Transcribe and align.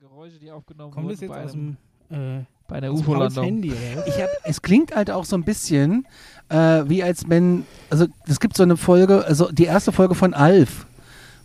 Geräusche, 0.00 0.38
die 0.38 0.50
aufgenommen 0.50 0.92
Kommt 0.92 1.04
wurden 1.04 1.14
das 1.14 1.20
jetzt 1.20 1.30
bei, 1.30 1.44
aus 1.44 1.52
einem, 1.52 1.76
dem 2.10 2.40
äh, 2.40 2.44
bei 2.66 2.76
einer 2.76 2.90
UFO-Landung. 2.90 3.44
Handy 3.44 3.70
oder 3.70 3.96
was? 3.96 4.06
Ich 4.06 4.22
hab, 4.22 4.30
es 4.44 4.62
klingt 4.62 4.96
halt 4.96 5.10
auch 5.10 5.26
so 5.26 5.36
ein 5.36 5.44
bisschen 5.44 6.06
äh, 6.48 6.88
wie 6.88 7.02
als 7.02 7.28
wenn, 7.28 7.66
also 7.90 8.06
es 8.26 8.40
gibt 8.40 8.56
so 8.56 8.62
eine 8.62 8.78
Folge, 8.78 9.26
also 9.26 9.52
die 9.52 9.64
erste 9.64 9.92
Folge 9.92 10.14
von 10.14 10.32
Alf, 10.32 10.86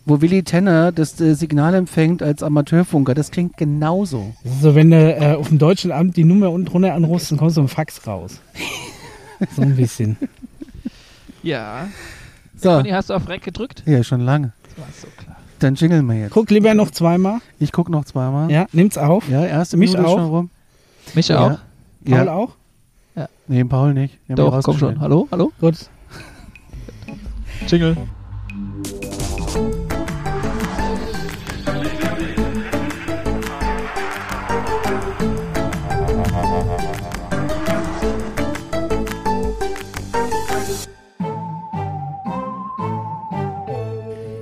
wo 0.06 0.22
Willy 0.22 0.42
Tenner 0.42 0.90
das 0.90 1.20
äh, 1.20 1.34
Signal 1.34 1.74
empfängt 1.74 2.22
als 2.22 2.42
Amateurfunker. 2.42 3.12
Das 3.12 3.30
klingt 3.30 3.58
genauso. 3.58 4.34
Das 4.42 4.52
ist 4.54 4.62
so, 4.62 4.74
wenn 4.74 4.90
du 4.90 4.96
äh, 4.96 5.34
auf 5.34 5.48
dem 5.48 5.58
deutschen 5.58 5.92
Amt 5.92 6.16
die 6.16 6.24
Nummer 6.24 6.50
unten 6.50 6.66
drunter 6.66 6.94
anrufst, 6.94 7.30
dann 7.30 7.36
kommst 7.36 7.58
du 7.58 7.60
im 7.60 7.68
Fax 7.68 8.06
raus. 8.06 8.40
so 9.54 9.60
ein 9.60 9.76
bisschen. 9.76 10.16
Ja. 11.42 11.88
So, 12.56 12.70
Conny, 12.70 12.88
hast 12.88 13.10
du 13.10 13.14
auf 13.14 13.28
Reck 13.28 13.42
gedrückt? 13.42 13.82
ja, 13.84 14.02
schon 14.02 14.22
lange. 14.22 14.54
Das 14.64 14.78
war 14.78 14.86
so 14.98 15.08
klar. 15.14 15.25
Dann 15.58 15.74
jingeln 15.74 16.06
wir 16.06 16.14
jetzt. 16.16 16.32
Guck 16.32 16.50
lieber 16.50 16.74
noch 16.74 16.90
zweimal. 16.90 17.38
Ich 17.58 17.72
guck 17.72 17.88
noch 17.88 18.04
zweimal. 18.04 18.50
Ja, 18.50 18.66
nimm's 18.72 18.98
auf. 18.98 19.28
Ja, 19.28 19.44
erste 19.44 19.76
Mich 19.76 19.92
Minute 19.92 20.08
auch. 20.08 20.18
schon 20.18 20.26
rum. 20.28 20.50
Mich 21.14 21.28
Ja. 21.28 21.40
auch? 21.40 21.58
Paul 22.04 22.26
Ja. 22.26 22.32
auch? 22.34 22.50
Nee, 23.48 23.64
Paul 23.64 23.94
nicht. 23.94 24.18
Den 24.28 24.36
Doch, 24.36 24.60
komm 24.62 24.76
schon. 24.76 24.98
Hallo? 25.00 25.28
Hallo? 25.30 25.52
Gut. 25.60 25.76
Jingle. 27.68 27.96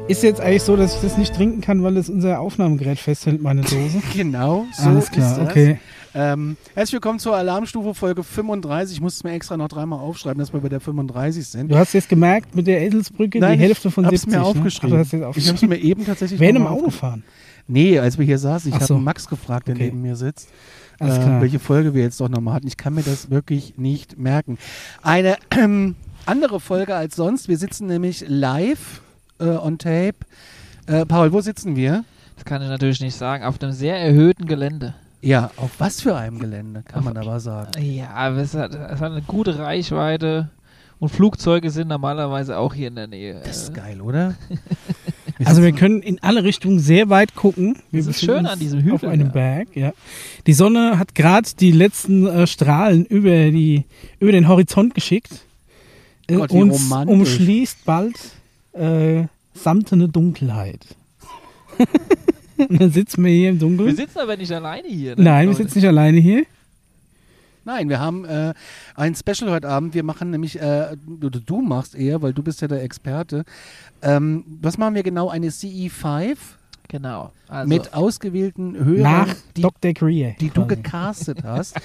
Ist 0.07 0.23
jetzt 0.23 0.41
eigentlich 0.41 0.63
so, 0.63 0.77
dass 0.77 0.95
ich 0.97 1.01
das 1.01 1.17
nicht 1.17 1.35
trinken 1.35 1.61
kann, 1.63 1.83
weil 1.83 1.97
es 1.97 2.11
unser 2.11 2.39
Aufnahmegerät 2.41 2.99
festhält, 2.99 3.41
meine 3.43 3.61
Dose? 3.62 4.03
Genau, 4.15 4.67
so 4.73 4.89
Alles 4.91 5.11
klar, 5.11 5.33
ist 5.33 5.39
das. 5.39 5.49
okay. 5.51 5.79
Ähm, 6.17 6.57
herzlich 6.75 6.93
willkommen 6.95 7.19
zur 7.19 7.35
Alarmstufe 7.35 7.95
Folge 7.95 8.23
35. 8.23 8.97
Ich 8.97 9.01
muss 9.01 9.15
es 9.17 9.25
mir 9.25 9.33
extra 9.33 9.56
noch 9.56 9.69
dreimal 9.69 9.98
aufschreiben, 10.01 10.39
dass 10.39 10.53
wir 10.53 10.61
bei 10.61 10.69
der 10.69 10.81
35 10.81 11.47
sind. 11.47 11.70
Du 11.73 11.77
hast 11.77 11.93
jetzt 11.95 12.09
gemerkt, 12.11 12.55
mit 12.55 12.67
der 12.67 12.83
Eselsbrücke 12.83 13.39
Nein, 13.41 13.59
die 13.59 13.65
Hälfte 13.65 13.91
von 13.91 14.05
ich 14.05 14.09
hab's 14.09 14.20
70. 14.23 14.33
mir 14.33 14.43
ne? 14.43 14.47
aufgeschrieben. 14.47 14.91
Ach, 14.91 14.97
du 14.97 14.98
hast 15.01 15.12
jetzt 15.12 15.20
Ich 15.20 15.25
habe 15.27 15.39
es 15.39 15.48
aufgeschrieben. 15.48 15.78
mir 15.78 15.83
eben 15.83 16.05
tatsächlich 16.06 16.39
Wer 16.39 16.53
mal 16.53 16.61
Auto 16.67 16.73
aufgeschrieben. 16.87 16.98
fahren? 17.00 17.25
Nee, 17.67 17.98
als 17.98 18.19
wir 18.19 18.27
hier 18.27 18.39
saßen, 18.39 18.69
ich 18.69 18.75
Ach 18.77 18.81
habe 18.83 18.87
so. 18.89 18.98
Max 18.98 19.27
gefragt, 19.27 19.69
der 19.69 19.75
Okay. 19.75 19.84
neben 19.87 20.03
mir 20.03 20.17
sitzt, 20.17 20.50
äh, 21.00 21.06
welche 21.41 21.59
Folge 21.59 21.95
wir 21.95 22.03
jetzt 22.03 22.21
doch 22.21 22.28
nochmal 22.28 22.55
hatten. 22.55 22.67
Ich 22.69 22.77
kann 22.77 22.95
mir 22.95 23.03
das 23.03 23.31
wirklich 23.31 23.78
nicht 23.78 24.19
merken. 24.19 24.59
Eine 25.03 25.37
ähm, 25.50 25.97
andere 26.27 26.61
Folge 26.61 26.95
als 26.95 27.17
sonst. 27.17 27.48
Wir 27.48 27.56
sitzen 27.56 27.87
nämlich 27.87 28.25
live 28.28 29.00
äh, 29.45 29.56
on 29.59 29.78
tape. 29.78 30.14
Äh, 30.87 31.06
Paul, 31.06 31.33
wo 31.33 31.41
sitzen 31.41 31.77
wir? 31.77 32.05
Das 32.37 32.45
kann 32.45 32.62
ich 32.62 32.69
natürlich 32.69 33.00
nicht 33.00 33.14
sagen. 33.17 33.45
Auf 33.45 33.61
einem 33.62 33.73
sehr 33.73 33.97
erhöhten 33.98 34.47
Gelände. 34.47 34.95
Ja, 35.23 35.50
auf 35.56 35.70
was 35.78 36.00
für 36.03 36.17
einem 36.17 36.39
Gelände, 36.39 36.83
kann 36.87 36.98
Auf- 37.00 37.05
man 37.05 37.17
aber 37.17 37.41
sagen. 37.41 37.70
Ja, 37.83 38.31
es 38.37 38.55
hat, 38.55 38.75
es 38.75 39.00
hat 39.00 39.12
eine 39.12 39.22
gute 39.22 39.59
Reichweite. 39.59 40.50
Und 41.00 41.09
Flugzeuge 41.09 41.70
sind 41.70 41.89
normalerweise 41.89 42.56
auch 42.59 42.72
hier 42.75 42.89
in 42.89 42.95
der 42.95 43.06
Nähe. 43.09 43.41
Das 43.45 43.65
ist 43.65 43.75
geil, 43.75 44.00
oder? 44.00 44.34
Also 45.45 45.62
wir 45.62 45.72
können 45.72 46.00
in 46.00 46.22
alle 46.22 46.45
Richtungen 46.45 46.78
sehr 46.78 47.09
weit 47.11 47.34
gucken. 47.34 47.77
Wir 47.91 48.00
Das 48.05 48.06
ist 48.06 48.20
schön 48.25 48.39
uns 48.39 48.50
an 48.50 48.59
diesem 48.61 48.81
Hügel, 48.83 48.95
Auf 48.95 49.03
einem 49.05 49.27
ja. 49.27 49.33
Berg, 49.33 49.69
ja. 49.75 49.92
Die 50.47 50.53
Sonne 50.53 50.97
hat 50.97 51.17
gerade 51.17 51.48
die 51.59 51.72
letzten 51.72 52.28
äh, 52.28 52.47
Strahlen 52.47 53.05
über, 53.05 53.50
die, 53.50 53.84
über 54.20 54.31
den 54.31 54.47
Horizont 54.47 54.95
geschickt 54.95 55.45
äh, 56.28 56.37
Gott, 56.37 56.53
wie 56.53 56.62
und 56.62 56.70
romantisch. 56.70 57.12
umschließt 57.12 57.84
bald 57.84 58.15
äh, 58.75 59.25
samtene 59.55 60.08
Dunkelheit. 60.08 60.84
und 62.58 62.80
dann 62.80 62.91
sitzen 62.91 63.24
wir 63.24 63.33
hier 63.33 63.50
im 63.50 63.60
wir 63.60 63.69
Dunkeln. 63.69 63.97
sitzen 63.97 64.19
aber 64.19 64.36
nicht 64.36 64.52
alleine 64.52 64.88
hier. 64.88 65.16
Ne? 65.16 65.22
Nein, 65.22 65.48
wir 65.48 65.55
sitzen 65.55 65.78
nicht 65.78 65.88
alleine 65.88 66.19
hier. 66.19 66.44
Nein, 67.64 67.88
wir 67.88 67.98
haben 67.98 68.25
äh, 68.27 68.52
ein 68.94 69.14
Special 69.14 69.50
heute 69.50 69.69
Abend. 69.69 69.94
Wir 69.94 70.02
machen 70.02 70.30
nämlich, 70.30 70.60
äh, 70.60 70.97
oder 71.22 71.41
du 71.41 71.62
machst 71.62 71.94
eher, 71.94 72.20
weil 72.20 72.34
du 72.34 72.43
bist 72.43 72.60
ja 72.60 72.69
der 72.69 72.82
Experte. 72.82 73.44
Ähm, 74.03 74.44
was 74.60 74.76
machen 74.76 74.94
wir 74.94 75.03
genau? 75.03 75.31
Eine 75.31 75.48
CE5 75.48 76.37
Genau. 76.89 77.33
Also, 77.49 77.69
mit 77.69 77.95
ausgewählten 77.95 78.77
Hörern, 78.77 79.03
Nach 79.03 79.34
die, 79.56 79.62
Dr. 79.62 79.93
Greer. 79.93 80.34
die 80.41 80.50
du 80.50 80.67
gecastet 80.67 81.43
hast, 81.43 81.77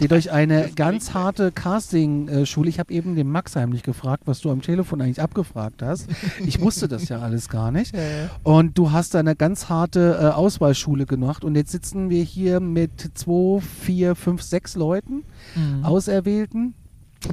die 0.00 0.08
durch 0.08 0.32
eine 0.32 0.70
ganz 0.74 1.14
harte 1.14 1.52
Casting-Schule, 1.52 2.68
ich 2.68 2.78
habe 2.78 2.92
eben 2.92 3.14
den 3.16 3.30
Max 3.30 3.54
heimlich 3.56 3.82
gefragt, 3.82 4.24
was 4.26 4.40
du 4.40 4.50
am 4.50 4.62
Telefon 4.62 5.00
eigentlich 5.00 5.20
abgefragt 5.20 5.82
hast. 5.82 6.08
Ich 6.44 6.60
wusste 6.60 6.88
das 6.88 7.08
ja 7.08 7.20
alles 7.20 7.48
gar 7.48 7.70
nicht. 7.70 7.94
äh, 7.94 8.28
Und 8.42 8.76
du 8.78 8.92
hast 8.92 9.14
da 9.14 9.20
eine 9.20 9.36
ganz 9.36 9.68
harte 9.68 10.18
äh, 10.20 10.26
Auswahlschule 10.26 11.06
gemacht. 11.06 11.44
Und 11.44 11.54
jetzt 11.54 11.72
sitzen 11.72 12.10
wir 12.10 12.22
hier 12.22 12.60
mit 12.60 13.10
zwei, 13.14 13.60
vier, 13.60 14.14
fünf, 14.14 14.42
sechs 14.42 14.74
Leuten. 14.74 15.22
mhm. 15.54 15.84
Auserwählten. 15.84 16.74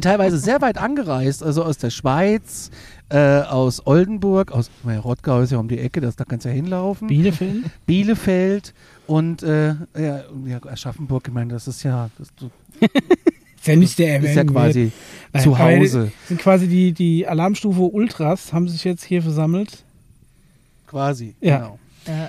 Teilweise 0.01 0.37
sehr 0.37 0.61
weit 0.61 0.77
angereist, 0.77 1.43
also 1.43 1.63
aus 1.63 1.77
der 1.77 1.89
Schweiz, 1.89 2.71
äh, 3.09 3.41
aus 3.41 3.85
Oldenburg, 3.85 4.51
aus 4.51 4.69
naja, 4.83 4.99
Rottgau 4.99 5.41
ist 5.41 5.51
ja 5.51 5.59
um 5.59 5.67
die 5.67 5.79
Ecke, 5.79 6.01
das, 6.01 6.15
da 6.15 6.25
kannst 6.25 6.45
du 6.45 6.49
ja 6.49 6.55
hinlaufen, 6.55 7.07
Bielefeld. 7.07 7.63
Bielefeld 7.85 8.73
und 9.07 9.43
äh, 9.43 9.75
ja, 9.97 10.23
ja, 10.45 10.59
Aschaffenburg, 10.65 11.27
ich 11.27 11.33
meine, 11.33 11.53
das 11.53 11.67
ist 11.67 11.83
ja, 11.83 12.09
das 12.17 12.29
Ist 13.63 13.67
ja 13.67 13.75
nicht 13.77 13.97
der 13.97 14.21
ist 14.21 14.35
ja 14.35 14.43
quasi. 14.43 14.91
Nein, 15.31 15.43
zu 15.43 15.57
Hause, 15.57 16.11
Sind 16.27 16.41
quasi 16.41 16.67
die, 16.67 16.91
die 16.91 17.25
Alarmstufe 17.25 17.79
Ultras, 17.79 18.51
haben 18.51 18.67
sich 18.67 18.83
jetzt 18.83 19.05
hier 19.05 19.21
versammelt. 19.21 19.85
quasi. 20.85 21.33
Ja. 21.39 21.57
Genau. 21.59 21.79
äh, 22.07 22.27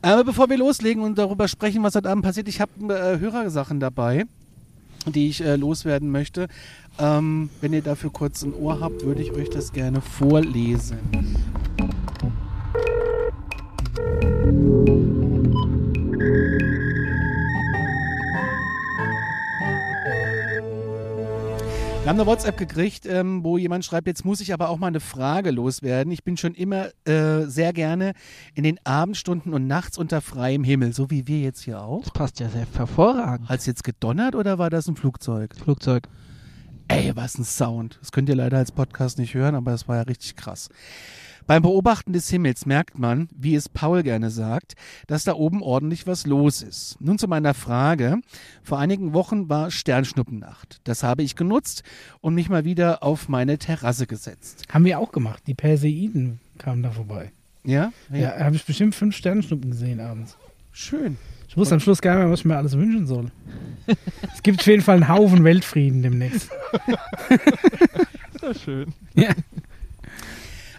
Aber 0.00 0.22
bevor 0.22 0.48
wir 0.48 0.56
loslegen 0.56 1.02
und 1.02 1.18
darüber 1.18 1.48
sprechen, 1.48 1.82
was 1.82 1.96
heute 1.96 2.08
Abend 2.08 2.24
passiert, 2.24 2.46
ich 2.46 2.60
habe 2.60 2.70
äh, 2.94 3.18
Hörersachen 3.18 3.80
dabei, 3.80 4.26
die 5.12 5.28
ich 5.28 5.42
äh, 5.42 5.56
loswerden 5.56 6.10
möchte. 6.10 6.48
Ähm, 6.98 7.50
wenn 7.60 7.72
ihr 7.72 7.82
dafür 7.82 8.10
kurz 8.10 8.42
ein 8.42 8.54
Ohr 8.54 8.80
habt, 8.80 9.04
würde 9.04 9.22
ich 9.22 9.32
euch 9.32 9.50
das 9.50 9.72
gerne 9.72 10.00
vorlesen. 10.00 10.98
Wir 22.06 22.10
haben 22.10 22.20
eine 22.20 22.28
WhatsApp 22.28 22.56
gekriegt, 22.56 23.04
ähm, 23.06 23.42
wo 23.42 23.58
jemand 23.58 23.84
schreibt, 23.84 24.06
jetzt 24.06 24.24
muss 24.24 24.40
ich 24.40 24.52
aber 24.52 24.68
auch 24.68 24.78
mal 24.78 24.86
eine 24.86 25.00
Frage 25.00 25.50
loswerden. 25.50 26.12
Ich 26.12 26.22
bin 26.22 26.36
schon 26.36 26.54
immer 26.54 26.90
äh, 27.04 27.46
sehr 27.46 27.72
gerne 27.72 28.12
in 28.54 28.62
den 28.62 28.78
Abendstunden 28.84 29.52
und 29.52 29.66
nachts 29.66 29.98
unter 29.98 30.20
freiem 30.20 30.62
Himmel, 30.62 30.92
so 30.92 31.10
wie 31.10 31.26
wir 31.26 31.40
jetzt 31.40 31.62
hier 31.62 31.82
auch. 31.82 32.04
das 32.04 32.12
passt 32.12 32.38
ja 32.38 32.48
sehr 32.48 32.64
hervorragend. 32.72 33.48
Hat 33.48 33.58
es 33.58 33.66
jetzt 33.66 33.82
gedonnert 33.82 34.36
oder 34.36 34.56
war 34.56 34.70
das 34.70 34.86
ein 34.86 34.94
Flugzeug? 34.94 35.56
Flugzeug. 35.56 36.06
Ey, 36.86 37.10
was 37.16 37.38
ein 37.38 37.44
Sound. 37.44 37.98
Das 38.00 38.12
könnt 38.12 38.28
ihr 38.28 38.36
leider 38.36 38.58
als 38.58 38.70
Podcast 38.70 39.18
nicht 39.18 39.34
hören, 39.34 39.56
aber 39.56 39.72
das 39.72 39.88
war 39.88 39.96
ja 39.96 40.02
richtig 40.02 40.36
krass. 40.36 40.68
Beim 41.46 41.62
Beobachten 41.62 42.12
des 42.12 42.28
Himmels 42.28 42.66
merkt 42.66 42.98
man, 42.98 43.28
wie 43.36 43.54
es 43.54 43.68
Paul 43.68 44.02
gerne 44.02 44.30
sagt, 44.30 44.74
dass 45.06 45.22
da 45.22 45.34
oben 45.34 45.62
ordentlich 45.62 46.06
was 46.06 46.26
los 46.26 46.60
ist. 46.60 46.96
Nun 47.00 47.18
zu 47.18 47.28
meiner 47.28 47.54
Frage. 47.54 48.18
Vor 48.64 48.80
einigen 48.80 49.12
Wochen 49.12 49.48
war 49.48 49.70
Sternschnuppennacht. 49.70 50.80
Das 50.82 51.04
habe 51.04 51.22
ich 51.22 51.36
genutzt 51.36 51.84
und 52.20 52.34
mich 52.34 52.48
mal 52.48 52.64
wieder 52.64 53.04
auf 53.04 53.28
meine 53.28 53.58
Terrasse 53.58 54.08
gesetzt. 54.08 54.64
Haben 54.72 54.84
wir 54.84 54.98
auch 54.98 55.12
gemacht. 55.12 55.44
Die 55.46 55.54
Perseiden 55.54 56.40
kamen 56.58 56.82
da 56.82 56.90
vorbei. 56.90 57.30
Ja? 57.62 57.92
Ja, 58.12 58.38
habe 58.40 58.56
ich 58.56 58.64
bestimmt 58.64 58.96
fünf 58.96 59.14
Sternschnuppen 59.14 59.70
gesehen 59.70 60.00
abends. 60.00 60.36
Schön. 60.72 61.16
Ich 61.48 61.56
wusste 61.56 61.74
am 61.74 61.80
Schluss 61.80 62.02
gar 62.02 62.14
nicht 62.14 62.24
mehr, 62.24 62.32
was 62.32 62.40
ich 62.40 62.44
mir 62.44 62.56
alles 62.56 62.76
wünschen 62.76 63.06
soll. 63.06 63.30
es 64.34 64.42
gibt 64.42 64.60
auf 64.60 64.66
jeden 64.66 64.82
Fall 64.82 64.96
einen 64.96 65.08
Haufen 65.08 65.44
Weltfrieden 65.44 66.02
demnächst. 66.02 66.50
Sehr 68.40 68.54
schön. 68.54 68.92
Ja. 69.14 69.30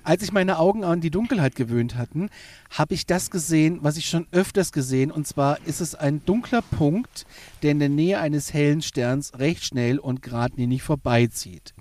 Als 0.07 0.21
sich 0.21 0.31
meine 0.31 0.57
Augen 0.57 0.85
an 0.85 1.01
die 1.01 1.09
Dunkelheit 1.09 1.55
gewöhnt 1.55 1.97
hatten, 1.97 2.29
habe 2.69 2.93
ich 2.93 3.05
das 3.05 3.29
gesehen, 3.29 3.79
was 3.81 3.97
ich 3.97 4.07
schon 4.07 4.25
öfters 4.31 4.71
gesehen. 4.71 5.11
Und 5.11 5.27
zwar 5.27 5.59
ist 5.65 5.81
es 5.81 5.95
ein 5.95 6.23
dunkler 6.23 6.61
Punkt, 6.61 7.25
der 7.61 7.71
in 7.71 7.79
der 7.79 7.89
Nähe 7.89 8.17
eines 8.17 8.53
hellen 8.53 8.81
Sterns 8.81 9.37
recht 9.37 9.65
schnell 9.65 9.99
und 9.99 10.21
geradlinig 10.21 10.81
vorbeizieht. 10.81 11.73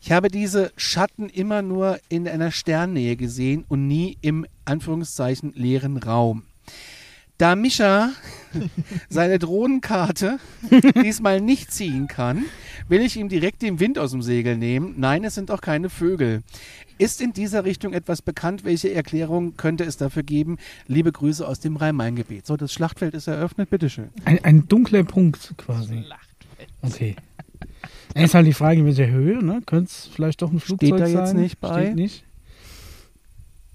Ich 0.00 0.10
habe 0.10 0.30
diese 0.30 0.72
Schatten 0.76 1.28
immer 1.28 1.62
nur 1.62 2.00
in 2.08 2.26
einer 2.26 2.50
Sternnähe 2.50 3.14
gesehen 3.14 3.64
und 3.68 3.86
nie 3.86 4.18
im 4.20 4.46
Anführungszeichen 4.64 5.52
leeren 5.54 5.98
Raum. 5.98 6.42
Da 7.38 7.54
Mischa 7.54 8.10
seine 9.08 9.38
Drohnenkarte 9.38 10.38
diesmal 11.02 11.40
nicht 11.40 11.72
ziehen 11.72 12.08
kann, 12.08 12.44
will 12.88 13.00
ich 13.00 13.16
ihm 13.16 13.28
direkt 13.28 13.62
den 13.62 13.80
Wind 13.80 13.98
aus 13.98 14.10
dem 14.12 14.22
Segel 14.22 14.56
nehmen. 14.56 14.94
Nein, 14.98 15.24
es 15.24 15.34
sind 15.34 15.50
auch 15.50 15.60
keine 15.60 15.90
Vögel. 15.90 16.42
Ist 16.98 17.20
in 17.20 17.32
dieser 17.32 17.64
Richtung 17.64 17.92
etwas 17.92 18.22
bekannt? 18.22 18.64
Welche 18.64 18.92
Erklärung 18.92 19.56
könnte 19.56 19.82
es 19.84 19.96
dafür 19.96 20.22
geben? 20.22 20.58
Liebe 20.86 21.10
Grüße 21.10 21.46
aus 21.46 21.58
dem 21.58 21.76
Rhein-Main-Gebiet. 21.76 22.46
So, 22.46 22.56
das 22.56 22.72
Schlachtfeld 22.72 23.14
ist 23.14 23.26
eröffnet, 23.26 23.68
bitteschön. 23.70 24.10
Ein, 24.24 24.44
ein 24.44 24.68
dunkler 24.68 25.02
Punkt 25.02 25.54
quasi. 25.56 26.04
Okay. 26.82 27.16
Dann 28.14 28.24
ist 28.24 28.34
halt 28.34 28.46
die 28.46 28.52
Frage, 28.52 28.80
in 28.80 28.86
welcher 28.86 29.08
Höhe, 29.08 29.42
ne? 29.44 29.60
Könnte 29.66 29.90
es 29.90 30.08
vielleicht 30.12 30.40
doch 30.42 30.52
ein 30.52 30.60
Flugzeug 30.60 30.90
da 30.98 31.06
sein? 31.06 31.16
jetzt 31.16 31.34
nicht 31.34 31.60
bei? 31.60 31.82
Steht 31.86 31.94
nicht. 31.96 32.24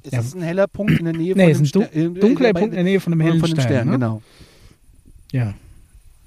Ist 0.04 0.14
Ja. 0.14 0.20
es 0.22 0.34
ein 0.34 0.42
heller 0.42 0.68
Punkt 0.68 0.98
in 0.98 1.04
der 1.06 1.14
Nähe 1.14 1.36
Nee, 1.36 1.54
von 1.54 1.64
ist 1.66 1.76
dem 1.76 1.82
ein 1.82 1.90
dun 1.92 1.92
Ster- 1.92 2.18
äh, 2.18 2.20
dunkler 2.22 2.50
äh, 2.50 2.54
Punkt 2.54 2.70
in 2.70 2.76
der 2.76 2.84
Nähe 2.86 3.00
von 3.02 3.12
einem 3.12 3.20
hellen 3.22 3.40
von 3.42 3.50
dem 3.50 3.56
Stern. 3.60 3.66
Stern, 3.68 3.86
ne? 3.88 3.92
genau. 3.94 4.22
Ja. 5.32 5.54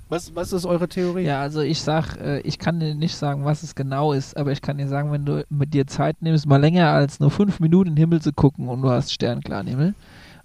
Was, 0.08 0.34
was 0.34 0.52
ist 0.52 0.66
eure 0.66 0.88
Theorie? 0.88 1.22
Ja, 1.22 1.40
also 1.40 1.60
ich 1.60 1.81
sag, 1.81 2.16
äh, 2.16 2.40
ich 2.40 2.58
kann 2.58 2.81
dir 2.81 2.94
nicht 2.94 3.16
sagen, 3.16 3.46
was 3.46 3.62
es 3.62 3.75
genau 3.75 4.12
ist, 4.12 4.37
aber 4.37 4.52
ich 4.52 4.60
kann 4.60 4.76
dir 4.76 4.87
sagen, 4.87 5.10
wenn 5.10 5.25
du 5.25 5.46
mit 5.49 5.72
dir 5.72 5.87
Zeit 5.87 6.20
nimmst, 6.20 6.46
mal 6.46 6.60
länger 6.60 6.90
als 6.90 7.19
nur 7.19 7.31
fünf 7.31 7.60
Minuten 7.60 7.88
in 7.88 7.94
den 7.94 8.00
Himmel 8.00 8.20
zu 8.20 8.32
gucken 8.32 8.69
und 8.69 8.82
du 8.82 8.90
hast 8.90 9.10
sternklaren 9.10 9.66
Himmel 9.66 9.94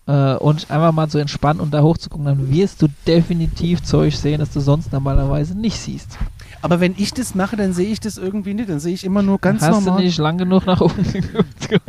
äh, 0.08 0.36
und 0.36 0.72
einfach 0.72 0.94
mal 0.94 1.10
so 1.10 1.20
entspannen 1.20 1.60
und 1.60 1.74
da 1.74 1.82
hoch 1.82 1.98
zu 1.98 2.10
gucken, 2.10 2.26
dann 2.26 2.50
wirst 2.50 2.82
du 2.82 2.88
definitiv 3.06 3.84
Zeug 3.84 4.16
sehen, 4.16 4.40
das 4.40 4.52
du 4.52 4.62
sonst 4.62 4.94
normalerweise 4.94 5.58
nicht 5.58 5.78
siehst. 5.78 6.18
Aber 6.62 6.80
wenn 6.80 6.96
ich 6.98 7.14
das 7.14 7.36
mache, 7.36 7.56
dann 7.56 7.74
sehe 7.74 7.90
ich 7.90 8.00
das 8.00 8.18
irgendwie 8.18 8.54
nicht. 8.54 8.70
Dann 8.70 8.80
sehe 8.80 8.94
ich 8.94 9.04
immer 9.04 9.22
nur 9.22 9.38
ganz 9.40 9.62
hast 9.62 9.84
normal. 9.84 10.00
du 10.00 10.06
nicht 10.06 10.18
lang 10.18 10.38
genug 10.38 10.66
nach 10.66 10.82
oben 10.82 11.04
geguckt? 11.12 11.82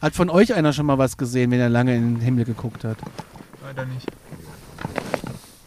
Hat 0.00 0.14
von 0.14 0.30
euch 0.30 0.54
einer 0.54 0.72
schon 0.72 0.86
mal 0.86 0.98
was 0.98 1.16
gesehen, 1.16 1.50
wenn 1.50 1.60
er 1.60 1.68
lange 1.68 1.94
in 1.94 2.14
den 2.14 2.20
Himmel 2.20 2.44
geguckt 2.44 2.84
hat? 2.84 2.96
Leider 3.62 3.84
nicht. 3.84 4.06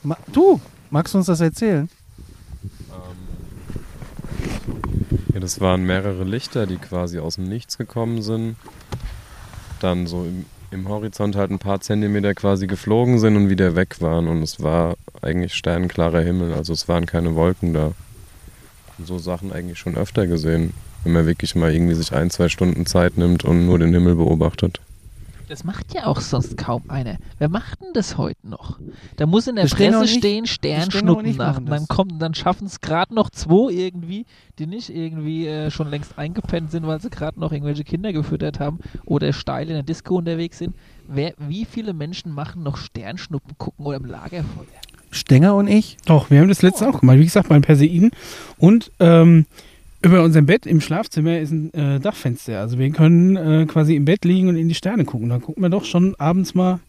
Ma 0.10 0.18
du, 0.34 0.60
magst 0.90 1.14
du 1.14 1.20
uns 1.20 1.28
das 1.28 1.40
erzählen? 1.40 1.88
Ja, 5.32 5.40
das 5.40 5.62
waren 5.62 5.84
mehrere 5.84 6.24
Lichter, 6.24 6.66
die 6.66 6.78
quasi 6.78 7.20
aus 7.20 7.36
dem 7.36 7.48
Nichts 7.48 7.78
gekommen 7.78 8.24
sind. 8.24 8.56
Dann 9.82 10.08
so 10.08 10.24
im, 10.24 10.48
im 10.72 10.90
Horizont 10.90 11.36
halt 11.36 11.52
ein 11.52 11.60
paar 11.60 11.82
Zentimeter 11.82 12.34
quasi 12.34 12.66
geflogen 12.66 13.20
sind 13.20 13.36
und 13.36 13.50
wieder 13.50 13.76
weg 13.76 14.02
waren. 14.02 14.28
Und 14.28 14.42
es 14.42 14.64
war 14.64 14.96
eigentlich 15.22 15.54
sternklarer 15.54 16.22
Himmel, 16.22 16.56
also 16.56 16.74
es 16.74 16.88
waren 16.88 17.06
keine 17.06 17.36
Wolken 17.36 17.76
da. 17.76 17.92
Und 18.98 19.06
so 19.06 19.20
Sachen 19.20 19.54
eigentlich 19.54 19.78
schon 19.78 19.96
öfter 19.96 20.26
gesehen, 20.26 20.74
wenn 21.04 21.14
man 21.14 21.28
wirklich 21.28 21.54
mal 21.54 21.72
irgendwie 21.72 21.94
sich 21.94 22.14
ein, 22.14 22.32
zwei 22.32 22.50
Stunden 22.50 22.88
Zeit 22.88 23.16
nimmt 23.20 23.46
und 23.46 23.68
nur 23.68 23.78
den 23.78 23.94
Himmel 23.94 24.16
beobachtet. 24.16 24.82
Das 25.50 25.64
macht 25.64 25.96
ja 25.96 26.06
auch 26.06 26.22
sonst 26.22 26.58
kaum 26.58 26.84
einer. 26.90 27.18
Wer 27.40 27.50
macht 27.50 27.82
denn 27.82 27.92
das 27.94 28.18
heute 28.20 28.48
noch? 28.48 28.80
Da 29.16 29.26
muss 29.26 29.48
in 29.48 29.56
der 29.56 29.64
Das 29.66 29.72
stehen 29.72 29.92
Presse 29.94 30.04
nicht- 30.04 30.20
stehen, 30.20 30.44
das 30.44 30.54
stehen 30.54 30.78
auch 30.78 30.82
Sternschnuppen 30.84 31.26
nicht 31.26 31.40
nach. 31.40 31.54
machen 31.56 31.66
Dann 31.66 31.88
kommt, 31.88 32.22
dann 32.22 32.36
schaffen 32.36 32.68
es 32.68 32.82
gerade 32.82 33.16
noch 33.16 33.32
zwei 33.32 33.72
irgendwie, 33.74 34.28
die 34.60 34.68
nicht 34.68 34.90
irgendwie 34.92 35.48
äh, 35.48 35.72
schon 35.72 35.90
längst 35.90 36.20
eingepennt 36.20 36.70
sind, 36.70 36.86
weil 36.86 37.02
sie 37.02 37.10
gerade 37.10 37.40
noch 37.40 37.52
irgendwelche 37.52 37.84
Kinder 37.84 38.14
gefüttert 38.14 38.60
haben 38.60 38.78
oder 39.06 39.34
steil 39.34 39.68
in 39.70 39.74
der 39.74 39.84
Disco 39.84 40.18
unterwegs 40.18 40.60
sind. 40.60 40.76
Wer, 41.08 41.34
wie 41.40 41.66
viele 41.66 41.94
Menschen 41.94 42.32
machen 42.32 42.62
noch 42.62 42.78
Sternschnuppen 42.78 43.58
gucken 43.58 43.88
oder 43.88 43.98
im 43.98 44.06
Lagerfeuer? 44.06 44.66
Stenger 45.10 45.56
und 45.56 45.68
ich? 45.68 45.98
Doch, 46.06 46.30
wir 46.30 46.40
haben 46.42 46.50
das 46.50 46.62
letzte 46.62 46.88
auch 46.88 47.00
gemacht. 47.00 47.18
Wie 47.18 47.24
gesagt, 47.24 47.50
beim 47.50 47.64
Perseiden. 47.64 48.12
Und 48.60 48.92
ähm, 49.00 49.48
über 50.02 50.24
unserem 50.24 50.46
Bett 50.46 50.66
im 50.66 50.82
Schlafzimmer 50.82 51.40
ist 51.40 51.52
ein 51.52 51.74
äh, 51.74 52.00
Dachfenster. 52.00 52.60
Also 52.60 52.78
wir 52.80 52.90
können 52.92 53.36
äh, 53.36 53.66
quasi 53.66 53.96
im 53.96 54.06
Bett 54.06 54.24
liegen 54.26 54.48
und 54.48 54.56
in 54.56 54.70
die 54.70 54.76
Sterne 54.76 55.06
gucken. 55.06 55.30
Da 55.30 55.40
gucken 55.40 55.62
wir 55.62 55.70
doch 55.70 55.86
schon 55.86 56.16
abends 56.16 56.56
mal. 56.56 56.80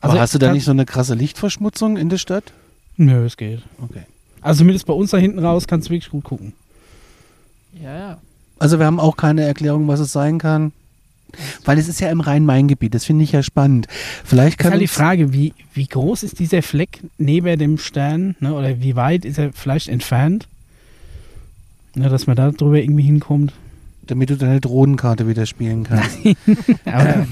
Aber 0.00 0.12
Also, 0.12 0.20
hast 0.20 0.34
du 0.34 0.38
da 0.38 0.52
nicht 0.52 0.64
so 0.64 0.72
eine 0.72 0.86
krasse 0.86 1.14
Lichtverschmutzung 1.14 1.96
in 1.96 2.08
der 2.08 2.18
Stadt? 2.18 2.52
Nö, 2.96 3.24
es 3.24 3.36
geht. 3.36 3.62
Okay. 3.80 4.02
Also 4.40 4.58
zumindest 4.58 4.86
bei 4.86 4.92
uns 4.92 5.10
da 5.10 5.18
hinten 5.18 5.38
raus 5.38 5.66
kannst 5.66 5.88
du 5.88 5.92
wirklich 5.92 6.10
gut 6.10 6.24
gucken. 6.24 6.52
Ja, 7.80 7.96
ja. 7.96 8.18
Also 8.58 8.78
wir 8.80 8.86
haben 8.86 8.98
auch 8.98 9.16
keine 9.16 9.42
Erklärung, 9.42 9.86
was 9.86 10.00
es 10.00 10.12
sein 10.12 10.38
kann. 10.38 10.72
Weil 11.64 11.78
es 11.78 11.88
ist 11.88 12.00
ja 12.00 12.10
im 12.10 12.20
Rhein-Main-Gebiet, 12.20 12.94
das 12.94 13.04
finde 13.04 13.22
ich 13.22 13.32
ja 13.32 13.42
spannend. 13.42 13.86
Vielleicht 14.24 14.58
Das 14.58 14.60
ist 14.60 14.62
kann 14.64 14.72
halt 14.72 14.82
die 14.82 14.88
Frage, 14.88 15.32
wie, 15.32 15.52
wie 15.74 15.86
groß 15.86 16.22
ist 16.22 16.38
dieser 16.38 16.62
Fleck 16.62 17.00
neben 17.18 17.58
dem 17.58 17.78
Stern? 17.78 18.34
Ne? 18.40 18.54
Oder 18.54 18.80
wie 18.80 18.96
weit 18.96 19.24
ist 19.24 19.38
er 19.38 19.52
vielleicht 19.52 19.88
entfernt? 19.88 20.48
Ne, 21.94 22.08
dass 22.08 22.26
man 22.26 22.36
da 22.36 22.50
drüber 22.50 22.78
irgendwie 22.78 23.02
hinkommt. 23.04 23.52
damit 24.06 24.30
du 24.30 24.36
deine 24.36 24.60
Drohnenkarte 24.60 25.28
wieder 25.28 25.46
spielen 25.46 25.84
kannst. 25.84 26.18
Aber 26.84 27.26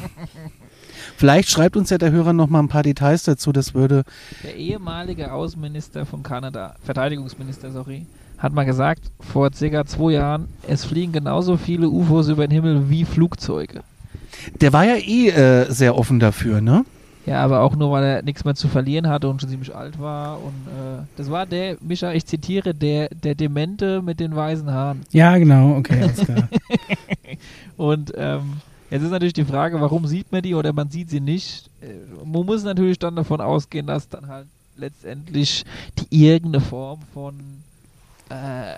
Vielleicht 1.17 1.49
schreibt 1.49 1.77
uns 1.77 1.89
ja 1.89 1.97
der 1.97 2.11
Hörer 2.13 2.35
noch 2.35 2.49
mal 2.51 2.59
ein 2.61 2.69
paar 2.69 2.83
Details 2.83 3.23
dazu, 3.23 3.51
das 3.51 3.73
würde 3.73 4.05
Der 4.45 4.55
ehemalige 4.57 5.33
Außenminister 5.33 6.05
von 6.05 6.23
Kanada, 6.23 6.75
Verteidigungsminister, 6.85 7.73
sorry, 7.73 8.05
hat 8.37 8.53
mal 8.53 8.65
gesagt, 8.65 9.11
vor 9.21 9.51
circa 9.55 9.87
zwei 9.87 10.13
Jahren, 10.13 10.49
es 10.69 10.85
fliegen 10.85 11.13
genauso 11.13 11.57
viele 11.57 11.89
UFOs 11.89 12.29
über 12.29 12.47
den 12.47 12.51
Himmel 12.53 12.91
wie 12.91 13.07
Flugzeuge. 13.07 13.83
Der 14.61 14.75
war 14.75 14.85
ja 14.85 14.97
eh 14.97 15.29
äh, 15.31 15.73
sehr 15.73 15.97
offen 15.97 16.21
dafür, 16.21 16.61
ne? 16.61 16.85
Ja, 17.27 17.43
aber 17.43 17.61
auch 17.63 17.75
nur, 17.75 17.91
weil 17.91 18.05
er 18.05 18.23
nichts 18.23 18.45
mehr 18.45 18.55
zu 18.55 18.69
verlieren 18.69 19.09
hatte 19.09 19.29
und 19.29 19.41
schon 19.41 19.51
ziemlich 19.51 19.75
alt 19.75 20.01
war. 20.01 20.39
Und 20.41 20.55
äh, 20.69 21.03
das 21.17 21.29
war 21.29 21.45
der, 21.45 21.77
Micha, 21.81 22.13
ich 22.13 22.25
zitiere, 22.25 22.73
der, 22.73 23.09
der 23.09 23.35
Demente 23.35 24.01
mit 24.01 24.21
den 24.21 24.35
weißen 24.35 24.73
Haaren. 24.73 25.03
ja, 25.11 25.37
genau, 25.37 25.77
okay, 25.77 26.03
alles 26.03 26.25
klar. 26.25 26.49
Und 27.77 28.13
ähm, 28.17 28.61
jetzt 28.91 29.03
ist 29.03 29.11
natürlich 29.11 29.35
die 29.35 29.45
Frage, 29.45 29.81
warum 29.81 30.07
sieht 30.07 30.31
man 30.31 30.43
die 30.43 30.55
oder 30.55 30.73
man 30.73 30.89
sieht 30.89 31.11
sie 31.11 31.21
nicht? 31.21 31.69
Äh, 31.81 32.25
man 32.25 32.47
muss 32.47 32.63
natürlich 32.63 32.99
dann 32.99 33.17
davon 33.17 33.41
ausgehen, 33.41 33.89
dass 33.89 34.09
dann 34.09 34.29
halt 34.29 34.47
letztendlich 34.77 35.65
die 35.99 36.27
irgendeine 36.27 36.65
Form 36.65 37.01
von, 37.13 37.35
äh, 38.31 38.77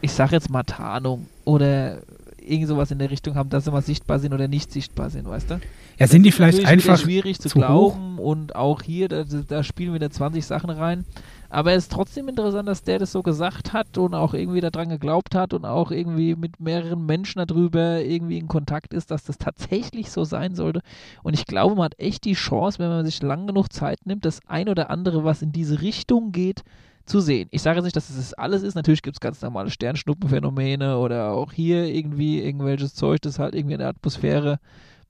ich 0.00 0.12
sag 0.12 0.32
jetzt 0.32 0.50
mal 0.50 0.64
Tarnung 0.64 1.28
oder 1.44 1.98
irgend 2.44 2.68
sowas 2.68 2.90
in 2.90 2.98
der 2.98 3.10
Richtung 3.10 3.34
haben, 3.34 3.48
dass 3.50 3.64
sie 3.64 3.70
mal 3.70 3.82
sichtbar 3.82 4.18
sind 4.18 4.32
oder 4.32 4.48
nicht 4.48 4.72
sichtbar 4.72 5.10
sind, 5.10 5.28
weißt 5.28 5.50
du? 5.50 5.60
Ja, 5.98 6.06
sind 6.06 6.24
die 6.24 6.32
vielleicht 6.32 6.64
einfach 6.64 6.98
schwierig 6.98 7.38
zu, 7.40 7.48
zu 7.48 7.58
glauben 7.58 8.18
und 8.18 8.56
auch 8.56 8.82
hier, 8.82 9.08
da, 9.08 9.24
da 9.24 9.62
spielen 9.62 9.94
wieder 9.94 10.10
20 10.10 10.44
Sachen 10.44 10.70
rein. 10.70 11.04
Aber 11.50 11.72
es 11.72 11.84
ist 11.84 11.92
trotzdem 11.92 12.28
interessant, 12.28 12.68
dass 12.68 12.82
der 12.82 12.98
das 12.98 13.12
so 13.12 13.22
gesagt 13.22 13.72
hat 13.72 13.96
und 13.96 14.12
auch 14.14 14.34
irgendwie 14.34 14.60
daran 14.60 14.88
geglaubt 14.88 15.36
hat 15.36 15.54
und 15.54 15.64
auch 15.64 15.92
irgendwie 15.92 16.34
mit 16.34 16.58
mehreren 16.58 17.06
Menschen 17.06 17.44
darüber 17.46 18.00
irgendwie 18.00 18.38
in 18.38 18.48
Kontakt 18.48 18.92
ist, 18.92 19.12
dass 19.12 19.22
das 19.22 19.38
tatsächlich 19.38 20.10
so 20.10 20.24
sein 20.24 20.56
sollte. 20.56 20.80
Und 21.22 21.34
ich 21.34 21.46
glaube, 21.46 21.76
man 21.76 21.84
hat 21.84 21.98
echt 22.00 22.24
die 22.24 22.32
Chance, 22.32 22.80
wenn 22.80 22.88
man 22.88 23.04
sich 23.04 23.22
lang 23.22 23.46
genug 23.46 23.72
Zeit 23.72 24.04
nimmt, 24.04 24.24
das 24.24 24.40
ein 24.48 24.68
oder 24.68 24.90
andere, 24.90 25.22
was 25.22 25.42
in 25.42 25.52
diese 25.52 25.80
Richtung 25.80 26.32
geht, 26.32 26.64
zu 27.06 27.20
sehen. 27.20 27.48
Ich 27.50 27.60
sage 27.62 27.76
jetzt 27.78 27.84
nicht, 27.84 27.96
dass 27.96 28.08
es 28.10 28.16
das 28.16 28.34
alles 28.34 28.62
ist. 28.62 28.74
Natürlich 28.74 29.02
gibt 29.02 29.16
es 29.16 29.20
ganz 29.20 29.40
normale 29.42 29.70
Sternschnuppenphänomene 29.70 30.98
oder 30.98 31.32
auch 31.32 31.52
hier 31.52 31.84
irgendwie 31.86 32.40
irgendwelches 32.42 32.94
Zeug, 32.94 33.20
das 33.22 33.38
halt 33.38 33.54
irgendwie 33.54 33.74
in 33.74 33.80
der 33.80 33.88
Atmosphäre 33.88 34.58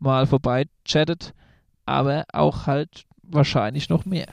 mal 0.00 0.26
vorbei 0.26 0.66
chattet, 0.84 1.32
aber 1.86 2.24
auch 2.32 2.66
halt 2.66 3.04
wahrscheinlich 3.22 3.88
noch 3.88 4.04
mehr. 4.04 4.26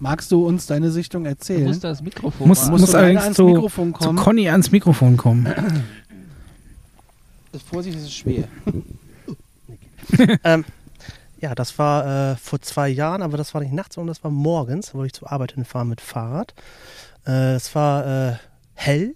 Magst 0.00 0.30
du 0.30 0.46
uns 0.46 0.66
deine 0.66 0.90
Sichtung 0.92 1.24
Du 1.24 1.30
erzählen? 1.30 1.64
musst 1.66 1.82
das 1.82 2.02
Mikrofon 2.02 2.46
Muss- 2.46 2.68
muss 2.70 2.88
du 2.90 2.96
allerdings 2.96 3.22
ans 3.22 3.36
zu- 3.36 3.46
Mikrofon 3.46 3.92
zu 3.94 3.98
kommen? 3.98 4.18
Conny 4.18 4.48
ans 4.48 4.70
Mikrofon 4.70 5.16
kommen. 5.16 5.48
Vorsicht, 7.68 7.96
es 7.96 8.04
ist 8.04 8.14
schwer. 8.14 8.44
ähm, 10.44 10.64
ja, 11.40 11.54
das 11.54 11.78
war 11.78 12.32
äh, 12.32 12.36
vor 12.36 12.60
zwei 12.60 12.88
Jahren, 12.88 13.22
aber 13.22 13.36
das 13.36 13.54
war 13.54 13.60
nicht 13.60 13.72
nachts, 13.72 13.94
sondern 13.94 14.14
das 14.14 14.24
war 14.24 14.30
morgens, 14.30 14.94
wo 14.94 15.04
ich 15.04 15.12
zur 15.12 15.30
Arbeit 15.30 15.52
hinfahren 15.52 15.88
mit 15.88 16.00
Fahrrad. 16.00 16.54
Äh, 17.26 17.54
es 17.54 17.74
war 17.74 18.06
äh, 18.06 18.36
hell 18.74 19.14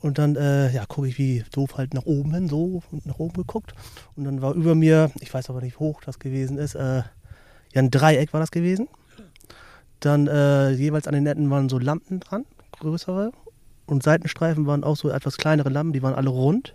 und 0.00 0.18
dann 0.18 0.34
äh, 0.36 0.72
ja, 0.72 0.86
gucke 0.86 1.08
ich 1.08 1.18
wie 1.18 1.44
doof 1.52 1.76
halt 1.76 1.94
nach 1.94 2.06
oben 2.06 2.34
hin, 2.34 2.48
so 2.48 2.82
und 2.90 3.06
nach 3.06 3.18
oben 3.18 3.34
geguckt. 3.34 3.74
Und 4.16 4.24
dann 4.24 4.42
war 4.42 4.54
über 4.54 4.74
mir, 4.74 5.10
ich 5.20 5.32
weiß 5.32 5.50
aber 5.50 5.60
nicht, 5.60 5.74
wie 5.74 5.84
hoch 5.84 6.00
das 6.04 6.18
gewesen 6.18 6.58
ist, 6.58 6.74
äh, 6.74 7.02
ja, 7.72 7.82
ein 7.82 7.90
Dreieck 7.90 8.32
war 8.32 8.40
das 8.40 8.50
gewesen. 8.50 8.88
Dann 10.00 10.26
äh, 10.26 10.70
jeweils 10.70 11.06
an 11.06 11.14
den 11.14 11.24
Netten 11.24 11.50
waren 11.50 11.68
so 11.68 11.78
Lampen 11.78 12.20
dran, 12.20 12.44
größere. 12.80 13.32
Und 13.86 14.02
Seitenstreifen 14.02 14.66
waren 14.66 14.82
auch 14.82 14.96
so 14.96 15.10
etwas 15.10 15.36
kleinere 15.36 15.68
Lampen, 15.68 15.92
die 15.92 16.02
waren 16.02 16.14
alle 16.14 16.30
rund. 16.30 16.74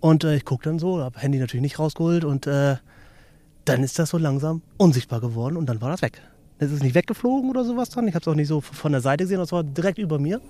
Und 0.00 0.24
ich 0.24 0.44
gucke 0.44 0.64
dann 0.64 0.78
so, 0.78 1.00
habe 1.00 1.18
Handy 1.18 1.38
natürlich 1.38 1.62
nicht 1.62 1.78
rausgeholt 1.78 2.24
und 2.24 2.46
dann 3.68 3.82
ist 3.82 3.98
das 3.98 4.10
so 4.10 4.18
langsam 4.18 4.62
unsichtbar 4.78 5.20
geworden 5.20 5.56
und 5.56 5.66
dann 5.68 5.80
war 5.80 5.90
das 5.90 6.02
weg. 6.02 6.20
Es 6.58 6.70
ist 6.72 6.82
nicht 6.82 6.94
weggeflogen 6.94 7.50
oder 7.50 7.64
sowas 7.64 7.90
dann. 7.90 8.08
Ich 8.08 8.14
habe 8.14 8.22
es 8.22 8.28
auch 8.28 8.34
nicht 8.34 8.48
so 8.48 8.60
von 8.60 8.92
der 8.92 9.00
Seite 9.02 9.24
gesehen, 9.24 9.38
das 9.38 9.52
war 9.52 9.62
direkt 9.62 9.98
über 9.98 10.18
mir. 10.18 10.40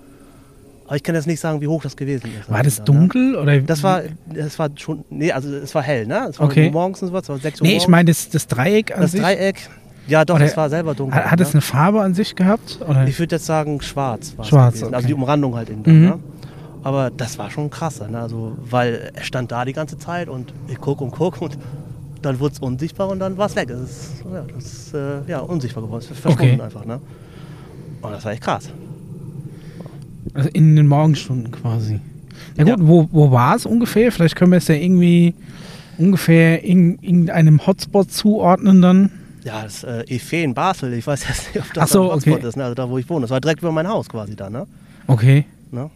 Aber 0.85 0.95
ich 0.95 1.03
kann 1.03 1.15
jetzt 1.15 1.27
nicht 1.27 1.41
sagen, 1.41 1.59
wie 1.59 1.67
hoch 1.67 1.83
das 1.83 1.97
gewesen 1.97 2.29
ist. 2.39 2.49
War 2.49 2.63
das 2.63 2.77
Dann, 2.77 2.85
ne? 2.85 2.99
dunkel? 3.01 3.35
Oder 3.35 3.59
Das 3.59 3.83
war, 3.83 4.03
das 4.33 4.57
war 4.57 4.69
schon, 4.77 5.03
nee, 5.09 5.31
also 5.33 5.53
es 5.53 5.75
war 5.75 5.83
hell, 5.83 6.07
ne? 6.07 6.27
Es 6.29 6.39
war 6.39 6.45
Okay. 6.47 6.71
morgens 6.71 7.01
und 7.01 7.09
so 7.09 7.13
was, 7.13 7.23
es 7.23 7.29
war 7.29 7.37
6 7.39 7.59
Uhr 7.59 7.67
Nee, 7.67 7.75
ich 7.75 7.87
meine 7.89 8.05
das, 8.09 8.29
das 8.29 8.47
Dreieck 8.47 8.95
an 8.95 9.01
das 9.01 9.11
sich. 9.11 9.19
Dreieck, 9.21 9.69
ja 10.07 10.23
doch, 10.23 10.35
Oder- 10.35 10.45
es 10.45 10.55
war 10.55 10.69
selber 10.69 10.95
dunkel. 10.95 11.17
Hat, 11.19 11.31
hat 11.31 11.41
es 11.41 11.49
ne? 11.49 11.53
eine 11.55 11.61
Farbe 11.61 12.01
an 12.01 12.13
sich 12.13 12.35
gehabt? 12.37 12.79
Oder? 12.87 13.05
Ich 13.05 13.19
würde 13.19 13.35
jetzt 13.35 13.45
sagen 13.45 13.81
schwarz 13.81 14.33
Schwarz, 14.43 14.75
gewesen. 14.75 14.85
okay. 14.87 14.95
Also 14.95 15.07
die 15.07 15.13
Umrandung 15.13 15.55
halt 15.55 15.67
drin, 15.67 15.81
Mhm. 15.85 16.05
ne? 16.05 16.19
Aber 16.83 17.09
das 17.11 17.37
war 17.37 17.51
schon 17.51 17.69
krass, 17.69 17.99
ne? 18.09 18.17
Also, 18.17 18.55
weil 18.61 19.11
er 19.13 19.23
stand 19.23 19.51
da 19.51 19.65
die 19.65 19.73
ganze 19.73 19.97
Zeit 19.97 20.29
und 20.29 20.53
ich 20.69 20.79
guck 20.79 21.01
und 21.01 21.11
guck 21.11 21.41
und 21.41 21.57
dann 22.21 22.39
wurde 22.39 22.53
es 22.53 22.59
unsichtbar 22.59 23.09
und 23.09 23.19
dann 23.19 23.37
war 23.37 23.47
es 23.47 23.55
weg. 23.55 23.69
Es 23.69 23.79
ist, 23.89 24.23
ja, 24.31 24.45
das 24.53 24.65
ist 24.65 24.93
äh, 24.93 25.21
ja, 25.27 25.39
unsichtbar 25.39 25.83
geworden. 25.83 26.03
Es 26.03 26.11
ist 26.11 26.19
verschwunden 26.19 26.53
Okay. 26.55 26.61
einfach, 26.61 26.85
ne? 26.85 26.99
Und 28.01 28.11
das 28.11 28.23
war 28.25 28.31
echt 28.31 28.43
krass. 28.43 28.69
Also 30.33 30.49
in 30.49 30.75
den 30.75 30.87
Morgenstunden 30.87 31.51
quasi. 31.51 31.99
Ja 32.57 32.63
gut, 32.63 32.79
Ja. 32.79 32.87
wo, 32.87 33.07
wo 33.11 33.31
war 33.31 33.55
es 33.55 33.65
ungefähr? 33.65 34.11
Vielleicht 34.11 34.35
können 34.35 34.51
wir 34.51 34.57
es 34.57 34.67
ja 34.67 34.75
irgendwie 34.75 35.33
ungefähr 35.97 36.63
in 36.63 36.99
irgendeinem 37.01 37.65
Hotspot 37.65 38.11
zuordnen 38.11 38.81
dann. 38.81 39.11
Ja, 39.43 39.63
das 39.63 39.83
äh, 39.83 40.03
Efe 40.07 40.37
in 40.37 40.53
Basel, 40.53 40.93
ich 40.93 41.07
weiß 41.07 41.27
jetzt 41.27 41.55
nicht, 41.55 41.65
ob 41.65 41.73
das 41.73 41.89
so, 41.91 42.03
ein 42.03 42.15
Hotspot 42.15 42.33
okay. 42.35 42.47
ist, 42.47 42.57
ne? 42.57 42.63
also 42.63 42.75
da 42.75 42.89
wo 42.89 42.97
ich 42.97 43.09
wohne. 43.09 43.21
Das 43.21 43.31
war 43.31 43.39
direkt 43.41 43.61
über 43.61 43.71
mein 43.71 43.87
Haus 43.87 44.09
quasi 44.09 44.35
da, 44.35 44.49
ne? 44.49 44.67
Okay. 45.07 45.45
ne? 45.71 45.89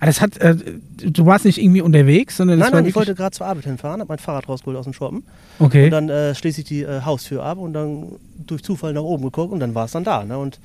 Ah, 0.00 0.06
das 0.06 0.20
hat, 0.20 0.36
äh, 0.38 0.56
du 0.96 1.26
warst 1.26 1.44
nicht 1.44 1.58
irgendwie 1.58 1.80
unterwegs, 1.80 2.36
sondern 2.36 2.58
das 2.58 2.66
Nein, 2.66 2.72
war 2.74 2.80
nein, 2.80 2.88
ich 2.88 2.94
wollte 2.96 3.14
gerade 3.14 3.34
zur 3.34 3.46
Arbeit 3.46 3.64
hinfahren, 3.64 4.00
habe 4.00 4.08
mein 4.08 4.18
Fahrrad 4.18 4.48
rausgeholt 4.48 4.76
aus 4.76 4.84
dem 4.84 4.92
Shoppen. 4.92 5.24
Okay. 5.58 5.84
Und 5.84 5.90
dann 5.90 6.08
äh, 6.08 6.34
schließe 6.34 6.60
ich 6.60 6.66
die 6.66 6.82
äh, 6.82 7.02
Haustür 7.02 7.42
ab 7.42 7.58
und 7.58 7.72
dann 7.72 8.12
durch 8.46 8.62
Zufall 8.62 8.92
nach 8.92 9.02
oben 9.02 9.24
geguckt 9.24 9.52
und 9.52 9.60
dann 9.60 9.74
war 9.74 9.86
es 9.86 9.92
dann 9.92 10.04
da. 10.04 10.24
Ne? 10.24 10.38
Und 10.38 10.58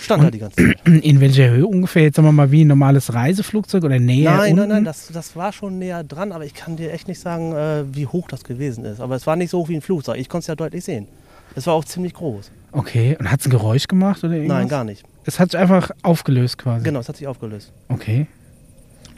stand 0.00 0.22
da 0.22 0.30
die 0.30 0.38
ganze 0.38 0.56
Zeit. 0.56 0.86
In 0.86 1.20
welcher 1.20 1.50
Höhe 1.50 1.66
ungefähr? 1.66 2.02
Jetzt 2.04 2.16
sagen 2.16 2.28
wir 2.28 2.32
mal 2.32 2.50
wie 2.50 2.64
ein 2.64 2.68
normales 2.68 3.12
Reiseflugzeug 3.12 3.84
oder 3.84 3.98
näher 3.98 4.36
nein, 4.36 4.52
unten? 4.52 4.60
nein, 4.60 4.68
nein, 4.68 4.84
das, 4.84 5.08
das 5.12 5.36
war 5.36 5.52
schon 5.52 5.78
näher 5.78 6.04
dran, 6.04 6.32
aber 6.32 6.44
ich 6.44 6.54
kann 6.54 6.76
dir 6.76 6.92
echt 6.92 7.08
nicht 7.08 7.20
sagen, 7.20 7.52
äh, 7.52 7.84
wie 7.94 8.06
hoch 8.06 8.28
das 8.28 8.44
gewesen 8.44 8.84
ist. 8.84 9.00
Aber 9.00 9.16
es 9.16 9.26
war 9.26 9.36
nicht 9.36 9.50
so 9.50 9.58
hoch 9.58 9.68
wie 9.68 9.76
ein 9.76 9.82
Flugzeug. 9.82 10.18
Ich 10.18 10.28
konnte 10.28 10.42
es 10.42 10.46
ja 10.48 10.54
deutlich 10.54 10.84
sehen. 10.84 11.06
Es 11.54 11.66
war 11.66 11.74
auch 11.74 11.84
ziemlich 11.84 12.14
groß. 12.14 12.50
Okay. 12.72 13.16
Und 13.18 13.30
hat 13.30 13.40
es 13.40 13.46
ein 13.46 13.50
Geräusch 13.50 13.88
gemacht 13.88 14.22
oder 14.22 14.34
irgendwas? 14.34 14.58
Nein, 14.58 14.68
gar 14.68 14.84
nicht. 14.84 15.04
Es 15.24 15.38
hat 15.40 15.50
sich 15.50 15.60
einfach 15.60 15.90
aufgelöst 16.02 16.58
quasi. 16.58 16.84
Genau, 16.84 17.00
es 17.00 17.08
hat 17.08 17.16
sich 17.16 17.26
aufgelöst. 17.26 17.72
Okay. 17.88 18.26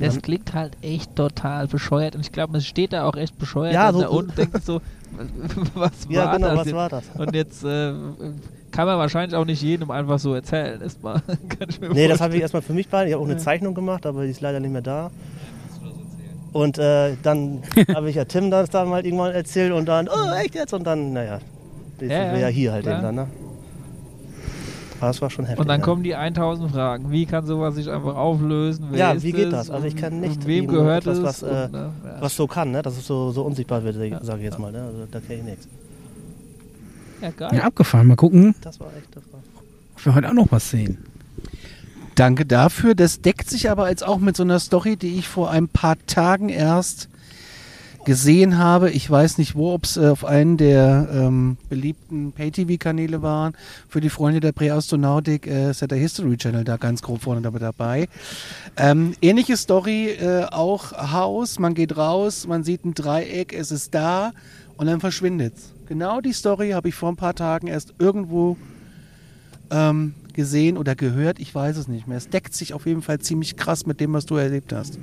Das 0.01 0.15
Ja. 0.17 0.21
klingt 0.21 0.53
halt 0.55 0.73
echt 0.83 1.15
total 1.15 1.67
bescheuert 1.69 2.15
und 2.17 2.23
ich 2.23 2.33
glaube, 2.33 2.59
es 2.59 2.67
steht 2.67 2.93
da 2.93 3.05
auch 3.07 3.15
echt 3.17 3.39
bescheuert 3.39 3.75
Ja, 3.75 3.89
und 3.91 3.95
so- 3.95 4.01
da 4.01 4.09
unten 4.09 4.35
denkt 4.37 4.65
so, 4.65 4.81
was 5.75 6.09
war 6.09 6.13
Ja, 6.13 6.35
genau, 6.37 6.49
das 6.49 6.59
was 6.59 6.67
jetzt? 6.67 6.75
war 6.77 6.89
das? 6.89 7.05
Und 7.19 7.35
jetzt 7.35 7.65
äh, 7.65 7.93
kann 8.71 8.87
man 8.87 8.99
wahrscheinlich 8.99 9.37
auch 9.37 9.45
nicht 9.45 9.61
jedem 9.63 9.91
einfach 9.91 10.19
so 10.19 10.35
erzählen. 10.35 10.81
Erstmal 10.81 11.21
kann 11.49 11.69
ich 11.69 11.81
mir 11.81 11.91
Nee, 11.91 12.09
das 12.09 12.21
habe 12.21 12.35
ich 12.37 12.41
erstmal 12.43 12.63
für 12.63 12.73
mich 12.73 12.89
behalten. 12.89 13.09
Ich 13.09 13.15
habe 13.15 13.25
auch 13.25 13.29
eine 13.29 13.37
Zeichnung 13.39 13.75
gemacht, 13.75 14.07
aber 14.07 14.25
die 14.25 14.31
ist 14.31 14.41
leider 14.41 14.59
nicht 14.61 14.73
mehr 14.73 14.83
da. 14.83 15.11
Und 16.53 16.79
äh, 16.79 17.17
dann 17.23 17.63
habe 17.95 18.09
ich 18.11 18.17
ja 18.17 18.25
Tim 18.25 18.51
das 18.51 18.71
da 18.71 18.85
mal 18.85 19.05
irgendwann 19.05 19.33
erzählt 19.33 19.73
und 19.73 19.87
dann, 19.87 20.09
oh, 20.09 20.35
echt 20.43 20.55
jetzt? 20.55 20.73
Und 20.73 20.85
dann, 20.85 21.13
naja, 21.13 21.39
jetzt 22.01 22.11
Ja, 22.11 22.23
sind 22.25 22.33
wir 22.33 22.39
ja, 22.41 22.47
ja 22.47 22.47
hier 22.49 22.73
halt 22.73 22.83
klar. 22.85 22.95
eben 22.97 23.03
dann, 23.03 23.15
ne? 23.15 23.27
Aber 25.01 25.09
das 25.09 25.21
war 25.23 25.31
schon 25.31 25.47
heftig. 25.47 25.61
Und 25.61 25.69
dann 25.69 25.81
ja. 25.81 25.85
kommen 25.85 26.03
die 26.03 26.15
1000 26.15 26.71
Fragen. 26.73 27.11
Wie 27.11 27.27
kann 27.27 27.47
sowas 27.47 27.75
sich 27.75 27.91
einfach 27.91 28.15
auflösen? 28.17 28.87
Wer 28.91 28.99
Ja, 28.99 29.13
ist 29.13 29.23
wie 29.23 29.33
geht 29.33 29.47
es? 29.47 29.51
das? 29.53 29.71
Also 29.71 29.87
ich 29.87 29.97
kann 29.97 30.21
nicht 30.21 30.37
Und 30.37 30.47
wem 30.47 30.67
gehört 30.69 31.05
etwas, 31.07 31.19
es? 31.19 31.25
was, 31.25 31.43
äh, 31.43 31.65
Und, 31.65 31.73
ne, 31.73 31.93
ja. 32.05 32.17
was 32.21 32.37
so 32.37 32.47
kann, 32.47 32.71
ne? 32.71 32.83
dass 32.83 32.97
es 32.99 33.07
so, 33.07 33.31
so 33.33 33.43
unsichtbar 33.43 33.83
wird, 33.83 33.97
sage 34.25 34.39
ich 34.41 34.45
jetzt 34.45 34.59
mal. 34.59 34.71
Ne? 34.73 34.83
Also 34.83 35.07
da 35.11 35.21
kenne 35.21 35.39
ich 35.41 35.45
nichts. 35.45 35.69
ja, 37.23 37.31
geil. 37.31 37.51
Ja, 37.55 37.63
abgefahren. 37.65 38.07
Mal 38.07 38.17
gucken, 38.17 38.55
Das 38.61 38.79
war 38.81 38.89
echt, 38.97 39.15
das 39.17 39.23
war. 39.33 39.41
ob 39.97 40.05
wir 40.07 40.15
heute 40.15 40.29
auch 40.29 40.35
noch 40.35 40.51
was 40.53 40.71
sehen. 40.71 40.99
Danke 42.15 42.45
dafür. 42.45 42.95
Das 42.95 43.21
deckt 43.23 43.49
sich 43.49 43.71
aber 43.71 43.89
jetzt 43.89 44.07
auch 44.07 44.19
mit 44.19 44.37
so 44.37 44.43
einer 44.43 44.59
Story, 44.59 44.97
die 44.97 45.17
ich 45.19 45.29
vor 45.29 45.51
ein 45.51 45.69
paar 45.69 45.97
Tagen 46.07 46.49
erst 46.51 47.09
gesehen 48.05 48.59
habe. 48.59 48.91
Ich 48.91 49.11
weiß 49.11 49.39
nicht 49.39 49.55
wo, 49.55 49.73
ob 49.75 49.85
es 49.85 49.97
äh, 49.97 50.09
auf 50.09 50.25
einen 50.25 50.57
der 50.57 51.09
ähm, 51.13 51.57
beliebten 51.69 52.33
Pay-TV-Kanäle 52.33 53.23
waren. 53.23 53.55
Für 53.89 54.01
die 54.01 54.11
Freunde 54.11 54.41
der 54.41 54.53
Präastronautik 54.53 55.47
äh, 55.47 55.71
ist 55.71 55.81
ja 55.81 55.87
der 55.87 55.99
History 55.99 56.37
Channel 56.37 56.65
da 56.65 56.77
ganz 56.77 57.03
grob 57.03 57.23
vorne 57.23 57.41
dabei. 57.41 58.09
Ähm, 58.77 59.15
ähnliche 59.21 59.57
Story, 59.57 60.11
äh, 60.11 60.45
auch 60.51 60.93
Haus, 60.93 61.59
man 61.59 61.75
geht 61.75 61.97
raus, 61.97 62.47
man 62.47 62.65
sieht 62.65 62.85
ein 62.85 62.95
Dreieck, 62.95 63.53
es 63.53 63.71
ist 63.71 63.95
da 63.95 64.33
und 64.77 64.87
dann 64.87 65.01
verschwindet's. 65.01 65.73
Genau 65.87 66.21
die 66.21 66.33
Story 66.33 66.71
habe 66.71 66.89
ich 66.89 66.95
vor 66.95 67.11
ein 67.11 67.17
paar 67.17 67.35
Tagen 67.35 67.67
erst 67.67 67.95
irgendwo 67.99 68.57
ähm, 69.71 70.15
gesehen 70.33 70.79
oder 70.79 70.95
gehört, 70.95 71.39
ich 71.39 71.55
weiß 71.55 71.77
es 71.77 71.89
nicht 71.89 72.07
mehr. 72.07 72.17
Es 72.17 72.29
deckt 72.29 72.55
sich 72.55 72.75
auf 72.75 72.87
jeden 72.87 73.03
Fall 73.03 73.19
ziemlich 73.19 73.57
krass 73.57 73.87
mit 73.87 74.01
dem, 74.01 74.13
was 74.13 74.27
du 74.27 74.37
erlebt 74.37 74.73
hast. 74.73 74.99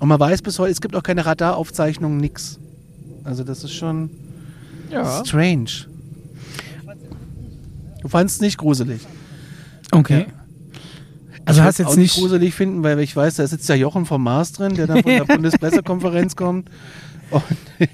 Und 0.00 0.08
man 0.08 0.18
weiß 0.18 0.42
bis 0.42 0.58
heute, 0.58 0.72
es 0.72 0.80
gibt 0.80 0.96
auch 0.96 1.02
keine 1.02 1.24
Radaraufzeichnungen, 1.26 2.16
nix. 2.18 2.58
Also 3.22 3.44
das 3.44 3.62
ist 3.62 3.72
schon 3.74 4.10
Ja. 4.90 5.22
strange. 5.24 5.86
Du 8.02 8.08
fandest 8.08 8.36
es 8.36 8.40
nicht 8.40 8.58
gruselig. 8.58 9.02
Okay. 9.92 10.26
Ja. 10.28 10.34
Also 11.44 11.60
ich 11.60 11.66
hast 11.66 11.78
jetzt 11.78 11.88
auch 11.88 11.96
nicht. 11.96 12.14
gruselig 12.16 12.54
finden, 12.54 12.82
weil 12.82 12.98
ich 13.00 13.14
weiß, 13.14 13.36
da 13.36 13.46
sitzt 13.46 13.68
ja 13.68 13.74
Jochen 13.74 14.06
vom 14.06 14.22
Mars 14.22 14.52
drin, 14.52 14.74
der 14.74 14.86
dann 14.86 15.02
von 15.02 15.12
der 15.12 15.24
Bundespressekonferenz 15.36 16.34
kommt. 16.36 16.70
Und, 17.30 17.42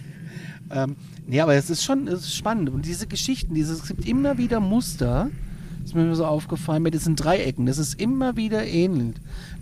ähm, 0.70 0.96
nee, 1.26 1.40
aber 1.40 1.54
es 1.54 1.70
ist 1.70 1.82
schon 1.82 2.06
es 2.06 2.20
ist 2.20 2.36
spannend. 2.36 2.70
Und 2.70 2.84
diese 2.86 3.06
Geschichten, 3.06 3.54
dieses, 3.54 3.80
es 3.82 3.88
gibt 3.88 4.06
immer 4.06 4.38
wieder 4.38 4.60
Muster, 4.60 5.28
ist 5.86 5.94
mir 5.94 6.14
so 6.16 6.26
aufgefallen, 6.26 6.82
mit 6.82 6.94
diesen 6.94 7.14
Dreiecken. 7.14 7.66
Das 7.66 7.78
ist 7.78 8.00
immer 8.00 8.36
wieder 8.36 8.66
ähnlich. 8.66 9.14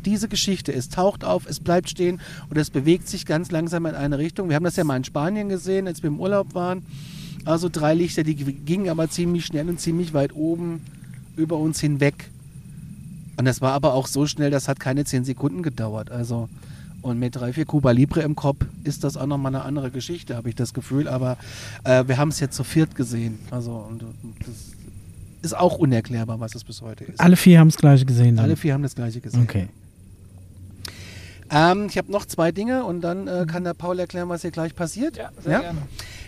Diese 0.06 0.26
Geschichte, 0.26 0.72
es 0.72 0.88
taucht 0.88 1.22
auf, 1.22 1.46
es 1.46 1.60
bleibt 1.60 1.90
stehen 1.90 2.20
und 2.48 2.56
es 2.56 2.70
bewegt 2.70 3.08
sich 3.08 3.26
ganz 3.26 3.50
langsam 3.50 3.84
in 3.84 3.94
eine 3.94 4.16
Richtung. 4.16 4.48
Wir 4.48 4.56
haben 4.56 4.64
das 4.64 4.76
ja 4.76 4.84
mal 4.84 4.96
in 4.96 5.04
Spanien 5.04 5.50
gesehen, 5.50 5.86
als 5.86 6.02
wir 6.02 6.08
im 6.08 6.18
Urlaub 6.18 6.54
waren. 6.54 6.82
Also 7.44 7.68
drei 7.68 7.92
Lichter, 7.92 8.22
die 8.22 8.36
gingen 8.36 8.88
aber 8.88 9.10
ziemlich 9.10 9.44
schnell 9.44 9.68
und 9.68 9.80
ziemlich 9.80 10.14
weit 10.14 10.34
oben 10.34 10.80
über 11.36 11.58
uns 11.58 11.78
hinweg. 11.78 12.30
Und 13.36 13.44
das 13.44 13.60
war 13.60 13.72
aber 13.72 13.92
auch 13.92 14.06
so 14.06 14.26
schnell, 14.26 14.50
das 14.50 14.66
hat 14.66 14.80
keine 14.80 15.04
zehn 15.04 15.26
Sekunden 15.26 15.62
gedauert. 15.62 16.10
Also, 16.10 16.48
und 17.02 17.18
mit 17.18 17.36
drei, 17.36 17.52
vier 17.52 17.66
Cuba 17.66 17.90
Libre 17.90 18.22
im 18.22 18.34
Kopf 18.34 18.64
ist 18.82 19.04
das 19.04 19.18
auch 19.18 19.26
nochmal 19.26 19.54
eine 19.54 19.64
andere 19.64 19.90
Geschichte, 19.90 20.36
habe 20.36 20.48
ich 20.48 20.54
das 20.54 20.72
Gefühl. 20.72 21.06
Aber 21.06 21.36
äh, 21.82 22.04
wir 22.06 22.16
haben 22.16 22.30
es 22.30 22.40
jetzt 22.40 22.56
zu 22.56 22.64
viert 22.64 22.94
gesehen. 22.94 23.40
Also, 23.50 23.72
und, 23.72 24.02
und 24.04 24.36
das 24.40 24.73
ist 25.44 25.56
auch 25.56 25.78
unerklärbar, 25.78 26.40
was 26.40 26.54
es 26.54 26.64
bis 26.64 26.80
heute 26.82 27.04
ist. 27.04 27.20
Alle 27.20 27.36
vier 27.36 27.60
haben 27.60 27.68
das 27.68 27.76
gleiche 27.76 28.04
gesehen. 28.04 28.36
Dann. 28.36 28.44
Alle 28.46 28.56
vier 28.56 28.74
haben 28.74 28.82
das 28.82 28.94
gleiche 28.94 29.20
gesehen. 29.20 29.42
Okay. 29.42 29.68
Ähm, 31.50 31.86
ich 31.88 31.98
habe 31.98 32.10
noch 32.10 32.24
zwei 32.26 32.52
Dinge 32.52 32.84
und 32.84 33.02
dann 33.02 33.28
äh, 33.28 33.44
kann 33.46 33.64
der 33.64 33.74
Paul 33.74 33.98
erklären, 33.98 34.28
was 34.28 34.42
hier 34.42 34.50
gleich 34.50 34.74
passiert. 34.74 35.16
Ja, 35.16 35.30
sehr 35.42 35.52
Ja? 35.52 35.60
gerne. 35.60 35.82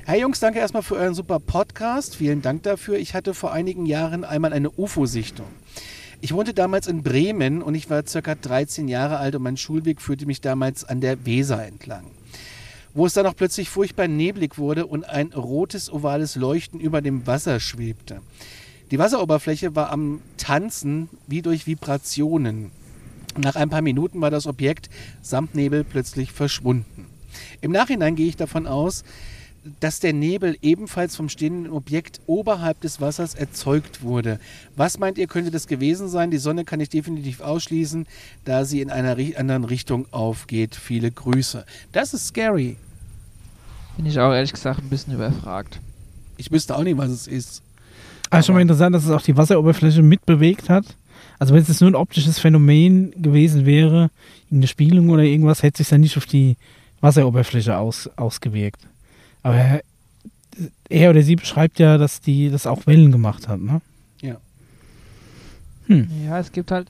Hey 0.04 0.20
Jungs, 0.20 0.38
danke 0.38 0.60
erstmal 0.60 0.82
für 0.84 0.94
euren 0.94 1.14
super 1.14 1.40
Podcast. 1.40 2.14
Vielen 2.16 2.40
Dank 2.42 2.62
dafür. 2.62 2.96
Ich 2.98 3.14
hatte 3.14 3.34
vor 3.34 3.52
einigen 3.52 3.86
Jahren 3.86 4.24
einmal 4.24 4.52
eine 4.52 4.70
UFO-Sichtung. 4.70 5.46
Ich 6.20 6.32
wohnte 6.32 6.54
damals 6.54 6.86
in 6.86 7.02
Bremen 7.02 7.60
und 7.60 7.74
ich 7.74 7.90
war 7.90 8.06
circa 8.06 8.34
13 8.36 8.88
Jahre 8.88 9.16
alt 9.18 9.34
und 9.34 9.42
mein 9.42 9.56
Schulweg 9.56 10.00
führte 10.00 10.26
mich 10.26 10.40
damals 10.40 10.84
an 10.84 11.00
der 11.00 11.26
Weser 11.26 11.64
entlang. 11.66 12.04
Wo 12.94 13.04
es 13.04 13.12
dann 13.14 13.26
auch 13.26 13.36
plötzlich 13.36 13.68
furchtbar 13.68 14.08
neblig 14.08 14.58
wurde 14.58 14.86
und 14.86 15.04
ein 15.08 15.32
rotes, 15.32 15.92
ovales 15.92 16.36
Leuchten 16.36 16.78
über 16.80 17.02
dem 17.02 17.26
Wasser 17.26 17.58
schwebte. 17.60 18.20
Die 18.90 18.98
Wasseroberfläche 18.98 19.74
war 19.74 19.90
am 19.90 20.20
Tanzen 20.36 21.08
wie 21.26 21.42
durch 21.42 21.66
Vibrationen. 21.66 22.70
Nach 23.36 23.56
ein 23.56 23.68
paar 23.68 23.82
Minuten 23.82 24.20
war 24.20 24.30
das 24.30 24.46
Objekt 24.46 24.88
samt 25.22 25.54
Nebel 25.54 25.84
plötzlich 25.84 26.32
verschwunden. 26.32 27.06
Im 27.60 27.72
Nachhinein 27.72 28.14
gehe 28.14 28.28
ich 28.28 28.36
davon 28.36 28.66
aus, 28.66 29.04
dass 29.80 29.98
der 29.98 30.12
Nebel 30.12 30.56
ebenfalls 30.62 31.16
vom 31.16 31.28
stehenden 31.28 31.72
Objekt 31.72 32.20
oberhalb 32.26 32.80
des 32.80 33.00
Wassers 33.00 33.34
erzeugt 33.34 34.02
wurde. 34.02 34.38
Was 34.76 34.98
meint 34.98 35.18
ihr, 35.18 35.26
könnte 35.26 35.50
das 35.50 35.66
gewesen 35.66 36.08
sein? 36.08 36.30
Die 36.30 36.38
Sonne 36.38 36.64
kann 36.64 36.78
ich 36.78 36.88
definitiv 36.88 37.40
ausschließen, 37.40 38.06
da 38.44 38.64
sie 38.64 38.80
in 38.80 38.90
einer 38.90 39.16
anderen 39.36 39.64
Richtung 39.64 40.06
aufgeht. 40.12 40.76
Viele 40.76 41.10
Grüße. 41.10 41.66
Das 41.90 42.14
ist 42.14 42.28
scary. 42.28 42.76
Bin 43.96 44.06
ich 44.06 44.20
auch 44.20 44.32
ehrlich 44.32 44.52
gesagt 44.52 44.80
ein 44.80 44.88
bisschen 44.88 45.14
überfragt. 45.14 45.80
Ich 46.36 46.52
wüsste 46.52 46.76
auch 46.76 46.84
nicht, 46.84 46.98
was 46.98 47.10
es 47.10 47.26
ist. 47.26 47.62
Aber 48.30 48.42
schon 48.42 48.54
mal 48.54 48.60
interessant, 48.60 48.94
dass 48.94 49.04
es 49.04 49.10
auch 49.10 49.22
die 49.22 49.36
Wasseroberfläche 49.36 50.02
mitbewegt 50.02 50.68
hat. 50.68 50.84
Also 51.38 51.54
wenn 51.54 51.62
es 51.62 51.68
jetzt 51.68 51.80
nur 51.80 51.90
ein 51.90 51.94
optisches 51.94 52.38
Phänomen 52.38 53.12
gewesen 53.20 53.66
wäre, 53.66 54.10
eine 54.50 54.66
Spiegelung 54.66 55.10
oder 55.10 55.22
irgendwas, 55.22 55.62
hätte 55.62 55.78
sich 55.78 55.88
dann 55.88 56.00
nicht 56.00 56.16
auf 56.16 56.26
die 56.26 56.56
Wasseroberfläche 57.00 57.76
aus, 57.76 58.08
ausgewirkt. 58.16 58.80
Aber 59.42 59.56
er, 59.56 59.82
er 60.88 61.10
oder 61.10 61.22
sie 61.22 61.36
beschreibt 61.36 61.78
ja, 61.78 61.98
dass 61.98 62.20
die 62.20 62.50
das 62.50 62.66
auch 62.66 62.86
Wellen 62.86 63.12
gemacht 63.12 63.48
hat, 63.48 63.60
ne? 63.60 63.80
Ja. 64.22 64.36
Hm. 65.86 66.08
Ja, 66.24 66.38
es 66.38 66.52
gibt 66.52 66.70
halt 66.70 66.88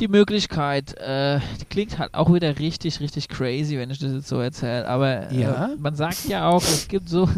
die 0.00 0.08
Möglichkeit, 0.08 0.96
äh, 0.98 1.38
die 1.60 1.64
klingt 1.66 1.98
halt 2.00 2.14
auch 2.14 2.32
wieder 2.34 2.58
richtig, 2.58 2.98
richtig 3.00 3.28
crazy, 3.28 3.78
wenn 3.78 3.90
ich 3.90 3.98
das 4.00 4.12
jetzt 4.12 4.26
so 4.28 4.40
erzähle. 4.40 4.88
Aber 4.88 5.30
äh, 5.30 5.40
Ja. 5.40 5.70
man 5.78 5.94
sagt 5.94 6.24
ja 6.28 6.48
auch, 6.48 6.62
es 6.62 6.88
gibt 6.88 7.08
so, 7.08 7.28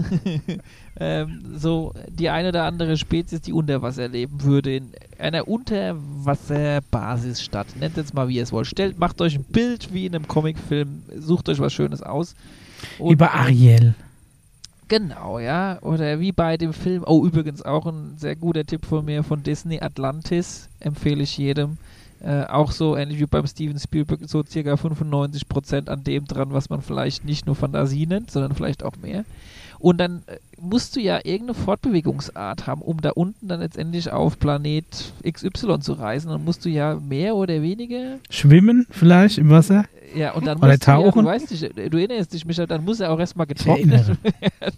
ähm, 0.99 1.43
so 1.59 1.93
die 2.09 2.31
eine 2.31 2.49
oder 2.49 2.65
andere 2.65 2.97
Spezies, 2.97 3.43
die 3.43 3.53
unter 3.53 3.83
Wasser 3.83 4.09
leben 4.09 4.43
würde, 4.43 4.77
in 4.77 4.93
einer 5.19 5.47
Unterwasserbasisstadt. 5.49 7.67
Nennt 7.79 7.97
jetzt 7.97 8.15
mal, 8.15 8.29
wie 8.29 8.37
ihr 8.37 8.43
es 8.43 8.53
wollt. 8.53 8.67
Stellt, 8.67 8.99
macht 8.99 9.21
euch 9.21 9.37
ein 9.37 9.45
Bild 9.45 9.93
wie 9.93 10.07
in 10.07 10.15
einem 10.15 10.29
Comicfilm, 10.29 11.03
sucht 11.19 11.49
euch 11.49 11.59
was 11.59 11.73
Schönes 11.73 12.03
aus. 12.03 12.35
Und- 12.99 13.17
bei 13.19 13.31
Ariel. 13.31 13.95
Genau, 14.89 15.41
ja. 15.41 15.83
Oder 15.83 16.21
wie 16.21 16.31
bei 16.31 16.57
dem 16.57 16.73
Film, 16.73 17.03
oh, 17.05 17.27
übrigens 17.27 17.61
auch 17.63 17.87
ein 17.87 18.15
sehr 18.19 18.37
guter 18.37 18.65
Tipp 18.65 18.87
von 18.87 19.05
mir 19.05 19.25
von 19.25 19.43
Disney, 19.43 19.81
Atlantis, 19.81 20.69
empfehle 20.79 21.25
ich 21.25 21.37
jedem. 21.39 21.77
Äh, 22.27 22.45
auch 22.47 22.73
so 22.73 22.97
ähnlich 22.97 23.21
wie 23.21 23.27
beim 23.27 23.47
Steven 23.47 23.79
Spielberg, 23.79 24.19
so 24.27 24.43
circa 24.43 24.75
95% 24.75 25.89
an 25.89 26.03
dem 26.03 26.25
dran, 26.25 26.49
was 26.51 26.71
man 26.71 26.83
vielleicht 26.83 27.25
nicht 27.25 27.47
nur 27.47 27.55
Fantasie 27.55 28.05
nennt, 28.05 28.33
sondern 28.33 28.53
vielleicht 28.53 28.83
auch 28.83 28.97
mehr. 29.01 29.25
Und 29.79 29.99
dann 29.99 30.25
äh, 30.27 30.39
musst 30.61 30.97
du 30.97 31.01
ja 31.01 31.19
irgendeine 31.23 31.55
Fortbewegungsart 31.55 32.67
haben, 32.67 32.83
um 32.83 33.01
da 33.01 33.11
unten 33.11 33.47
dann 33.47 33.61
letztendlich 33.61 34.11
auf 34.11 34.41
Planet 34.41 34.85
XY 35.31 35.79
zu 35.79 35.93
reisen. 35.93 36.31
Dann 36.31 36.45
musst 36.45 36.65
du 36.65 36.69
ja 36.69 36.97
mehr 36.97 37.37
oder 37.37 37.63
weniger 37.63 38.19
Schwimmen 38.29 38.89
vielleicht 38.91 39.39
im 39.39 39.51
Wasser? 39.51 39.85
ja, 40.17 40.33
und 40.33 40.47
dann 40.49 40.59
Oder 40.59 40.69
musst 40.69 40.87
du, 40.87 40.91
ja, 40.91 40.97
du 40.97 41.05
tauchen? 41.05 41.27
weißt 41.27 41.51
nicht, 41.53 41.63
du 41.77 41.97
erinnerst 41.97 42.33
dich, 42.33 42.45
Michael, 42.45 42.67
dann 42.67 42.85
muss 42.85 42.99
er 42.99 43.13
auch 43.13 43.21
erstmal 43.21 43.47
getrocknet 43.47 44.09
werden. 44.25 44.77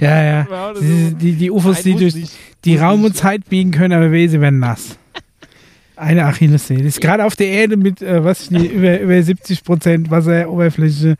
Ja, 0.00 0.22
ja. 0.22 0.74
Die, 0.78 1.14
die, 1.14 1.32
die 1.32 1.50
UFOs, 1.50 1.76
Nein, 1.76 1.84
die 1.84 1.94
durch 1.94 2.14
nicht. 2.14 2.32
die 2.66 2.72
Muss 2.72 2.82
Raum 2.82 3.04
und 3.04 3.16
Zeit 3.16 3.48
biegen 3.48 3.70
können, 3.70 3.94
aber 3.94 4.12
wehe, 4.12 4.28
sie 4.28 4.40
werden 4.40 4.58
nass. 4.58 4.98
Eine 6.00 6.24
Achillessehne. 6.24 6.84
Ist 6.84 7.00
gerade 7.00 7.26
auf 7.26 7.36
der 7.36 7.48
Erde 7.48 7.76
mit, 7.76 8.00
äh, 8.00 8.24
was 8.24 8.42
ich 8.44 8.50
nicht, 8.50 8.72
über, 8.72 8.98
über 9.00 9.22
70 9.22 9.62
Prozent 9.62 10.10
Wasseroberfläche. 10.10 11.16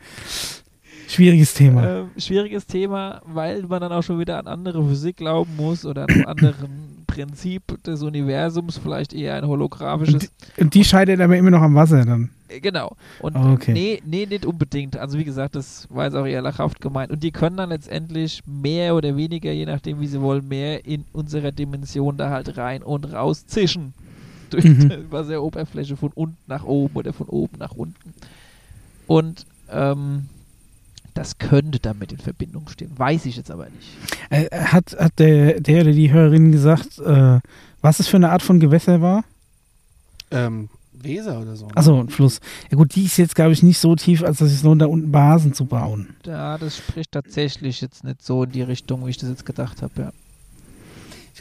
Schwieriges 1.07 1.53
Thema. 1.53 1.99
Ähm, 1.99 2.05
schwieriges 2.17 2.65
Thema, 2.65 3.21
weil 3.25 3.61
man 3.63 3.81
dann 3.81 3.91
auch 3.91 4.01
schon 4.01 4.17
wieder 4.17 4.39
an 4.39 4.47
andere 4.47 4.83
Physik 4.87 5.17
glauben 5.17 5.55
muss 5.55 5.85
oder 5.85 6.03
an 6.03 6.09
einem 6.09 6.25
anderen 6.25 6.69
Prinzip 7.07 7.61
des 7.83 8.01
Universums, 8.01 8.77
vielleicht 8.77 9.13
eher 9.13 9.35
ein 9.35 9.45
holographisches. 9.45 10.31
Und 10.57 10.73
die 10.73 10.83
scheitert 10.83 11.19
aber 11.19 11.37
immer 11.37 11.51
noch 11.51 11.61
am 11.61 11.75
Wasser 11.75 12.03
dann. 12.05 12.29
Äh, 12.47 12.59
Genau. 12.61 12.95
Und 13.19 13.35
Okay. 13.35 13.73
nee, 13.73 14.01
nee, 14.05 14.25
nicht 14.25 14.45
unbedingt. 14.45 14.97
Also 14.97 15.19
wie 15.19 15.25
gesagt, 15.25 15.55
das 15.55 15.87
war 15.91 16.05
jetzt 16.05 16.15
auch 16.15 16.25
eher 16.25 16.41
lachhaft 16.41 16.81
gemeint. 16.81 17.11
Und 17.11 17.21
die 17.21 17.31
können 17.31 17.57
dann 17.57 17.69
letztendlich 17.69 18.41
mehr 18.47 18.95
oder 18.95 19.15
weniger, 19.15 19.51
je 19.51 19.65
nachdem 19.65 19.99
wie 20.01 20.07
sie 20.07 20.21
wollen, 20.21 20.47
mehr 20.47 20.85
in 20.85 21.05
unserer 21.13 21.51
Dimension 21.51 22.17
da 22.17 22.29
halt 22.31 22.57
rein 22.57 22.81
und 22.81 23.13
raus 23.13 23.45
zischen. 23.45 23.93
Durch 24.51 24.65
Mhm. 24.65 24.89
die 24.89 25.11
Wasseroberfläche 25.11 25.97
von 25.97 26.11
unten 26.13 26.37
nach 26.47 26.63
oben 26.63 26.95
oder 26.95 27.13
von 27.13 27.27
oben 27.27 27.57
nach 27.57 27.71
unten. 27.73 28.13
Und 29.07 29.45
ähm, 29.71 30.27
das 31.13 31.37
könnte 31.39 31.79
damit 31.79 32.11
in 32.11 32.19
Verbindung 32.19 32.69
stehen. 32.69 32.91
Weiß 32.97 33.25
ich 33.25 33.35
jetzt 33.37 33.51
aber 33.51 33.67
nicht. 33.69 33.89
Äh, 34.29 34.49
hat, 34.65 34.95
hat 34.97 35.19
der, 35.19 35.59
der 35.59 35.81
oder 35.81 35.91
die 35.91 36.11
Hörerin 36.11 36.51
gesagt, 36.51 36.99
äh, 36.99 37.39
was 37.81 37.99
es 37.99 38.07
für 38.07 38.17
eine 38.17 38.29
Art 38.31 38.41
von 38.43 38.59
Gewässer 38.59 39.01
war? 39.01 39.23
Ähm, 40.29 40.69
Weser 40.93 41.41
oder 41.41 41.55
so. 41.55 41.65
ne? 41.65 41.71
Achso, 41.75 41.99
ein 41.99 42.09
Fluss. 42.09 42.39
Ja 42.69 42.77
gut, 42.77 42.95
die 42.95 43.05
ist 43.05 43.17
jetzt, 43.17 43.35
glaube 43.35 43.53
ich, 43.53 43.63
nicht 43.63 43.79
so 43.79 43.95
tief, 43.95 44.23
als 44.23 44.37
dass 44.37 44.51
es 44.51 44.61
lohnt, 44.63 44.81
da 44.81 44.85
unten 44.85 45.11
Basen 45.11 45.53
zu 45.53 45.65
bauen. 45.65 46.15
Ja, 46.25 46.57
das 46.57 46.77
spricht 46.77 47.11
tatsächlich 47.11 47.81
jetzt 47.81 48.03
nicht 48.03 48.23
so 48.23 48.43
in 48.43 48.51
die 48.51 48.61
Richtung, 48.61 49.05
wie 49.05 49.09
ich 49.09 49.17
das 49.17 49.29
jetzt 49.29 49.45
gedacht 49.45 49.81
habe. 49.81 49.91
Ja. 50.01 50.11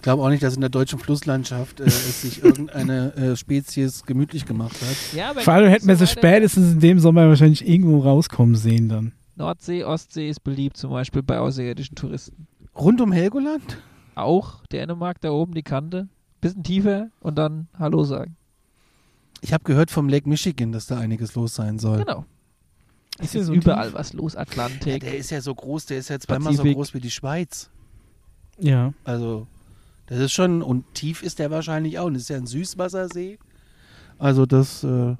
Ich 0.00 0.02
glaube 0.02 0.22
auch 0.22 0.30
nicht, 0.30 0.42
dass 0.42 0.54
in 0.54 0.62
der 0.62 0.70
deutschen 0.70 0.98
Flusslandschaft 0.98 1.78
äh, 1.78 1.84
es 1.84 2.22
sich 2.22 2.42
irgendeine 2.42 3.14
äh, 3.16 3.36
Spezies 3.36 4.02
gemütlich 4.06 4.46
gemacht 4.46 4.80
hat. 4.80 4.96
Ja, 5.14 5.28
aber 5.28 5.42
Vor 5.42 5.52
allem 5.52 5.68
hätten 5.68 5.86
wir 5.88 5.96
sie 5.96 6.06
spätestens 6.06 6.72
in 6.72 6.80
dem 6.80 6.98
Sommer 7.00 7.28
wahrscheinlich 7.28 7.68
irgendwo 7.68 7.98
rauskommen 7.98 8.54
sehen 8.54 8.88
dann. 8.88 9.12
Nordsee, 9.36 9.84
Ostsee 9.84 10.30
ist 10.30 10.42
beliebt, 10.42 10.78
zum 10.78 10.90
Beispiel 10.92 11.22
bei 11.22 11.38
außerirdischen 11.38 11.96
Touristen. 11.96 12.46
Rund 12.74 13.02
um 13.02 13.12
Helgoland? 13.12 13.76
Auch 14.14 14.64
Dänemark 14.72 15.20
da 15.20 15.32
oben 15.32 15.52
die 15.52 15.62
Kante, 15.62 16.08
bisschen 16.40 16.62
tiefer 16.64 17.10
und 17.20 17.36
dann 17.36 17.68
Hallo 17.78 18.02
sagen. 18.04 18.36
Ich 19.42 19.52
habe 19.52 19.64
gehört 19.64 19.90
vom 19.90 20.08
Lake 20.08 20.26
Michigan, 20.26 20.72
dass 20.72 20.86
da 20.86 20.98
einiges 20.98 21.34
los 21.34 21.54
sein 21.54 21.78
soll. 21.78 21.98
Genau. 21.98 22.24
Es 23.18 23.26
Ist 23.26 23.34
ja 23.34 23.40
ist 23.42 23.46
so 23.48 23.52
überall 23.52 23.88
tief? 23.88 23.94
was 23.98 24.14
los, 24.14 24.32
Ja, 24.32 24.40
Atlantik. 24.40 25.00
der 25.02 25.18
ist 25.18 25.28
ja 25.30 25.42
so 25.42 25.54
groß, 25.54 25.84
der 25.84 25.98
ist 25.98 26.08
ja 26.08 26.18
zweimal 26.18 26.54
so 26.54 26.62
groß 26.62 26.94
wie 26.94 27.00
die 27.00 27.10
Schweiz. 27.10 27.68
Ja. 28.58 28.94
Also, 29.04 29.46
das 30.10 30.18
ist 30.18 30.32
schon, 30.32 30.60
und 30.60 30.92
tief 30.92 31.22
ist 31.22 31.38
der 31.38 31.52
wahrscheinlich 31.52 32.00
auch. 32.00 32.06
Und 32.06 32.14
das 32.14 32.24
ist 32.24 32.30
ja 32.30 32.36
ein 32.36 32.46
Süßwassersee. 32.46 33.38
Also, 34.18 34.44
das 34.44 34.82
äh, 34.82 35.14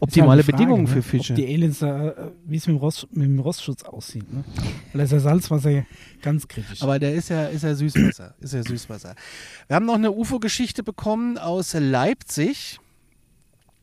optimale 0.00 0.40
Ist 0.40 0.46
halt 0.46 0.46
Frage, 0.46 0.52
Bedingungen 0.52 0.82
ne? 0.82 0.88
für 0.88 1.02
Fische. 1.02 1.34
Ob 1.34 1.36
die 1.36 1.46
Aliens 1.46 1.78
da, 1.78 2.08
äh, 2.08 2.14
wie 2.44 2.56
es 2.56 2.66
mit 2.66 2.74
dem, 2.74 2.80
Rost, 2.80 3.06
mit 3.12 3.26
dem 3.26 3.38
Rostschutz 3.38 3.84
aussieht. 3.84 4.30
Ne? 4.32 4.42
Weil 4.92 4.98
da 4.98 5.02
ist 5.04 5.12
ja 5.12 5.20
Salzwasser 5.20 5.86
ganz 6.20 6.48
kritisch. 6.48 6.82
Aber 6.82 6.98
der 6.98 7.14
ist 7.14 7.28
ja, 7.28 7.46
ist 7.46 7.62
ja 7.62 7.76
Süßwasser. 7.76 8.34
Ist 8.40 8.54
ja 8.54 8.62
Süßwasser. 8.64 9.14
Wir 9.68 9.76
haben 9.76 9.86
noch 9.86 9.94
eine 9.94 10.10
UFO-Geschichte 10.10 10.82
bekommen 10.82 11.38
aus 11.38 11.74
Leipzig. 11.74 12.80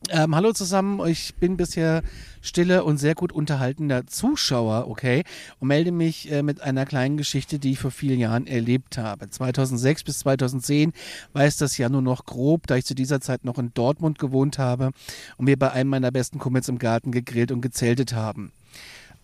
Ähm, 0.09 0.35
hallo 0.35 0.53
zusammen, 0.53 1.03
ich 1.07 1.33
bin 1.35 1.57
bisher 1.57 2.03
stille 2.41 2.83
und 2.83 2.97
sehr 2.99 3.15
gut 3.15 3.31
unterhaltender 3.31 4.05
Zuschauer, 4.05 4.87
okay, 4.87 5.23
und 5.59 5.69
melde 5.69 5.91
mich 5.91 6.31
äh, 6.31 6.43
mit 6.43 6.61
einer 6.61 6.85
kleinen 6.85 7.17
Geschichte, 7.17 7.57
die 7.57 7.71
ich 7.71 7.79
vor 7.79 7.89
vielen 7.89 8.19
Jahren 8.19 8.45
erlebt 8.45 8.99
habe. 8.99 9.27
2006 9.27 10.03
bis 10.03 10.19
2010 10.19 10.93
weiß 11.33 11.57
das 11.57 11.79
ja 11.79 11.89
nur 11.89 12.03
noch 12.03 12.25
grob, 12.25 12.67
da 12.67 12.75
ich 12.75 12.85
zu 12.85 12.93
dieser 12.93 13.19
Zeit 13.19 13.45
noch 13.45 13.57
in 13.57 13.73
Dortmund 13.73 14.19
gewohnt 14.19 14.59
habe 14.59 14.91
und 15.37 15.47
wir 15.47 15.57
bei 15.57 15.71
einem 15.71 15.89
meiner 15.89 16.11
besten 16.11 16.37
Kumpels 16.37 16.69
im 16.69 16.77
Garten 16.77 17.11
gegrillt 17.11 17.51
und 17.51 17.61
gezeltet 17.61 18.13
haben. 18.13 18.51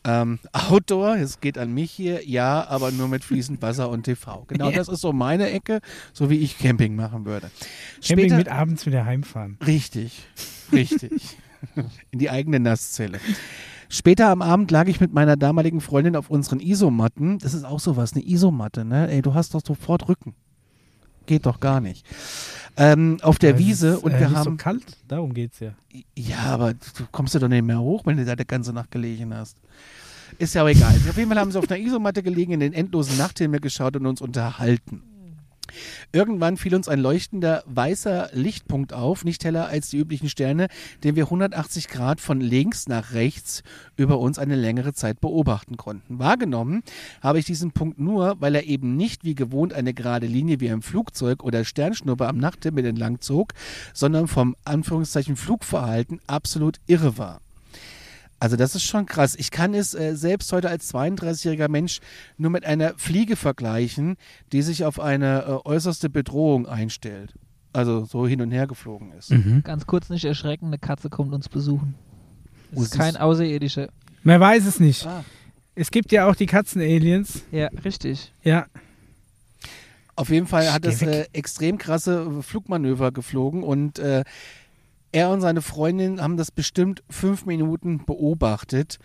Ähm, 0.03 0.39
Outdoor, 0.51 1.15
es 1.17 1.39
geht 1.41 1.58
an 1.58 1.74
mich 1.74 1.91
hier, 1.91 2.27
ja, 2.27 2.67
aber 2.67 2.91
nur 2.91 3.08
mit 3.08 3.24
fließend 3.24 3.62
Wasser 3.62 3.89
und 3.89 4.03
TV. 4.03 4.46
Genau, 4.48 4.72
das 4.75 4.88
ist 4.88 5.01
so 5.01 5.13
meine 5.13 5.51
Ecke, 5.51 5.79
so 6.12 6.29
wie 6.29 6.38
ich 6.38 6.58
Camping 6.58 6.95
machen 6.95 7.26
würde. 7.26 7.52
Camping 8.04 8.26
Später- 8.26 8.38
mit 8.38 8.49
abends 8.49 8.86
wieder 8.86 9.06
heimfahren. 9.06 9.58
Richtig, 9.65 10.23
richtig. 10.71 11.38
In 12.10 12.17
die 12.17 12.32
eigene 12.32 12.60
Nasszelle. 12.60 13.19
Später 13.89 14.30
am 14.30 14.41
Abend 14.41 14.71
lag 14.71 14.88
ich 14.88 14.99
mit 14.99 15.13
meiner 15.13 15.36
damaligen 15.38 15.82
Freundin 15.82 16.15
auf 16.15 16.30
unseren 16.32 16.60
Isomatten. 16.60 17.38
Das 17.38 17.54
ist 17.54 17.65
auch 17.65 17.80
sowas, 17.80 18.13
eine 18.13 18.26
Isomatte, 18.26 18.86
ne? 18.86 19.12
Ey, 19.12 19.21
du 19.21 19.34
hast 19.36 19.54
doch 19.54 19.62
sofort 19.63 20.08
Rücken. 20.08 20.34
Geht 21.28 21.45
doch 21.45 21.60
gar 21.60 21.82
nicht. 21.82 22.06
Ähm, 22.77 23.17
auf 23.21 23.38
der 23.38 23.53
Weil 23.55 23.62
es 23.62 23.67
Wiese 23.67 23.88
ist, 23.89 24.03
und 24.03 24.12
äh, 24.12 24.19
wir 24.19 24.27
nicht 24.29 24.38
haben. 24.38 24.51
so 24.51 24.55
kalt, 24.57 24.97
darum 25.07 25.34
geht's 25.34 25.60
ja. 25.60 25.73
Ja, 26.15 26.39
aber 26.43 26.73
du 26.73 27.05
kommst 27.12 27.34
ja 27.34 27.39
doch 27.39 27.47
nicht 27.49 27.63
mehr 27.65 27.79
hoch, 27.79 28.05
wenn 28.05 28.17
du 28.17 28.25
da 28.25 28.36
die 28.36 28.45
ganze 28.45 28.73
Nacht 28.73 28.91
gelegen 28.91 29.34
hast. 29.34 29.57
Ist 30.38 30.55
ja 30.55 30.63
auch 30.63 30.67
egal. 30.69 30.95
Auf 31.10 31.17
jeden 31.17 31.29
Fall 31.29 31.39
haben 31.39 31.51
sie 31.51 31.60
auf 31.60 31.69
einer 31.69 31.79
Isomatte 31.79 32.23
gelegen, 32.23 32.53
in 32.53 32.62
den 32.62 32.73
endlosen 32.73 33.17
Nachthimmel 33.17 33.60
geschaut 33.60 33.95
und 33.97 34.05
uns 34.05 34.21
unterhalten. 34.21 35.03
Irgendwann 36.12 36.57
fiel 36.57 36.75
uns 36.75 36.88
ein 36.88 36.99
leuchtender 36.99 37.63
weißer 37.65 38.29
Lichtpunkt 38.34 38.93
auf, 38.93 39.23
nicht 39.23 39.43
heller 39.43 39.67
als 39.67 39.89
die 39.89 39.97
üblichen 39.97 40.29
Sterne, 40.29 40.67
den 41.03 41.15
wir 41.15 41.25
180 41.25 41.88
Grad 41.88 42.21
von 42.21 42.41
links 42.41 42.88
nach 42.88 43.13
rechts 43.13 43.63
über 43.95 44.19
uns 44.19 44.39
eine 44.39 44.55
längere 44.55 44.93
Zeit 44.93 45.21
beobachten 45.21 45.77
konnten. 45.77 46.19
Wahrgenommen 46.19 46.84
habe 47.21 47.39
ich 47.39 47.45
diesen 47.45 47.71
Punkt 47.71 47.99
nur, 47.99 48.36
weil 48.39 48.55
er 48.55 48.63
eben 48.63 48.95
nicht 48.95 49.23
wie 49.23 49.36
gewohnt 49.36 49.73
eine 49.73 49.93
gerade 49.93 50.27
Linie 50.27 50.60
wie 50.60 50.69
ein 50.69 50.81
Flugzeug 50.81 51.43
oder 51.43 51.65
Sternschnuppe 51.65 52.27
am 52.27 52.38
Nachthimmel 52.38 52.86
entlang 52.86 53.21
zog, 53.21 53.53
sondern 53.93 54.27
vom 54.27 54.55
Anführungszeichen 54.65 55.36
Flugverhalten 55.36 56.19
absolut 56.27 56.79
irre 56.88 57.17
war. 57.17 57.41
Also 58.41 58.56
das 58.56 58.73
ist 58.73 58.82
schon 58.84 59.06
krass. 59.06 59.36
Ich 59.38 59.51
kann 59.51 59.75
es 59.75 59.93
äh, 59.93 60.15
selbst 60.15 60.51
heute 60.51 60.67
als 60.67 60.91
32-jähriger 60.91 61.69
Mensch 61.69 61.99
nur 62.38 62.49
mit 62.49 62.65
einer 62.65 62.95
Fliege 62.97 63.36
vergleichen, 63.36 64.15
die 64.51 64.63
sich 64.63 64.84
auf 64.84 64.99
eine 64.99 65.43
äh, 65.43 65.67
äußerste 65.69 66.10
Bedrohung 66.10 66.65
einstellt. 66.65 67.36
Also 67.71 68.04
so 68.04 68.25
hin 68.25 68.41
und 68.41 68.49
her 68.49 68.65
geflogen 68.65 69.12
ist. 69.12 69.32
Ganz 69.63 69.86
kurz 69.86 70.10
nicht 70.10 70.25
erschrecken, 70.25 70.65
eine 70.65 70.80
Katze 70.80 71.12
kommt 71.12 71.34
uns 71.36 71.49
besuchen. 71.49 71.93
Wo 72.71 72.80
Das 72.80 72.86
ist 72.88 72.93
ist 72.93 72.99
kein 72.99 73.10
es? 73.13 73.21
Außerirdischer. 73.21 73.89
Man 74.23 74.39
weiß 74.39 74.65
es 74.65 74.80
nicht. 74.80 75.06
Ah. 75.06 75.23
Es 75.75 75.91
gibt 75.91 76.12
ja 76.12 76.27
auch 76.27 76.36
die 76.36 76.47
Katzen-Aliens. 76.47 77.43
Ja, 77.51 77.67
richtig. 77.86 78.34
Ja. 78.43 78.65
Auf 80.15 80.30
jeden 80.30 80.47
Fall 80.47 80.73
hat 80.73 80.82
Geh 80.82 80.89
es 80.89 81.01
äh, 81.04 81.27
extrem 81.32 81.77
krasse 81.77 82.41
Flugmanöver 82.41 83.12
geflogen 83.12 83.62
und 83.62 83.99
äh, 83.99 84.23
er 85.12 85.30
und 85.30 85.41
seine 85.41 85.62
Freundin 85.62 86.21
haben 86.21 86.38
das 86.38 86.52
bestimmt 86.52 87.04
fünf 87.10 87.45
Minuten 87.45 88.06
beobachtet 88.06 89.00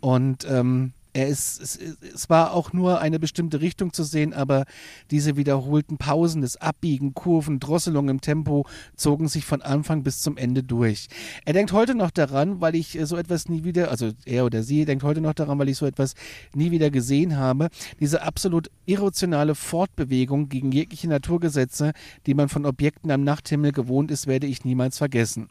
und 0.00 0.46
ähm, 0.48 0.92
er 1.18 1.26
ist, 1.26 1.60
es, 1.60 1.76
es 2.14 2.30
war 2.30 2.52
auch 2.52 2.72
nur 2.72 3.00
eine 3.00 3.18
bestimmte 3.18 3.60
Richtung 3.60 3.92
zu 3.92 4.04
sehen, 4.04 4.32
aber 4.32 4.66
diese 5.10 5.36
wiederholten 5.36 5.98
Pausen, 5.98 6.42
das 6.42 6.56
Abbiegen, 6.56 7.12
Kurven, 7.12 7.58
Drosselung 7.58 8.08
im 8.08 8.20
Tempo 8.20 8.66
zogen 8.94 9.26
sich 9.26 9.44
von 9.44 9.60
Anfang 9.60 10.04
bis 10.04 10.20
zum 10.20 10.36
Ende 10.36 10.62
durch. 10.62 11.08
Er 11.44 11.54
denkt 11.54 11.72
heute 11.72 11.96
noch 11.96 12.12
daran, 12.12 12.60
weil 12.60 12.76
ich 12.76 12.96
äh, 12.96 13.04
so 13.04 13.16
etwas 13.16 13.48
nie 13.48 13.64
wieder, 13.64 13.90
also 13.90 14.12
er 14.26 14.44
oder 14.44 14.62
sie 14.62 14.84
denkt 14.84 15.02
heute 15.02 15.20
noch 15.20 15.34
daran, 15.34 15.58
weil 15.58 15.68
ich 15.68 15.76
so 15.76 15.86
etwas 15.86 16.14
nie 16.54 16.70
wieder 16.70 16.90
gesehen 16.90 17.36
habe. 17.36 17.68
Diese 17.98 18.22
absolut 18.22 18.70
irrationale 18.86 19.56
Fortbewegung 19.56 20.48
gegen 20.48 20.70
jegliche 20.70 21.08
Naturgesetze, 21.08 21.94
die 22.26 22.34
man 22.34 22.48
von 22.48 22.64
Objekten 22.64 23.10
am 23.10 23.24
Nachthimmel 23.24 23.72
gewohnt 23.72 24.12
ist, 24.12 24.28
werde 24.28 24.46
ich 24.46 24.64
niemals 24.64 24.98
vergessen. 24.98 25.48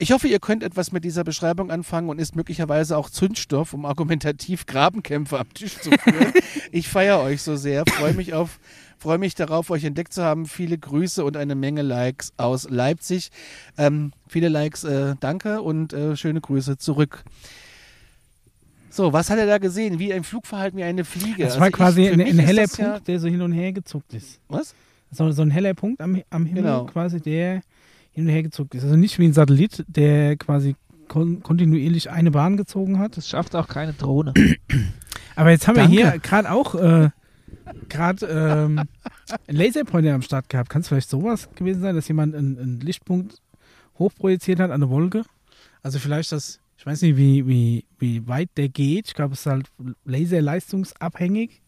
Ich 0.00 0.12
hoffe, 0.12 0.28
ihr 0.28 0.38
könnt 0.38 0.62
etwas 0.62 0.92
mit 0.92 1.04
dieser 1.04 1.24
Beschreibung 1.24 1.70
anfangen 1.72 2.08
und 2.08 2.20
ist 2.20 2.36
möglicherweise 2.36 2.96
auch 2.96 3.10
Zündstoff, 3.10 3.72
um 3.74 3.84
argumentativ 3.84 4.66
Grabenkämpfe 4.66 5.38
am 5.38 5.52
Tisch 5.54 5.76
zu 5.78 5.90
führen. 5.90 6.32
ich 6.70 6.88
feiere 6.88 7.20
euch 7.20 7.42
so 7.42 7.56
sehr, 7.56 7.84
freue 7.86 8.14
mich 8.14 8.34
auf 8.34 8.58
Freue 9.00 9.18
mich 9.18 9.36
darauf, 9.36 9.70
euch 9.70 9.84
entdeckt 9.84 10.12
zu 10.12 10.24
haben. 10.24 10.46
Viele 10.46 10.76
Grüße 10.76 11.24
und 11.24 11.36
eine 11.36 11.54
Menge 11.54 11.82
Likes 11.82 12.32
aus 12.36 12.68
Leipzig. 12.68 13.30
Ähm, 13.76 14.10
viele 14.26 14.48
Likes, 14.48 14.82
äh, 14.82 15.14
danke 15.20 15.62
und 15.62 15.92
äh, 15.92 16.16
schöne 16.16 16.40
Grüße 16.40 16.78
zurück. 16.78 17.22
So, 18.90 19.12
was 19.12 19.30
hat 19.30 19.38
er 19.38 19.46
da 19.46 19.58
gesehen? 19.58 20.00
Wie 20.00 20.12
ein 20.12 20.24
Flugverhalten 20.24 20.78
wie 20.80 20.82
eine 20.82 21.04
Fliege. 21.04 21.44
Das 21.44 21.52
Also 21.52 21.60
war 21.60 21.68
ich- 21.68 21.74
quasi 21.74 22.06
für 22.06 22.14
ein, 22.14 22.20
ein 22.22 22.38
heller 22.40 22.62
das 22.62 22.76
ja- 22.76 22.90
Punkt, 22.90 23.06
der 23.06 23.20
so 23.20 23.28
hin 23.28 23.40
und 23.40 23.52
her 23.52 23.72
gezuckt 23.72 24.12
ist. 24.14 24.40
Was? 24.48 24.74
So, 25.12 25.30
so 25.30 25.42
ein 25.42 25.52
heller 25.52 25.74
Punkt 25.74 26.00
am, 26.00 26.20
am 26.30 26.44
Himmel 26.44 26.64
Genau. 26.64 26.86
quasi, 26.86 27.20
der 27.20 27.62
hin 28.18 28.26
und 28.26 28.32
her 28.32 28.42
gezuckt 28.42 28.74
ist. 28.74 28.82
Also 28.82 28.96
nicht 28.96 29.18
wie 29.20 29.26
ein 29.26 29.32
Satellit, 29.32 29.84
der 29.86 30.36
quasi 30.36 30.74
kon 31.06 31.40
kontinuierlich 31.40 32.10
eine 32.10 32.32
Bahn 32.32 32.56
gezogen 32.56 32.98
hat. 32.98 33.16
Das 33.16 33.28
schafft 33.28 33.54
auch 33.54 33.68
keine 33.68 33.92
Drohne. 33.92 34.34
Aber 35.36 35.50
jetzt 35.50 35.68
haben 35.68 35.76
Danke. 35.76 35.92
wir 35.92 36.10
hier 36.10 36.20
gerade 36.20 36.50
auch 36.50 36.74
äh, 36.74 37.10
gerade 37.88 38.26
ähm, 38.26 38.80
einen 39.46 39.56
Laserpointer 39.56 40.14
am 40.14 40.22
Start 40.22 40.48
gehabt. 40.48 40.68
Kann 40.68 40.80
es 40.80 40.88
vielleicht 40.88 41.08
sowas 41.08 41.48
gewesen 41.54 41.80
sein, 41.80 41.94
dass 41.94 42.08
jemand 42.08 42.34
einen, 42.34 42.58
einen 42.58 42.80
Lichtpunkt 42.80 43.40
hochprojiziert 44.00 44.58
hat 44.58 44.72
an 44.72 44.82
eine 44.82 44.90
Wolke? 44.90 45.22
Also 45.82 46.00
vielleicht 46.00 46.32
das, 46.32 46.58
ich 46.76 46.84
weiß 46.84 47.02
nicht, 47.02 47.16
wie, 47.16 47.46
wie, 47.46 47.84
wie 48.00 48.26
weit 48.26 48.50
der 48.56 48.68
geht. 48.68 49.06
Ich 49.06 49.14
glaube, 49.14 49.34
es 49.34 49.40
ist 49.40 49.46
halt 49.46 49.70
laserleistungsabhängig. 50.04 51.62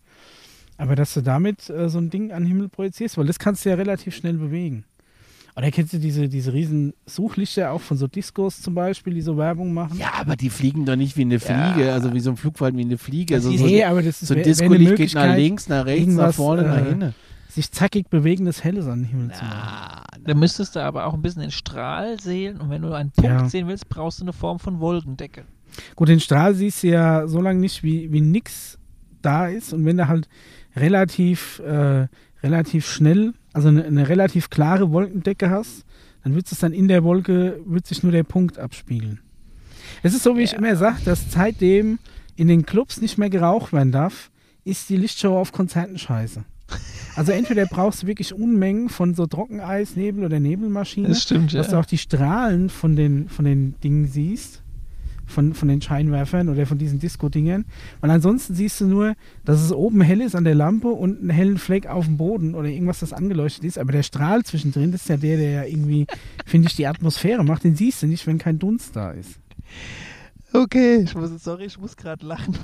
Aber 0.78 0.96
dass 0.96 1.14
du 1.14 1.20
damit 1.20 1.70
äh, 1.70 1.88
so 1.88 1.98
ein 1.98 2.10
Ding 2.10 2.32
an 2.32 2.42
den 2.42 2.48
Himmel 2.48 2.68
projizierst, 2.68 3.18
weil 3.18 3.26
das 3.26 3.38
kannst 3.38 3.64
du 3.64 3.68
ja 3.68 3.76
relativ 3.76 4.16
schnell 4.16 4.34
bewegen. 4.34 4.84
Oder 5.56 5.70
kennst 5.70 5.92
du 5.92 5.98
diese, 5.98 6.28
diese 6.28 6.52
riesen 6.52 6.92
Suchlichter 7.06 7.72
auch 7.72 7.80
von 7.80 7.96
so 7.96 8.06
Discos 8.06 8.62
zum 8.62 8.74
Beispiel, 8.74 9.14
die 9.14 9.20
so 9.20 9.36
Werbung 9.36 9.72
machen? 9.72 9.98
Ja, 9.98 10.12
aber 10.18 10.36
die 10.36 10.48
fliegen 10.50 10.84
doch 10.86 10.96
nicht 10.96 11.16
wie 11.16 11.22
eine 11.22 11.40
Fliege, 11.40 11.92
also 11.92 12.12
wie 12.14 12.20
so 12.20 12.30
ein 12.30 12.36
Flugfall 12.36 12.74
wie 12.76 12.82
eine 12.82 12.98
Fliege. 12.98 13.34
Also 13.34 13.50
ist 13.50 13.58
so, 13.60 13.66
nee, 13.66 13.82
aber 13.84 14.02
das 14.02 14.22
ist 14.22 14.28
so 14.28 14.34
ein 14.34 14.42
Disco-Licht 14.42 14.96
geht 14.96 15.14
nach 15.14 15.34
links, 15.36 15.68
nach 15.68 15.84
rechts, 15.84 16.14
nach 16.14 16.32
vorne, 16.34 16.62
nach 16.62 16.76
äh, 16.78 16.88
hinten. 16.90 17.14
sich 17.48 17.70
zackig 17.72 18.08
bewegendes 18.08 18.62
Helles 18.62 18.86
an 18.86 19.00
den 19.00 19.08
Himmel 19.08 19.32
zu 19.32 19.44
machen. 19.44 19.58
Ah, 19.60 20.02
Da 20.24 20.34
müsstest 20.34 20.76
du 20.76 20.80
aber 20.84 21.06
auch 21.06 21.14
ein 21.14 21.22
bisschen 21.22 21.42
den 21.42 21.50
Strahl 21.50 22.20
sehen 22.20 22.60
und 22.60 22.70
wenn 22.70 22.82
du 22.82 22.92
einen 22.92 23.10
Punkt 23.10 23.30
Ja. 23.30 23.48
sehen 23.48 23.66
willst, 23.66 23.88
brauchst 23.88 24.20
du 24.20 24.24
eine 24.24 24.32
Form 24.32 24.58
von 24.60 24.78
Wolkendecke. 24.80 25.44
Gut, 25.96 26.08
den 26.08 26.20
Strahl 26.20 26.54
siehst 26.54 26.82
du 26.84 26.88
ja 26.88 27.26
so 27.26 27.40
lange 27.40 27.58
nicht, 27.60 27.82
wie, 27.82 28.12
wie 28.12 28.20
nix 28.20 28.78
da 29.22 29.46
ist. 29.46 29.72
Und 29.72 29.84
wenn 29.84 29.96
du 29.96 30.08
halt 30.08 30.28
relativ, 30.76 31.58
äh, 31.60 32.06
relativ 32.42 32.88
schnell, 32.88 33.34
also 33.52 33.68
eine, 33.68 33.84
eine 33.84 34.08
relativ 34.08 34.50
klare 34.50 34.90
Wolkendecke 34.92 35.50
hast, 35.50 35.84
dann 36.24 36.34
wird 36.34 36.50
es 36.52 36.58
dann 36.58 36.72
in 36.72 36.88
der 36.88 37.02
Wolke, 37.04 37.60
wird 37.64 37.86
sich 37.86 38.02
nur 38.02 38.12
der 38.12 38.24
Punkt 38.24 38.58
abspiegeln. 38.58 39.20
Es 40.02 40.14
ist 40.14 40.22
so, 40.22 40.36
wie 40.36 40.42
ich 40.42 40.52
Ja. 40.52 40.58
immer 40.58 40.76
sage, 40.76 40.98
dass 41.04 41.30
seitdem 41.32 41.98
in 42.36 42.48
den 42.48 42.64
Clubs 42.64 43.00
nicht 43.00 43.18
mehr 43.18 43.30
geraucht 43.30 43.72
werden 43.72 43.92
darf, 43.92 44.30
ist 44.64 44.88
die 44.90 44.96
Lichtshow 44.96 45.36
auf 45.38 45.52
Konzerten 45.52 45.98
scheiße. 45.98 46.44
Also 47.16 47.32
entweder 47.32 47.66
brauchst 47.66 48.02
du 48.02 48.06
wirklich 48.06 48.32
Unmengen 48.32 48.88
von 48.88 49.14
so 49.14 49.26
Trockeneis, 49.26 49.96
Nebel 49.96 50.24
oder 50.24 50.38
Nebelmaschine, 50.38 51.12
stimmt, 51.14 51.52
dass 51.54 51.70
du 51.70 51.76
auch 51.78 51.84
die 51.84 51.98
Strahlen 51.98 52.68
von 52.70 52.94
den, 52.94 53.28
von 53.28 53.44
den 53.44 53.74
Dingen 53.82 54.06
siehst, 54.06 54.59
von, 55.30 55.54
von 55.54 55.68
den 55.68 55.80
Scheinwerfern 55.80 56.48
oder 56.48 56.66
von 56.66 56.78
diesen 56.78 56.98
Disco-Dingern. 56.98 57.64
Weil 58.00 58.10
ansonsten 58.10 58.54
siehst 58.54 58.80
du 58.80 58.86
nur, 58.86 59.14
dass 59.44 59.62
es 59.62 59.72
oben 59.72 60.00
hell 60.00 60.20
ist 60.20 60.34
an 60.34 60.44
der 60.44 60.54
Lampe 60.54 60.88
und 60.88 61.20
einen 61.20 61.30
hellen 61.30 61.58
Fleck 61.58 61.86
auf 61.86 62.06
dem 62.06 62.16
Boden 62.16 62.54
oder 62.54 62.68
irgendwas, 62.68 63.00
das 63.00 63.12
angeleuchtet 63.12 63.64
ist. 63.64 63.78
Aber 63.78 63.92
der 63.92 64.02
Strahl 64.02 64.42
zwischendrin, 64.44 64.92
das 64.92 65.02
ist 65.02 65.08
ja 65.08 65.16
der, 65.16 65.36
der 65.36 65.50
ja 65.50 65.64
irgendwie, 65.64 66.06
finde 66.46 66.68
ich, 66.68 66.76
die 66.76 66.86
Atmosphäre 66.86 67.44
macht. 67.44 67.64
Den 67.64 67.76
siehst 67.76 68.02
du 68.02 68.06
nicht, 68.06 68.26
wenn 68.26 68.38
kein 68.38 68.58
Dunst 68.58 68.96
da 68.96 69.12
ist. 69.12 69.38
Okay, 70.52 71.02
ich 71.04 71.14
muss, 71.14 71.30
sorry, 71.42 71.66
ich 71.66 71.78
muss 71.78 71.96
gerade 71.96 72.26
lachen. 72.26 72.56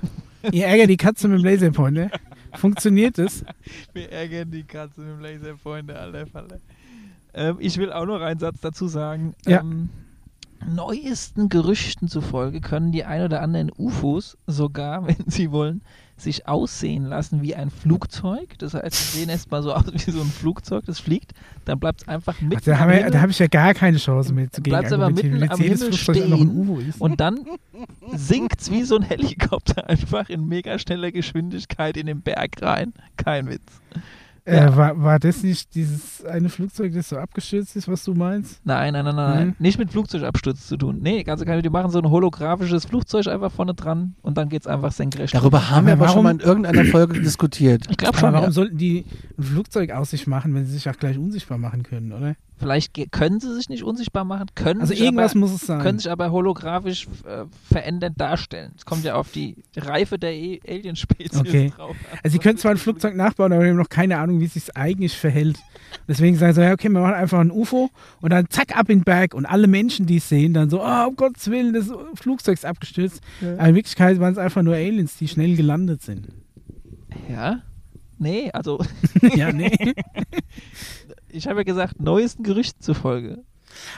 Ihr 0.53 0.67
ärgert 0.67 0.91
die 0.91 0.97
Katze 0.97 1.29
mit 1.29 1.39
dem 1.39 1.45
Laserpointer. 1.45 2.11
Funktioniert 2.55 3.19
es? 3.19 3.45
Wir 3.93 4.11
ärgern 4.11 4.51
die 4.51 4.65
Katze 4.65 5.01
mit 5.01 5.11
dem 5.11 5.21
Laserpointer, 5.21 6.01
alter 6.01 6.27
Falle. 6.27 6.61
Ähm, 7.35 7.57
ich 7.61 7.77
will 7.77 7.93
auch 7.93 8.07
noch 8.07 8.21
einen 8.21 8.41
Satz 8.41 8.61
dazu 8.61 8.89
sagen. 8.89 9.35
Ja. 9.47 9.61
Ähm, 9.61 9.91
neuesten 10.75 11.49
Gerüchten 11.49 12.09
zufolge 12.09 12.61
können 12.61 12.93
die 12.93 13.05
ein 13.05 13.23
oder 13.23 13.43
anderen 13.43 13.71
UFOs 13.77 14.37
sogar, 14.47 15.07
wenn 15.07 15.25
sie 15.27 15.51
wollen, 15.51 15.83
sich 16.19 16.49
aussehen 16.49 17.05
lassen 17.05 17.43
wie 17.43 17.55
ein 17.55 17.71
Flugzeug. 17.71 18.59
Das 18.59 18.75
heißt, 18.75 18.95
sie 18.95 19.19
sehen 19.19 19.29
erstmal 19.29 19.63
so 19.63 19.75
aus 19.75 19.85
wie 19.93 20.11
so 20.11 20.21
ein 20.21 20.31
Flugzeug, 20.31 20.85
das 20.87 20.99
fliegt. 20.99 21.33
Dann 21.67 21.79
bleibt 21.79 22.03
es 22.03 22.09
einfach 22.09 22.35
Ach, 22.39 22.43
mitten 22.43 22.65
da 22.65 22.79
habe 22.79 23.21
hab 23.21 23.31
ich 23.31 23.39
ja 23.39 23.47
gar 23.49 23.75
keine 23.75 23.99
Chance 23.99 24.33
mehr 24.33 24.51
zu 24.51 24.63
gegen 24.63 24.73
Bleibt's 24.73 24.93
aber 24.93 25.05
argumentieren, 25.05 25.41
mitten 25.41 25.53
am 25.53 25.61
Himmel 25.61 25.93
stehen 25.93 26.49
UFO 26.49 26.79
ist. 26.79 27.01
Und 27.01 27.21
dann 27.21 27.41
sinkt 28.15 28.63
es 28.63 28.71
wie 28.71 28.83
so 28.85 28.97
ein 28.97 29.03
Helikopter 29.03 29.89
einfach 29.89 30.31
in 30.31 30.47
mega 30.47 30.79
schneller 30.79 31.13
Geschwindigkeit 31.13 31.97
in 31.97 32.07
den 32.07 32.23
Berg 32.23 32.63
rein. 32.63 32.95
Kein 33.17 33.49
Witz. 33.49 33.83
Äh, 34.47 34.77
war, 34.77 35.03
war 35.03 35.19
das 35.19 35.43
nicht 35.43 35.75
dieses 35.75 36.25
eine 36.25 36.49
Flugzeug, 36.49 36.93
das 36.95 37.09
so 37.09 37.17
abgestürzt 37.17 37.75
ist, 37.75 37.89
was 37.89 38.05
du 38.05 38.15
meinst? 38.15 38.61
Nein, 38.65 38.93
nein, 38.93 39.05
nein, 39.05 39.17
nein, 39.17 39.35
nein. 39.37 39.47
Mhm. 39.49 39.55
Nicht 39.59 39.79
mit 39.79 39.91
Flugzeugabsturz 39.91 40.69
zu 40.69 40.77
tun. 40.77 40.99
Nee, 41.03 41.25
ganz 41.25 41.45
keine. 41.45 41.63
Die 41.63 41.69
machen 41.69 41.91
so 41.91 41.99
ein 41.99 42.09
holographisches 42.09 42.85
Flugzeug 42.85 43.27
einfach 43.27 43.51
vorne 43.51 43.75
dran 43.75 44.15
und 44.23 44.39
dann 44.39 44.49
geht 44.49 44.61
es 44.63 44.67
einfach 44.69 44.93
senkrecht. 44.93 45.35
Darüber 45.35 45.69
haben 45.71 45.87
wir 45.87 45.95
Aber 45.95 46.05
aber 46.05 46.13
schon 46.15 46.23
mal 46.23 46.31
in 46.31 46.41
irgendeiner 46.41 46.85
Folge 46.85 47.21
diskutiert. 47.21 47.87
Ich 47.91 47.97
glaube 47.97 48.17
Aber 48.17 48.19
schon. 48.21 48.33
warum 48.35 48.45
Ja. 48.47 48.53
sollten 48.53 48.77
die 48.79 49.05
ein 49.37 49.43
Flugzeug 49.43 49.91
aus 49.91 50.11
sich 50.11 50.27
machen, 50.29 50.55
wenn 50.55 50.65
sie 50.65 50.73
sich 50.75 50.89
auch 50.89 50.97
gleich 50.97 51.19
unsichtbar 51.19 51.59
machen 51.59 51.83
können, 51.83 52.13
oder? 52.13 52.37
Vielleicht 52.59 53.13
können 53.13 53.39
sie 53.39 53.55
sich 53.55 53.69
nicht 53.69 53.83
unsichtbar 53.83 54.25
machen, 54.25 54.47
können 54.55 54.81
Also 54.81 54.93
sich 54.95 55.03
irgendwas 55.03 55.33
aber, 55.33 55.41
muss 55.41 55.53
es 55.53 55.61
sein. 55.67 55.81
können 55.81 55.99
sich 55.99 56.11
aber 56.11 56.31
holographisch 56.31 57.07
äh, 57.27 57.45
verändernd 57.71 58.19
darstellen. 58.19 58.73
Es 58.79 58.87
kommt 58.87 59.05
ja 59.05 59.15
auf 59.15 59.31
die 59.31 59.57
Reife 59.77 60.19
der 60.19 60.35
e 60.35 60.61
Alien-Spezies 60.67 61.39
Okay. 61.39 61.73
drauf. 61.77 61.91
an. 61.91 62.19
Also 62.23 62.33
sie 62.33 62.39
können 62.39 62.57
zwar 62.57 62.71
ein 62.71 62.79
Flugzeug 62.79 63.15
nachbauen, 63.15 63.53
aber 63.53 63.63
wir 63.63 63.71
haben 63.71 63.77
noch 63.77 63.91
keine 63.91 64.19
Ahnung, 64.19 64.41
wie 64.41 64.47
es 64.47 64.55
sich 64.55 64.75
eigentlich 64.75 65.15
verhält. 65.17 65.59
Deswegen 66.09 66.37
sagen 66.37 66.55
sie, 66.55 66.63
ja, 66.63 66.73
okay, 66.73 66.89
wir 66.89 67.01
machen 67.01 67.15
einfach 67.15 67.39
ein 67.41 67.51
UFO 67.51 67.91
und 68.23 68.31
dann 68.31 68.49
zack 68.49 68.75
ab 68.77 68.89
in 68.89 69.01
den 69.01 69.05
Berg 69.05 69.35
und 69.35 69.45
alle 69.45 69.67
Menschen, 69.67 70.07
die 70.07 70.17
es 70.17 70.29
sehen, 70.29 70.55
dann 70.55 70.71
so, 70.71 70.83
oh, 70.83 71.07
um 71.09 71.17
Gottes 71.17 71.51
Willen, 71.51 71.75
das 71.75 71.91
Flugzeug 72.15 72.55
ist 72.55 72.65
abgestürzt. 72.65 73.21
Aber 73.59 73.69
in 73.69 73.75
Wirklichkeit 73.75 74.19
waren 74.19 74.33
es 74.33 74.39
einfach 74.39 74.63
nur 74.63 74.75
Aliens, 74.75 75.17
die 75.19 75.29
schnell 75.29 75.57
gelandet 75.57 76.03
sind. 76.03 76.29
Ja? 77.31 77.61
Nee, 78.19 78.51
also 78.53 78.81
ja, 79.37 79.53
nee. 79.53 79.95
ich 81.29 81.47
habe 81.47 81.61
ja 81.61 81.65
gesagt, 81.65 82.01
neuesten 82.01 82.43
Gerüchten 82.43 82.81
zufolge. 82.83 83.45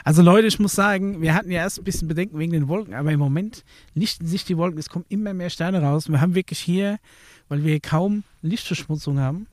Also 0.03 0.21
Leute, 0.21 0.47
ich 0.47 0.59
muss 0.59 0.73
sagen, 0.73 1.21
wir 1.21 1.33
hatten 1.33 1.51
ja 1.51 1.61
erst 1.61 1.79
ein 1.79 1.83
bisschen 1.83 2.07
Bedenken 2.07 2.37
wegen 2.37 2.51
den 2.51 2.67
Wolken, 2.67 2.93
aber 2.93 3.11
im 3.11 3.19
Moment 3.19 3.63
lichten 3.93 4.25
sich 4.25 4.43
die 4.43 4.57
Wolken, 4.57 4.79
es 4.79 4.89
kommen 4.89 5.05
immer 5.09 5.33
mehr 5.33 5.49
Sterne 5.49 5.81
raus. 5.81 6.09
Wir 6.09 6.19
haben 6.21 6.35
wirklich 6.35 6.59
hier, 6.59 6.97
weil 7.47 7.63
wir 7.63 7.79
kaum 7.79 8.23
Lichtverschmutzung 8.41 9.19
haben, 9.19 9.47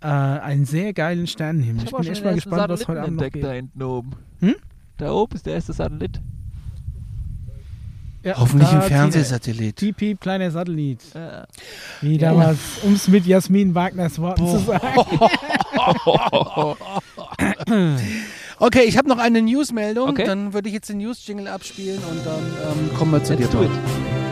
äh, 0.00 0.06
einen 0.06 0.66
sehr 0.66 0.92
geilen 0.92 1.26
Sternenhimmel. 1.26 1.84
Ich, 1.84 1.94
auch 1.94 2.00
bin 2.00 2.10
echt 2.10 2.24
mal 2.24 2.34
gespannt, 2.34 2.68
was 2.68 2.80
Satelliten 2.80 2.88
heute 2.92 3.02
Abend 3.02 3.20
noch 3.20 3.30
geht. 3.30 3.44
da 3.44 3.52
hinten 3.52 3.82
oben. 3.82 4.12
Hm? 4.40 4.56
Da 4.98 5.12
oben 5.12 5.34
ist 5.34 5.46
der 5.46 5.54
erste 5.54 5.72
Satellit. 5.72 6.20
Ja, 8.24 8.38
Hoffentlich 8.38 8.70
ein 8.70 8.80
da 8.80 8.86
Fernsehsatellit. 8.86 9.76
Piep, 9.76 9.98
piep, 9.98 10.20
kleiner 10.20 10.50
Satellit. 10.50 11.00
Äh, 11.14 11.42
Wie 12.00 12.16
damals, 12.16 12.58
um 12.82 12.94
es 12.94 13.06
mit 13.06 13.26
Jasmin 13.26 13.74
Wagners 13.74 14.18
Worten 14.18 14.46
zu 14.46 14.58
sagen. 14.60 14.86
Okay, 18.58 18.84
ich 18.84 18.96
habe 18.96 19.08
noch 19.08 19.18
eine 19.18 19.42
Newsmeldung. 19.42 20.10
Okay. 20.10 20.24
Dann 20.24 20.54
würde 20.54 20.68
ich 20.68 20.74
jetzt 20.74 20.88
den 20.88 20.98
News-Jingle 20.98 21.48
abspielen 21.48 21.98
und 21.98 22.24
dann 22.24 22.44
ähm, 22.44 22.94
kommen 22.96 23.10
wir 23.10 23.24
zu 23.24 23.34
let's 23.34 23.50
dir. 23.50 24.23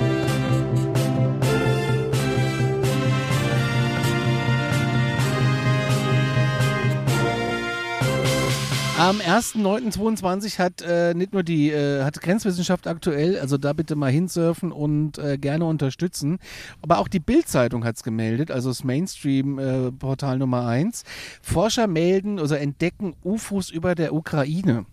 Am 8.99 9.21
1.9.22 9.21 10.59
hat 10.59 10.83
äh, 10.83 11.15
nicht 11.15 11.33
nur 11.33 11.43
die 11.43 11.71
äh, 11.71 12.05
hat 12.05 12.21
Grenzwissenschaft 12.21 12.87
aktuell, 12.87 13.39
also 13.39 13.57
da 13.57 13.73
bitte 13.73 13.97
mal 13.97 14.11
hinsurfen 14.11 14.71
und 14.71 15.17
äh, 15.19 15.39
gerne 15.39 15.65
unterstützen, 15.65 16.39
aber 16.83 16.99
auch 16.99 17.09
die 17.09 17.19
Bild-Zeitung 17.19 17.85
hat 17.85 17.97
es 17.97 18.03
gemeldet, 18.03 18.51
also 18.51 18.69
das 18.69 18.85
Mainstream-Portal 18.85 20.39
Nummer 20.39 20.67
1. 20.67 21.05
Forscher 21.41 21.87
melden 21.87 22.39
oder 22.39 22.61
entdecken 22.61 23.17
UFOs 23.25 23.71
über 23.71 23.95
der 23.95 24.15
Ukraine. 24.15 24.85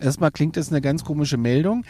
Erstmal 0.00 0.30
klingt 0.30 0.56
das 0.56 0.70
eine 0.70 0.80
ganz 0.80 1.04
komische 1.04 1.36
Meldung. 1.36 1.84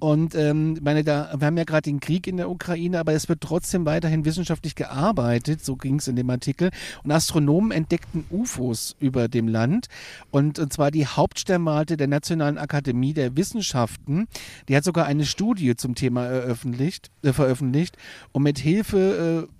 Und 0.00 0.34
ähm, 0.34 0.78
meine, 0.82 1.04
da, 1.04 1.32
wir 1.38 1.46
haben 1.46 1.58
ja 1.58 1.64
gerade 1.64 1.82
den 1.82 2.00
Krieg 2.00 2.26
in 2.26 2.38
der 2.38 2.50
Ukraine, 2.50 2.98
aber 2.98 3.12
es 3.12 3.28
wird 3.28 3.42
trotzdem 3.42 3.84
weiterhin 3.84 4.24
wissenschaftlich 4.24 4.74
gearbeitet, 4.74 5.62
so 5.64 5.76
ging 5.76 5.96
es 5.96 6.08
in 6.08 6.16
dem 6.16 6.30
Artikel. 6.30 6.70
Und 7.04 7.12
Astronomen 7.12 7.70
entdeckten 7.70 8.24
UFOs 8.30 8.96
über 8.98 9.28
dem 9.28 9.46
Land. 9.46 9.88
Und, 10.30 10.58
und 10.58 10.72
zwar 10.72 10.90
die 10.90 11.06
Hauptsternwarte 11.06 11.98
der 11.98 12.08
Nationalen 12.08 12.56
Akademie 12.56 13.12
der 13.12 13.36
Wissenschaften. 13.36 14.26
Die 14.68 14.76
hat 14.76 14.84
sogar 14.84 15.04
eine 15.04 15.26
Studie 15.26 15.76
zum 15.76 15.94
Thema 15.94 16.24
eröffentlicht, 16.24 17.10
äh, 17.22 17.34
veröffentlicht. 17.34 17.98
Und 18.32 18.42
mit 18.42 18.58
Hilfe 18.58 19.46
äh, 19.46 19.50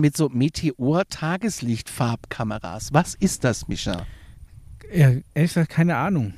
mit 0.00 0.16
so 0.16 0.28
Meteor-Tageslichtfarbkameras. 0.28 2.92
Was 2.92 3.14
ist 3.14 3.44
das, 3.44 3.68
Mischa? 3.68 4.04
Ja, 4.92 5.10
ehrlich 5.34 5.34
gesagt, 5.34 5.70
keine 5.70 5.96
Ahnung. 5.96 6.34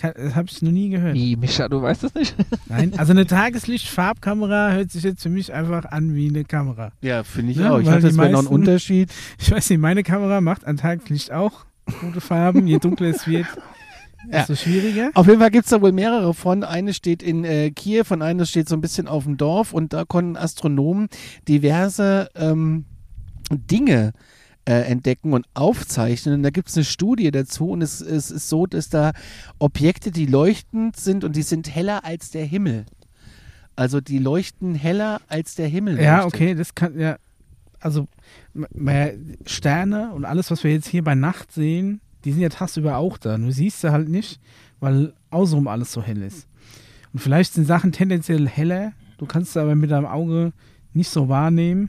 Das 0.00 0.34
habe 0.36 0.48
ich 0.50 0.62
noch 0.62 0.70
nie 0.70 0.90
gehört. 0.90 1.14
Wie, 1.14 1.36
Micha, 1.36 1.68
du 1.68 1.82
weißt 1.82 2.04
das 2.04 2.14
nicht? 2.14 2.34
Nein, 2.68 2.92
also 2.96 3.12
eine 3.12 3.26
Tageslichtfarbkamera 3.26 4.72
hört 4.72 4.90
sich 4.92 5.02
jetzt 5.02 5.22
für 5.22 5.28
mich 5.28 5.52
einfach 5.52 5.84
an 5.86 6.14
wie 6.14 6.28
eine 6.28 6.44
Kamera. 6.44 6.92
Ja, 7.00 7.24
finde 7.24 7.52
ich 7.52 7.58
Ja, 7.58 7.72
auch. 7.72 7.78
Ich 7.80 7.86
dachte, 7.86 8.02
das 8.02 8.16
wäre 8.16 8.30
noch 8.30 8.40
ein 8.42 8.46
Unterschied. 8.46 9.10
Ich 9.40 9.50
weiß 9.50 9.70
nicht, 9.70 9.78
meine 9.80 10.02
Kamera 10.02 10.40
macht 10.40 10.64
an 10.64 10.76
Tageslicht 10.76 11.32
auch 11.32 11.64
gute 12.00 12.20
Farben. 12.20 12.66
Je 12.66 12.78
dunkler 12.78 13.08
es 13.08 13.26
wird, 13.26 13.46
Ja. 14.30 14.38
desto 14.40 14.56
schwieriger. 14.56 15.10
Auf 15.14 15.26
jeden 15.26 15.38
Fall 15.40 15.50
gibt 15.50 15.64
es 15.64 15.70
da 15.70 15.80
wohl 15.80 15.92
mehrere 15.92 16.34
von. 16.34 16.64
Eine 16.64 16.92
steht 16.92 17.22
in 17.22 17.44
äh, 17.44 17.70
Kiew 17.70 18.04
und 18.10 18.20
eine 18.22 18.46
steht 18.46 18.68
so 18.68 18.74
ein 18.76 18.80
bisschen 18.80 19.08
auf 19.08 19.24
dem 19.24 19.36
Dorf 19.36 19.72
und 19.72 19.92
da 19.92 20.04
konnten 20.04 20.36
Astronomen 20.36 21.08
diverse 21.48 22.28
ähm, 22.34 22.84
Dinge 23.50 24.08
äh, 24.08 24.12
entdecken 24.72 25.32
und 25.32 25.46
aufzeichnen. 25.54 26.34
Und 26.36 26.42
da 26.42 26.50
gibt 26.50 26.68
es 26.68 26.76
eine 26.76 26.84
Studie 26.84 27.30
dazu 27.30 27.70
und 27.70 27.82
es, 27.82 28.00
es 28.00 28.30
ist 28.30 28.48
so, 28.48 28.66
dass 28.66 28.88
da 28.88 29.12
Objekte, 29.58 30.10
die 30.10 30.26
leuchtend 30.26 30.96
sind 30.96 31.24
und 31.24 31.36
die 31.36 31.42
sind 31.42 31.74
heller 31.74 32.04
als 32.04 32.30
der 32.30 32.44
Himmel. 32.44 32.84
Also 33.76 34.00
die 34.00 34.18
leuchten 34.18 34.74
heller 34.74 35.20
als 35.28 35.54
der 35.54 35.68
Himmel. 35.68 36.00
Ja, 36.00 36.22
leuchtet. 36.22 36.34
okay, 36.34 36.54
das 36.54 36.74
kann 36.74 36.98
ja. 36.98 37.16
Also 37.80 38.08
m- 38.54 39.36
Sterne 39.46 40.12
und 40.12 40.24
alles, 40.24 40.50
was 40.50 40.64
wir 40.64 40.72
jetzt 40.72 40.88
hier 40.88 41.04
bei 41.04 41.14
Nacht 41.14 41.52
sehen, 41.52 42.00
die 42.24 42.32
sind 42.32 42.40
ja 42.42 42.48
tagsüber 42.48 42.96
auch 42.96 43.18
da. 43.18 43.38
Nur 43.38 43.52
siehst 43.52 43.84
du 43.84 43.92
halt 43.92 44.08
nicht, 44.08 44.40
weil 44.80 45.12
außenrum 45.30 45.68
alles 45.68 45.92
so 45.92 46.02
hell 46.02 46.20
ist. 46.22 46.48
Und 47.12 47.20
vielleicht 47.20 47.54
sind 47.54 47.66
Sachen 47.66 47.92
tendenziell 47.92 48.48
heller, 48.48 48.92
du 49.18 49.26
kannst 49.26 49.52
sie 49.52 49.60
aber 49.60 49.76
mit 49.76 49.92
deinem 49.92 50.06
Auge 50.06 50.52
nicht 50.92 51.08
so 51.08 51.28
wahrnehmen. 51.28 51.88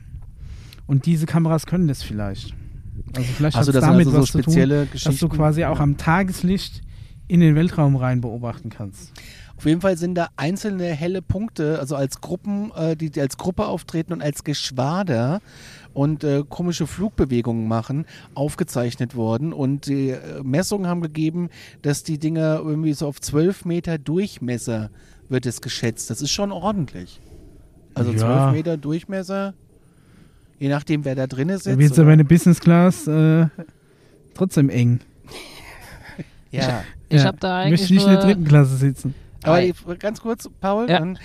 Und 0.86 1.06
diese 1.06 1.26
Kameras 1.26 1.66
können 1.66 1.88
das 1.88 2.02
vielleicht. 2.04 2.54
Also 3.16 3.32
vielleicht 3.36 3.56
Also 3.56 3.72
das 3.72 3.82
damit 3.82 4.06
also 4.06 4.10
so 4.12 4.18
was 4.22 4.26
zu 4.26 4.32
tun, 4.38 4.42
spezielle 4.44 4.82
dass 4.84 4.90
Geschichten. 4.92 5.28
du 5.28 5.34
quasi 5.36 5.64
auch 5.64 5.80
am 5.80 5.96
Tageslicht 5.96 6.82
in 7.28 7.40
den 7.40 7.54
Weltraum 7.54 7.96
rein 7.96 8.20
beobachten 8.20 8.70
kannst. 8.70 9.12
Auf 9.56 9.66
jeden 9.66 9.82
Fall 9.82 9.98
sind 9.98 10.14
da 10.14 10.28
einzelne 10.36 10.84
helle 10.86 11.20
Punkte, 11.20 11.78
also 11.78 11.94
als 11.94 12.22
Gruppen, 12.22 12.72
äh, 12.74 12.96
die, 12.96 13.10
die 13.10 13.20
als 13.20 13.36
Gruppe 13.36 13.66
auftreten 13.66 14.14
und 14.14 14.22
als 14.22 14.42
Geschwader 14.42 15.42
und 15.92 16.24
äh, 16.24 16.44
komische 16.48 16.86
Flugbewegungen 16.86 17.68
machen, 17.68 18.06
aufgezeichnet 18.34 19.14
worden. 19.16 19.52
Und 19.52 19.86
die 19.86 20.10
äh, 20.10 20.42
Messungen 20.42 20.86
haben 20.86 21.02
gegeben, 21.02 21.50
dass 21.82 22.02
die 22.02 22.18
Dinger 22.18 22.60
irgendwie 22.64 22.94
so 22.94 23.06
auf 23.06 23.20
12 23.20 23.66
Meter 23.66 23.98
Durchmesser 23.98 24.88
wird 25.28 25.44
es 25.44 25.60
geschätzt. 25.60 26.08
Das 26.08 26.22
ist 26.22 26.30
schon 26.30 26.52
ordentlich. 26.52 27.20
Also 27.94 28.12
Ja. 28.12 28.18
12 28.18 28.52
Meter 28.52 28.76
Durchmesser, 28.78 29.52
je 30.60 30.68
nachdem, 30.68 31.04
wer 31.04 31.16
da 31.16 31.26
drinnen 31.26 31.56
sitzt. 31.56 31.66
Da 31.74 31.78
wird 31.78 31.90
es 31.92 31.98
aber 31.98 32.12
eine 32.12 32.24
Business 32.24 32.60
Class 32.60 33.08
äh, 33.08 33.46
trotzdem 34.34 34.68
eng. 34.68 35.00
ja. 36.52 36.84
Ich 37.08 37.18
Ja, 37.18 37.24
habe 37.24 37.38
da 37.40 37.64
Ich 37.64 37.70
möchte 37.70 37.86
eigentlich 37.86 37.90
nicht 37.90 38.06
in 38.06 38.12
der 38.12 38.22
dritten 38.22 38.44
Klasse 38.44 38.76
sitzen. 38.76 39.14
Aber 39.42 39.96
ganz 39.96 40.20
kurz, 40.20 40.48
Paul. 40.60 40.88
Ja. 40.88 40.98
Dann, 41.00 41.18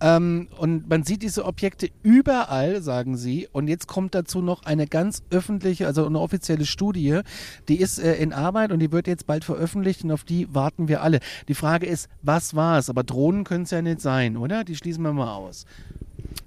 ähm, 0.00 0.48
und 0.58 0.88
man 0.90 1.04
sieht 1.04 1.22
diese 1.22 1.44
Objekte 1.46 1.88
überall, 2.02 2.82
sagen 2.82 3.16
sie. 3.16 3.48
Und 3.50 3.66
jetzt 3.68 3.86
kommt 3.86 4.14
dazu 4.14 4.42
noch 4.42 4.64
eine 4.64 4.86
ganz 4.86 5.22
öffentliche, 5.30 5.86
also 5.86 6.04
eine 6.04 6.20
offizielle 6.20 6.66
Studie. 6.66 7.20
Die 7.68 7.80
ist 7.80 7.98
äh, 7.98 8.16
in 8.16 8.32
Arbeit 8.32 8.72
und 8.72 8.80
die 8.80 8.92
wird 8.92 9.06
jetzt 9.06 9.26
bald 9.26 9.44
veröffentlicht 9.44 10.04
und 10.04 10.12
auf 10.12 10.24
die 10.24 10.52
warten 10.54 10.86
wir 10.88 11.02
alle. 11.02 11.20
Die 11.48 11.54
Frage 11.54 11.86
ist, 11.86 12.08
was 12.20 12.54
war 12.54 12.78
es? 12.78 12.90
Aber 12.90 13.04
Drohnen 13.04 13.44
können 13.44 13.64
es 13.64 13.70
ja 13.70 13.80
nicht 13.80 14.00
sein, 14.02 14.36
oder? 14.36 14.64
Die 14.64 14.76
schließen 14.76 15.02
wir 15.02 15.12
mal 15.14 15.32
aus. 15.32 15.64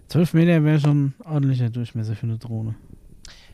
12 0.08 0.34
Meter 0.34 0.64
wäre 0.64 0.80
schon 0.80 1.14
ordentlicher 1.24 1.70
Durchmesser 1.70 2.16
für 2.16 2.28
eine 2.28 2.38
Drohne. 2.38 2.76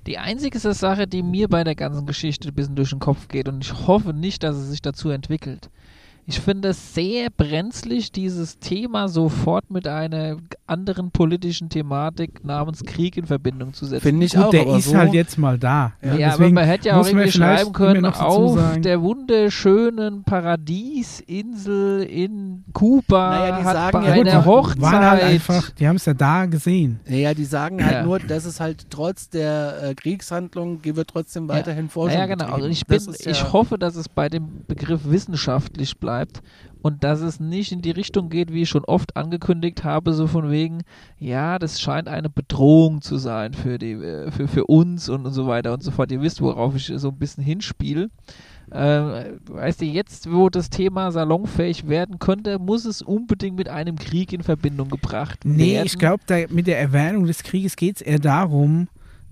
Die 0.08 0.18
einzige 0.18 0.58
Sache, 0.58 1.08
die 1.08 1.22
mir 1.22 1.48
bei 1.48 1.64
der 1.64 1.76
ganzen 1.76 2.08
Geschichte 2.08 2.48
ein 2.50 2.56
bisschen 2.56 2.76
durch 2.76 2.90
den 2.90 3.00
Kopf 3.00 3.28
geht 3.28 3.48
und 3.48 3.64
ich 3.64 3.88
hoffe 3.88 4.14
nicht, 4.14 4.42
dass 4.42 4.56
es 4.56 4.70
sich 4.70 4.82
dazu 4.82 5.10
entwickelt. 5.10 5.70
Ich 6.28 6.40
finde 6.40 6.70
es 6.70 6.94
sehr 6.94 7.30
brenzlig, 7.36 8.12
dieses 8.12 8.60
Thema 8.60 9.10
sofort 9.10 9.70
mit 9.72 9.88
einer 9.88 10.38
anderen 10.68 11.12
politischen 11.12 11.68
Thematik 11.70 12.46
namens 12.46 12.84
Krieg 12.84 13.18
in 13.18 13.26
Verbindung 13.26 13.74
zu 13.74 13.86
setzen. 13.86 14.02
Finde 14.04 14.26
ich 14.28 14.34
Gut, 14.34 14.44
auch. 14.46 14.50
der 14.52 14.62
aber 14.62 14.78
ist 14.78 14.86
so, 14.90 14.96
halt 14.98 15.14
jetzt 15.14 15.38
mal 15.38 15.58
da. 15.58 15.94
Ja, 16.02 16.16
Ja, 16.16 16.34
aber 16.36 16.50
man 16.50 16.64
hätte 16.66 16.90
ja 16.90 17.00
auch 17.00 17.06
irgendwie 17.06 17.32
schreiben 17.32 17.74
können, 17.74 18.06
auf 18.06 18.54
sagen- 18.56 18.82
der 18.84 19.02
wunderschönen 19.02 20.24
Paradiesinsel 20.24 22.04
in 22.04 22.64
Kuba 22.74 23.30
Naja, 23.40 23.58
die 23.60 23.64
hat 23.66 23.74
sagen 23.76 23.98
bei 24.00 24.06
ja, 24.08 24.14
einer 24.22 24.34
war- 24.34 24.46
Hochzeit... 24.46 24.82
Halt 25.02 25.24
einfach, 25.24 25.70
die 25.72 25.88
haben 25.88 25.96
es 25.96 26.06
ja 26.06 26.14
da 26.14 26.46
gesehen. 26.46 27.00
Naja, 27.08 27.34
die 27.34 27.46
sagen 27.46 27.84
halt 27.84 27.94
Ja. 27.94 28.04
nur, 28.04 28.20
dass 28.20 28.46
es 28.46 28.60
halt 28.60 28.86
trotz 28.90 29.30
der 29.30 29.84
äh, 29.84 29.96
Kriegshandlung 29.96 30.80
wird 30.84 31.10
trotzdem 31.10 31.48
weiterhin 31.48 31.90
Forschung 31.90 32.20
Ja, 32.20 32.26
genau. 32.28 32.46
Also 32.46 32.68
ich, 32.68 32.86
bin, 32.86 33.02
ja, 33.20 33.32
ich 33.32 33.52
hoffe, 33.52 33.78
dass 33.78 33.96
es 33.96 34.08
bei 34.08 34.30
dem 34.30 34.64
Begriff 34.68 35.02
wissenschaftlich 35.06 35.98
bleibt 35.98 36.11
und 36.82 37.04
dass 37.04 37.21
es 37.21 37.39
nicht 37.39 37.71
in 37.71 37.82
die 37.82 37.91
Richtung 37.91 38.30
geht, 38.30 38.52
wie 38.52 38.63
ich 38.63 38.69
schon 38.69 38.84
oft 38.86 39.15
angekündigt 39.15 39.84
habe, 39.84 40.13
so 40.13 40.26
von 40.28 40.50
wegen, 40.50 40.82
ja, 41.19 41.60
das 41.60 41.80
scheint 41.80 42.08
eine 42.08 42.30
Bedrohung 42.30 43.02
zu 43.02 43.17
sein 43.17 43.54
für, 43.54 43.78
die, 43.78 43.91
äh, 43.91 44.32
für, 44.32 44.47
für 44.47 44.65
uns 44.65 45.08
und, 45.10 45.26
und 45.26 45.34
so 45.34 45.45
weiter 45.47 45.74
und 45.74 45.84
so 45.84 45.91
fort. 45.91 46.12
Ihr 46.12 46.21
wisst, 46.21 46.41
worauf 46.41 46.76
ich 46.76 46.91
so 46.95 47.10
ein 47.10 47.17
bisschen 47.17 47.43
hinspiele. 47.43 48.10
Ähm, 48.74 49.39
weißt 49.50 49.82
du, 49.82 49.86
jetzt, 49.86 50.32
wo 50.32 50.50
das 50.50 50.69
Thema 50.69 51.12
salonfähig 51.12 51.88
werden 51.89 52.19
könnte, 52.19 52.58
muss 52.58 52.86
es 52.86 53.02
unbedingt 53.02 53.58
mit 53.58 53.67
einem 53.67 53.97
Krieg 53.97 54.32
in 54.34 54.43
Verbindung 54.43 54.89
gebracht 54.89 55.39
Nee, 55.43 55.74
werden. 55.76 55.86
ich 55.88 55.97
glaube, 56.00 56.24
mit 56.50 56.67
der 56.67 56.80
Erwähnung 56.80 57.26
des 57.28 57.43
Krieges 57.43 57.76
geht 57.76 57.97
es 57.97 58.02
eher 58.02 58.19
darum, 58.19 58.88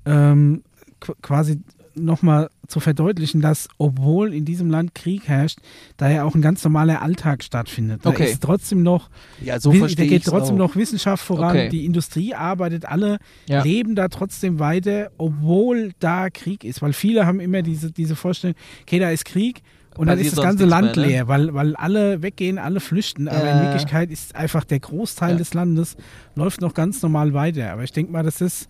ähm, 0.05 0.63
qu- 1.01 1.15
quasi 1.21 1.61
nochmal 1.95 2.49
zu 2.67 2.79
verdeutlichen, 2.79 3.41
dass 3.41 3.67
obwohl 3.77 4.33
in 4.33 4.45
diesem 4.45 4.69
Land 4.69 4.93
Krieg 4.95 5.27
herrscht, 5.27 5.59
da 5.97 6.09
ja 6.09 6.23
auch 6.23 6.35
ein 6.35 6.41
ganz 6.41 6.63
normaler 6.63 7.01
Alltag 7.01 7.43
stattfindet. 7.43 8.05
Da 8.05 8.09
Okay. 8.09 8.31
ist 8.31 8.41
trotzdem 8.43 8.83
noch, 8.83 9.09
ja, 9.41 9.59
so 9.59 9.71
da 9.71 9.87
geht 9.87 10.25
trotzdem 10.25 10.55
auch. 10.55 10.59
noch 10.69 10.75
Wissenschaft 10.75 11.23
voran, 11.23 11.49
Okay. 11.51 11.69
die 11.69 11.85
Industrie 11.85 12.33
arbeitet, 12.35 12.85
alle 12.85 13.17
Ja. 13.47 13.63
leben 13.63 13.95
da 13.95 14.07
trotzdem 14.07 14.59
weiter, 14.59 15.09
obwohl 15.17 15.91
da 15.99 16.29
Krieg 16.29 16.63
ist. 16.63 16.81
Weil 16.81 16.93
viele 16.93 17.25
haben 17.25 17.39
immer 17.39 17.61
diese, 17.61 17.91
diese 17.91 18.15
Vorstellung, 18.15 18.55
okay, 18.83 18.99
da 18.99 19.09
ist 19.09 19.25
Krieg 19.25 19.61
und 19.97 20.07
dann 20.07 20.19
ist 20.19 20.37
das 20.37 20.43
ganze 20.45 20.65
Land 20.65 20.95
mehr, 20.95 21.05
ne? 21.05 21.11
leer, 21.11 21.27
weil, 21.27 21.53
weil 21.53 21.75
alle 21.75 22.21
weggehen, 22.21 22.57
alle 22.59 22.79
flüchten. 22.79 23.27
Aber 23.27 23.49
in 23.49 23.57
Ja. 23.57 23.63
Wirklichkeit 23.63 24.11
ist 24.11 24.35
einfach 24.35 24.63
der 24.63 24.79
Großteil 24.79 25.31
Ja. 25.31 25.37
des 25.37 25.53
Landes 25.53 25.97
läuft 26.35 26.61
noch 26.61 26.73
ganz 26.73 27.01
normal 27.01 27.33
weiter. 27.33 27.71
Aber 27.71 27.83
ich 27.83 27.91
denke 27.91 28.11
mal, 28.11 28.23
das 28.23 28.39
ist 28.41 28.69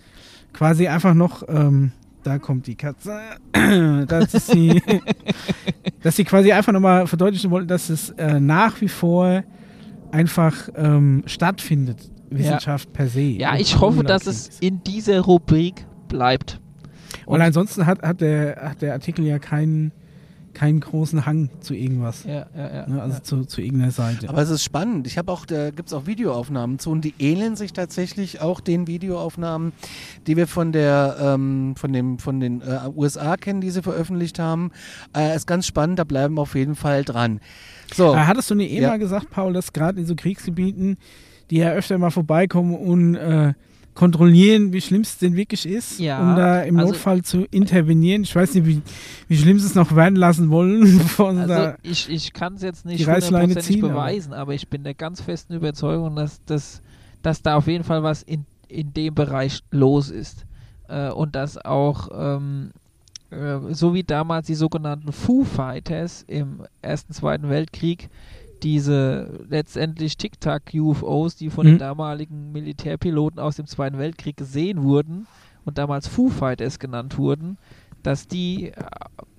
quasi 0.53 0.87
einfach 0.87 1.13
noch, 1.13 1.43
ähm, 1.47 1.91
da 2.23 2.37
kommt 2.37 2.67
die 2.67 2.75
Katze, 2.75 3.19
das 4.07 4.33
ist 4.33 4.47
sie, 4.47 4.81
dass 6.03 6.15
sie 6.15 6.23
quasi 6.23 6.51
einfach 6.51 6.73
nochmal 6.73 7.07
verdeutlichen 7.07 7.51
wollten, 7.51 7.67
dass 7.67 7.89
es 7.89 8.09
äh, 8.11 8.39
nach 8.39 8.81
wie 8.81 8.87
vor 8.87 9.43
einfach 10.11 10.69
ähm, 10.75 11.23
stattfindet, 11.25 12.11
Wissenschaft 12.29 12.93
per 12.93 13.07
se. 13.07 13.21
Ja, 13.21 13.53
Und 13.53 13.59
ich 13.59 13.79
hoffe, 13.79 14.03
dass 14.03 14.27
es 14.27 14.59
in 14.59 14.83
dieser 14.83 15.21
Rubrik 15.21 15.85
bleibt. 16.07 16.59
Und 17.25 17.41
ansonsten 17.41 17.85
hat, 17.85 18.01
hat, 18.01 18.21
der, 18.21 18.57
hat 18.69 18.81
der 18.81 18.93
Artikel 18.93 19.25
ja 19.25 19.39
keinen, 19.39 19.91
keinen 20.53 20.79
großen 20.79 21.25
Hang 21.25 21.49
zu 21.61 21.73
irgendwas. 21.73 22.23
Ja, 22.23 22.47
ja, 22.55 22.75
ja. 22.75 22.87
Ne, 22.87 23.01
also 23.01 23.19
zu, 23.19 23.45
zu 23.45 23.61
irgendeiner 23.61 23.91
Seite. 23.91 24.27
Aber 24.29 24.41
es 24.41 24.49
ist 24.49 24.63
spannend. 24.63 25.07
Ich 25.07 25.17
habe 25.17 25.31
auch, 25.31 25.45
da 25.45 25.71
gibt 25.71 25.87
es 25.89 25.93
auch 25.93 26.05
Videoaufnahmen 26.05 26.79
zu 26.79 26.89
und 26.91 27.01
die 27.05 27.13
ähneln 27.19 27.55
sich 27.55 27.73
tatsächlich 27.73 28.41
auch 28.41 28.59
den 28.59 28.87
Videoaufnahmen, 28.87 29.73
die 30.27 30.37
wir 30.37 30.47
von 30.47 30.71
der 30.71 31.17
ähm, 31.21 31.75
von 31.77 31.93
dem 31.93 32.19
von 32.19 32.39
den 32.39 32.61
äh, 32.61 32.79
USA 32.95 33.37
kennen, 33.37 33.61
die 33.61 33.69
sie 33.69 33.81
veröffentlicht 33.81 34.39
haben. 34.39 34.71
Äh, 35.15 35.35
ist 35.35 35.47
ganz 35.47 35.65
spannend. 35.67 35.99
Da 35.99 36.03
bleiben 36.03 36.35
wir 36.35 36.41
auf 36.41 36.55
jeden 36.55 36.75
Fall 36.75 37.03
dran. 37.03 37.39
So, 37.93 38.13
Äh, 38.13 38.17
hattest 38.17 38.49
du 38.51 38.55
nicht 38.55 38.71
eh 38.71 38.81
Ja. 38.81 38.89
mal 38.89 38.99
gesagt, 38.99 39.29
Paul, 39.29 39.53
dass 39.53 39.73
gerade 39.73 39.99
in 39.99 40.05
so 40.05 40.15
Kriegsgebieten, 40.15 40.97
die 41.49 41.57
ja 41.57 41.71
öfter 41.71 41.97
mal 41.97 42.11
vorbeikommen 42.11 42.75
und 42.75 43.15
äh, 43.15 43.53
kontrollieren, 43.99 44.71
wie 44.71 44.79
schlimm 44.79 45.01
es 45.01 45.17
denn 45.17 45.35
wirklich 45.35 45.65
ist, 45.65 45.99
Ja, 45.99 46.21
um 46.21 46.35
da 46.37 46.61
im 46.61 46.77
also- 46.79 46.93
Notfall 46.93 47.21
zu 47.21 47.43
intervenieren. 47.51 48.23
Ich 48.23 48.33
weiß 48.33 48.53
nicht, 48.55 48.65
wie, 48.65 48.81
wie 49.27 49.37
schlimm 49.37 49.59
sie 49.59 49.65
es 49.65 49.75
noch 49.75 49.93
werden 49.93 50.15
lassen 50.15 50.49
wollen, 50.49 50.79
bevor 50.99 51.31
Also 51.31 51.47
da 51.47 51.75
ich, 51.83 52.09
ich 52.09 52.31
kann 52.31 52.53
es 52.53 52.61
jetzt 52.61 52.85
nicht 52.85 53.05
hundertprozentig 53.05 53.65
ziehen, 53.65 53.83
aber- 53.83 53.93
beweisen, 53.95 54.31
aber 54.31 54.53
ich 54.53 54.69
bin 54.69 54.85
der 54.85 54.93
ganz 54.93 55.19
festen 55.19 55.53
Überzeugung, 55.53 56.15
dass, 56.15 56.41
dass, 56.45 56.81
dass 57.21 57.41
da 57.41 57.57
auf 57.57 57.67
jeden 57.67 57.83
Fall 57.83 58.01
was 58.01 58.23
in, 58.23 58.45
in 58.69 58.93
dem 58.93 59.13
Bereich 59.15 59.59
los 59.69 60.09
ist. 60.09 60.45
Äh, 60.87 61.09
und 61.11 61.35
dass 61.35 61.57
auch, 61.57 62.07
ähm, 62.13 62.71
äh, 63.31 63.57
so 63.73 63.93
wie 63.93 64.03
damals 64.05 64.47
die 64.47 64.55
sogenannten 64.55 65.11
Foo 65.11 65.43
Fighters 65.43 66.23
im 66.25 66.61
Ersten, 66.81 67.11
Zweiten 67.11 67.49
Weltkrieg, 67.49 68.09
diese 68.63 69.45
letztendlich 69.49 70.17
Tic-Tac-UFOs, 70.17 71.35
die 71.35 71.49
von 71.49 71.65
Mhm. 71.65 71.71
den 71.71 71.79
damaligen 71.79 72.51
Militärpiloten 72.51 73.39
aus 73.39 73.55
dem 73.55 73.65
Zweiten 73.67 73.97
Weltkrieg 73.97 74.37
gesehen 74.37 74.83
wurden 74.83 75.27
und 75.65 75.77
damals 75.77 76.07
Foo 76.07 76.29
Fighters 76.29 76.79
genannt 76.79 77.17
wurden, 77.17 77.57
dass 78.03 78.27
die 78.27 78.69
äh, 78.69 78.73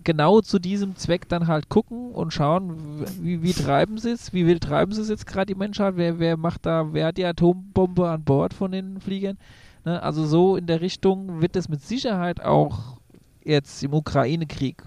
genau 0.04 0.40
zu 0.40 0.59
diesem 0.59 0.96
Zweck 0.96 1.28
dann 1.28 1.46
halt 1.46 1.68
gucken 1.68 2.11
und 2.12 2.33
schauen, 2.33 3.04
wie, 3.20 3.42
wie 3.42 3.52
treiben 3.52 3.98
sie 3.98 4.11
es, 4.11 4.33
wie 4.33 4.46
wild 4.46 4.62
treiben 4.62 4.92
sie 4.92 5.02
es 5.02 5.09
jetzt 5.09 5.26
gerade 5.26 5.46
die 5.46 5.59
Menschheit, 5.59 5.94
wer, 5.96 6.18
wer 6.18 6.37
macht 6.37 6.66
da, 6.66 6.92
wer 6.92 7.06
hat 7.06 7.16
die 7.18 7.24
Atombombe 7.24 8.09
an 8.09 8.22
Bord 8.24 8.54
von 8.54 8.72
den 8.72 9.00
Fliegern. 9.00 9.38
Ne? 9.85 10.02
Also 10.02 10.26
so 10.26 10.56
in 10.56 10.66
der 10.66 10.80
Richtung 10.80 11.40
wird 11.40 11.56
es 11.56 11.68
mit 11.68 11.83
Sicherheit 11.83 12.42
auch 12.42 12.98
jetzt 13.44 13.83
im 13.83 13.94
Ukraine-Krieg, 13.94 14.83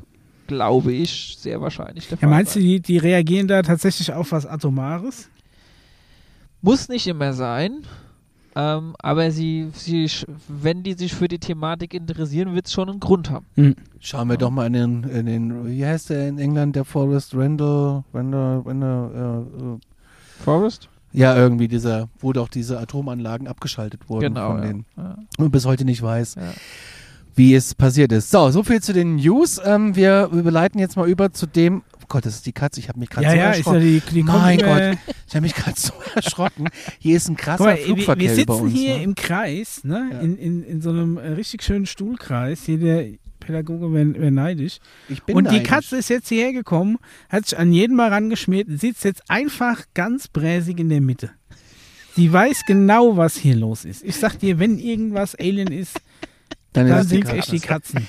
glaube 0.47 0.91
ich, 0.93 1.35
sehr 1.39 1.61
wahrscheinlich 1.61 2.07
der 2.07 2.17
Ja, 2.17 2.21
Fall 2.21 2.29
meinst 2.29 2.55
du, 2.55 2.59
die, 2.59 2.79
die 2.79 2.97
reagieren 2.97 3.47
da 3.47 3.61
tatsächlich 3.61 4.11
auf 4.13 4.31
was 4.31 4.45
Atomares? 4.45 5.29
Muss 6.61 6.87
nicht 6.89 7.07
immer 7.07 7.33
sein. 7.33 7.83
Ähm, 8.55 8.95
aber 8.99 9.31
sie, 9.31 9.69
sie, 9.73 10.07
wenn 10.47 10.83
die 10.83 10.93
sich 10.93 11.13
für 11.15 11.27
die 11.27 11.39
Thematik 11.39 11.95
interessieren, 11.95 12.53
wird 12.53 12.67
es 12.67 12.73
schon 12.73 12.87
einen 12.87 12.99
Grund 12.99 13.31
haben. 13.31 13.47
schauen 13.99 14.29
wir 14.29 14.37
doch 14.37 14.51
mal 14.51 14.67
in 14.67 14.73
den, 14.73 15.03
in 15.05 15.25
den, 15.25 15.65
wie 15.65 15.83
heißt 15.83 16.11
der 16.11 16.27
in 16.27 16.37
England, 16.37 16.75
der 16.75 16.85
Forest 16.85 17.33
Randall, 17.33 18.03
Randall, 18.13 18.59
Randall 18.63 19.11
äh, 19.59 19.63
äh, 19.63 19.77
Forrest? 20.43 20.87
ja, 21.13 21.35
irgendwie 21.35 21.67
dieser, 21.67 22.09
wo 22.19 22.31
doch 22.31 22.47
diese 22.47 22.79
Atomanlagen 22.79 23.47
abgeschaltet 23.47 24.07
wurden 24.07 24.33
Genau. 24.35 24.49
von 24.51 24.57
Ja. 24.57 24.65
denen. 24.67 24.85
Ja. 24.97 25.17
Und 25.39 25.51
bis 25.51 25.65
heute 25.65 25.83
nicht 25.85 26.01
weiß, 26.03 26.35
Ja. 26.35 26.53
Wie 27.35 27.55
es 27.55 27.75
passiert 27.75 28.11
ist. 28.11 28.29
So, 28.31 28.49
so 28.51 28.63
viel 28.63 28.81
zu 28.81 28.93
den 28.93 29.15
News. 29.15 29.59
Ähm, 29.63 29.95
wir 29.95 30.29
überleiten 30.31 30.79
jetzt 30.79 30.95
mal 30.97 31.09
über 31.09 31.31
zu 31.33 31.45
dem, 31.45 31.83
oh 32.01 32.05
Gott, 32.07 32.25
das 32.25 32.35
ist 32.35 32.45
die 32.45 32.51
Katze, 32.53 32.79
ich 32.79 32.89
habe 32.89 32.99
mich 32.99 33.09
gerade 33.09 33.25
Ja, 33.25 33.31
so 33.31 33.37
ja, 33.37 33.51
ist 33.51 33.65
ja 33.65 33.73
erschrocken. 33.73 33.81
die, 33.81 34.01
die 34.13 34.23
mein 34.23 34.59
Gott, 34.59 34.97
ich 35.27 35.35
habe 35.35 35.41
mich 35.41 35.55
gerade 35.55 35.79
so 35.79 35.93
erschrocken. 36.15 36.69
Hier 36.99 37.17
ist 37.17 37.29
ein 37.29 37.37
krasser 37.37 37.63
mal, 37.63 37.77
wir, 37.77 37.85
Flugverkehr 37.85 38.21
wir 38.29 38.35
sitzen 38.35 38.43
über 38.43 38.57
uns. 38.57 38.73
hier 38.73 38.97
ne? 38.97 39.03
im 39.03 39.15
Kreis, 39.15 39.83
ne? 39.83 40.09
Ja. 40.11 40.19
In, 40.19 40.37
in, 40.37 40.63
in 40.63 40.81
so 40.81 40.89
einem 40.89 41.17
äh, 41.17 41.29
richtig 41.29 41.63
schönen 41.63 41.85
Stuhlkreis. 41.85 42.63
Hier 42.65 42.77
der 42.77 43.07
Pädagoge 43.39 43.91
wäre 43.93 44.13
wär 44.19 44.31
neidisch. 44.31 44.79
Ich 45.09 45.23
bin 45.23 45.35
Und 45.35 45.45
die 45.49 45.55
neidisch. 45.55 45.69
Katze 45.69 45.97
ist 45.97 46.09
jetzt 46.09 46.29
hierher 46.29 46.53
gekommen, 46.53 46.97
hat 47.29 47.45
sich 47.47 47.57
an 47.57 47.73
jeden 47.73 47.95
mal 47.95 48.09
rangeschmiert 48.09 48.67
und 48.69 48.79
sitzt 48.79 49.03
jetzt 49.03 49.23
einfach 49.29 49.81
ganz 49.93 50.27
bräsig 50.27 50.79
in 50.79 50.89
der 50.89 51.01
Mitte. 51.01 51.31
Sie 52.15 52.31
weiß 52.31 52.63
genau, 52.67 53.17
was 53.17 53.35
hier 53.35 53.55
los 53.55 53.85
ist. 53.85 54.03
Ich 54.03 54.15
sag 54.17 54.37
dir, 54.37 54.59
wenn 54.59 54.77
irgendwas 54.77 55.35
Alien 55.35 55.71
ist, 55.71 55.99
Dann, 56.73 56.87
dann 56.87 57.07
sind 57.07 57.23
es 57.25 57.29
echt 57.31 57.39
Katze. 57.47 57.51
die 57.51 57.59
Katzen. 57.59 58.07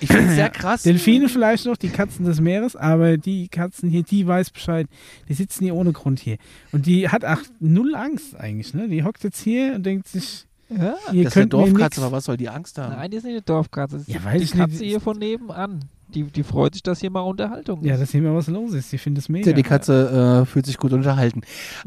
Ich 0.00 0.08
finde 0.08 0.28
es 0.28 0.34
sehr 0.34 0.50
krass. 0.50 0.82
Delfine 0.82 1.28
vielleicht 1.28 1.64
noch, 1.64 1.76
die 1.76 1.88
Katzen 1.88 2.26
des 2.26 2.40
Meeres, 2.40 2.76
aber 2.76 3.16
die 3.16 3.48
Katzen 3.48 3.88
hier, 3.88 4.02
die 4.02 4.26
weiß 4.26 4.50
Bescheid. 4.50 4.86
Die 5.28 5.34
sitzen 5.34 5.64
hier 5.64 5.74
ohne 5.74 5.92
Grund 5.92 6.20
hier. 6.20 6.36
Und 6.72 6.86
die 6.86 7.08
hat 7.08 7.24
auch 7.24 7.38
null 7.60 7.94
Angst 7.94 8.36
eigentlich, 8.36 8.74
ne? 8.74 8.88
Die 8.88 9.02
hockt 9.04 9.24
jetzt 9.24 9.40
hier 9.40 9.74
und 9.74 9.84
denkt 9.86 10.06
sich, 10.08 10.44
Ja. 10.68 10.96
ihr 11.12 11.24
Das 11.24 11.32
ist 11.32 11.36
eine. 11.38 11.46
Dorfkatze, 11.46 12.02
aber 12.02 12.12
was 12.16 12.24
soll 12.24 12.36
die 12.36 12.48
Angst 12.50 12.76
haben? 12.78 12.94
Nein, 12.94 13.10
die 13.10 13.16
ist 13.16 13.22
nicht 13.24 13.32
eine 13.32 13.42
Dorfkatze. 13.42 13.96
Das 13.98 14.02
ist 14.06 14.12
Ja, 14.12 14.18
die- 14.18 14.24
weiß 14.26 14.38
die 14.38 14.44
ich 14.44 14.54
nicht. 14.54 14.60
Katze 14.70 14.84
hier 14.84 15.00
von 15.00 15.18
nebenan. 15.18 15.80
Die, 16.08 16.22
die 16.24 16.42
freut 16.44 16.74
sich, 16.74 16.82
dass 16.82 17.00
hier 17.00 17.10
mal 17.10 17.20
Unterhaltung 17.20 17.84
Ja, 17.84 17.94
ist. 17.94 18.00
dass 18.00 18.10
hier 18.12 18.22
mal 18.22 18.34
was 18.34 18.46
los 18.48 18.72
ist. 18.74 18.92
Die 18.92 18.98
findet 18.98 19.24
es 19.24 19.28
mega. 19.28 19.48
Ja, 19.50 19.52
die 19.56 19.62
Katze 19.64 20.42
äh, 20.42 20.46
fühlt 20.46 20.64
sich 20.66 20.78
gut 20.78 20.92
unterhalten. 20.92 21.42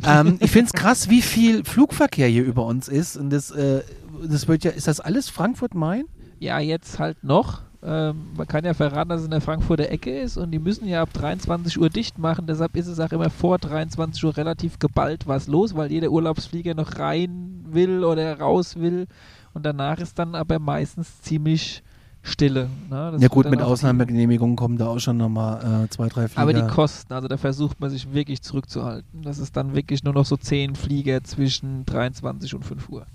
ähm, 0.06 0.38
ich 0.42 0.52
finde 0.52 0.68
es 0.68 0.74
krass, 0.74 1.10
wie 1.10 1.22
viel 1.22 1.64
Flugverkehr 1.64 2.28
hier 2.28 2.44
über 2.44 2.66
uns 2.66 2.88
ist. 2.90 3.16
Und 3.18 3.30
das, 3.30 3.52
äh, 3.52 3.82
das 4.28 4.48
wird 4.48 4.64
ja, 4.66 4.72
ist 4.72 4.88
das 4.88 5.00
alles 5.00 5.30
Frankfurt-Main? 5.30 6.06
Ja, 6.40 6.60
jetzt 6.60 7.00
halt 7.00 7.24
noch. 7.24 7.62
Ähm, 7.82 8.28
man 8.36 8.46
kann 8.46 8.66
ja 8.66 8.74
verraten, 8.74 9.08
dass 9.10 9.20
es 9.22 9.26
in 9.26 9.32
der 9.32 9.40
Frankfurter 9.40 9.90
Ecke 9.90 10.20
ist 10.20 10.36
und 10.36 10.52
die 10.52 10.60
müssen 10.60 10.86
ja 10.86 11.02
ab 11.02 11.14
23 11.14 11.80
Uhr 11.80 11.90
dicht 11.90 12.18
machen. 12.18 12.46
Deshalb 12.46 12.76
ist 12.76 12.88
es 12.88 13.00
auch 13.00 13.12
immer 13.14 13.30
vor 13.30 13.58
23 13.58 14.22
Uhr 14.26 14.36
relativ 14.36 14.80
geballt 14.80 15.28
was 15.28 15.48
los, 15.48 15.76
weil 15.76 15.90
jeder 15.90 16.10
Urlaubsflieger 16.12 16.74
noch 16.74 17.00
rein 17.00 17.62
will 17.70 18.04
oder 18.04 18.38
raus 18.38 18.76
will. 18.78 19.08
Und 19.54 19.66
danach 19.66 20.00
ist 20.00 20.20
dann 20.20 20.36
aber 20.36 20.60
meistens 20.60 21.22
ziemlich 21.22 21.82
Stille. 22.22 22.70
Ne? 22.90 23.18
Ja 23.20 23.28
gut, 23.30 23.50
mit 23.50 23.62
Ausnahmegenehmigungen 23.62 24.56
kommen 24.56 24.78
da 24.78 24.88
auch 24.88 25.00
schon 25.00 25.18
nochmal 25.18 25.86
äh, 25.86 25.90
zwei, 25.90 26.10
drei 26.10 26.28
Flieger. 26.28 26.42
Aber 26.42 26.54
die 26.54 26.68
Kosten, 26.68 27.14
also 27.14 27.28
da 27.28 27.38
versucht 27.38 27.80
man 27.80 27.90
sich 27.90 28.14
wirklich 28.14 28.42
zurückzuhalten. 28.42 29.22
Das 29.22 29.40
ist 29.40 29.56
dann 29.56 29.74
wirklich 29.74 30.04
nur 30.04 30.14
noch 30.14 30.26
so 30.26 30.36
10 30.36 30.76
Flieger 30.76 31.24
zwischen 31.24 31.86
23 31.86 32.54
und 32.56 32.66
5 32.66 32.90
Uhr. 32.90 33.06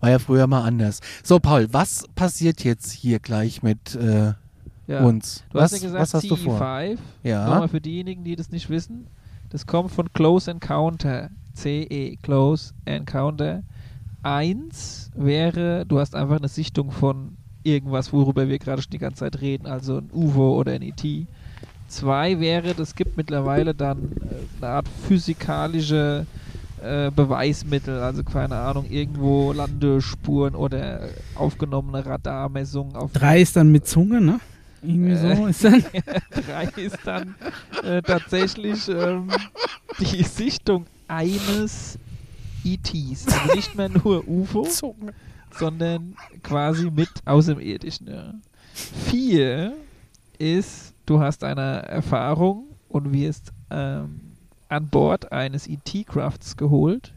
War 0.00 0.10
ja 0.10 0.18
früher 0.18 0.46
mal 0.46 0.62
anders. 0.62 1.00
So, 1.22 1.38
Paul, 1.38 1.68
was 1.72 2.04
passiert 2.14 2.64
jetzt 2.64 2.92
hier 2.92 3.18
gleich 3.18 3.62
mit 3.62 3.94
äh, 3.94 4.32
Ja. 4.86 5.04
uns? 5.04 5.44
Du 5.50 5.58
was, 5.58 5.72
hast 5.72 5.82
ja 5.82 5.86
gesagt, 5.88 6.02
was 6.02 6.14
hast 6.14 6.30
du 6.30 6.36
vor? 6.36 6.60
CE5. 6.60 6.98
Ja. 7.22 7.48
Nochmal 7.48 7.68
für 7.68 7.80
diejenigen, 7.80 8.24
die 8.24 8.36
das 8.36 8.50
nicht 8.50 8.68
wissen. 8.68 9.06
Das 9.50 9.66
kommt 9.66 9.90
von 9.92 10.12
Close 10.12 10.50
Encounter. 10.50 11.30
CE, 11.54 12.16
Close 12.22 12.72
Encounter. 12.84 13.62
Eins 14.22 15.10
wäre, 15.14 15.84
du 15.86 15.98
hast 16.00 16.14
einfach 16.14 16.38
eine 16.38 16.48
Sichtung 16.48 16.90
von 16.90 17.36
irgendwas, 17.64 18.12
worüber 18.12 18.48
wir 18.48 18.58
gerade 18.58 18.82
schon 18.82 18.90
die 18.90 18.98
ganze 18.98 19.20
Zeit 19.20 19.40
reden, 19.40 19.66
also 19.66 19.98
ein 19.98 20.10
UFO 20.12 20.58
oder 20.58 20.72
ein 20.72 20.82
ET. 20.82 21.02
Zwei 21.88 22.40
wäre, 22.40 22.70
es 22.80 22.94
gibt 22.94 23.16
mittlerweile 23.16 23.74
dann 23.74 24.12
äh, 24.12 24.64
eine 24.64 24.72
Art 24.72 24.86
physikalische 25.06 26.26
äh, 26.82 27.10
Beweismittel, 27.10 28.00
also 28.00 28.22
keine 28.24 28.56
Ahnung, 28.56 28.86
irgendwo 28.90 29.52
Landespuren 29.52 30.54
oder 30.54 31.08
aufgenommene 31.34 32.04
Radarmessungen 32.04 32.94
auf 32.96 33.12
Drei 33.12 33.40
ist 33.40 33.56
dann 33.56 33.72
mit 33.72 33.86
Zunge, 33.86 34.20
ne? 34.20 34.40
Irgendwie 34.82 35.16
so 35.16 35.26
Äh. 35.26 35.50
ist 35.50 35.64
dann. 35.64 35.84
drei 36.46 36.82
ist 36.82 36.98
dann 37.04 37.34
äh, 37.82 38.02
tatsächlich 38.02 38.88
ähm, 38.88 39.30
die 39.98 40.22
Sichtung 40.24 40.86
eines 41.08 41.98
ETs. 42.64 43.26
Also 43.28 43.54
nicht 43.54 43.74
mehr 43.74 43.88
nur 43.88 44.26
UFO, 44.28 44.66
sondern 45.58 46.16
quasi 46.42 46.90
mit 46.90 47.10
Außerirdischen. 47.24 48.08
Ja. 48.08 48.34
Vier 48.72 49.74
ist, 50.38 50.94
du 51.06 51.20
hast 51.20 51.44
eine 51.44 51.82
Erfahrung 51.82 52.64
und 52.88 53.12
wirst 53.12 53.52
ähm, 53.70 54.20
an 54.68 54.88
Bord 54.88 55.32
eines 55.32 55.68
ET-Crafts 55.68 56.56
geholt. 56.56 57.12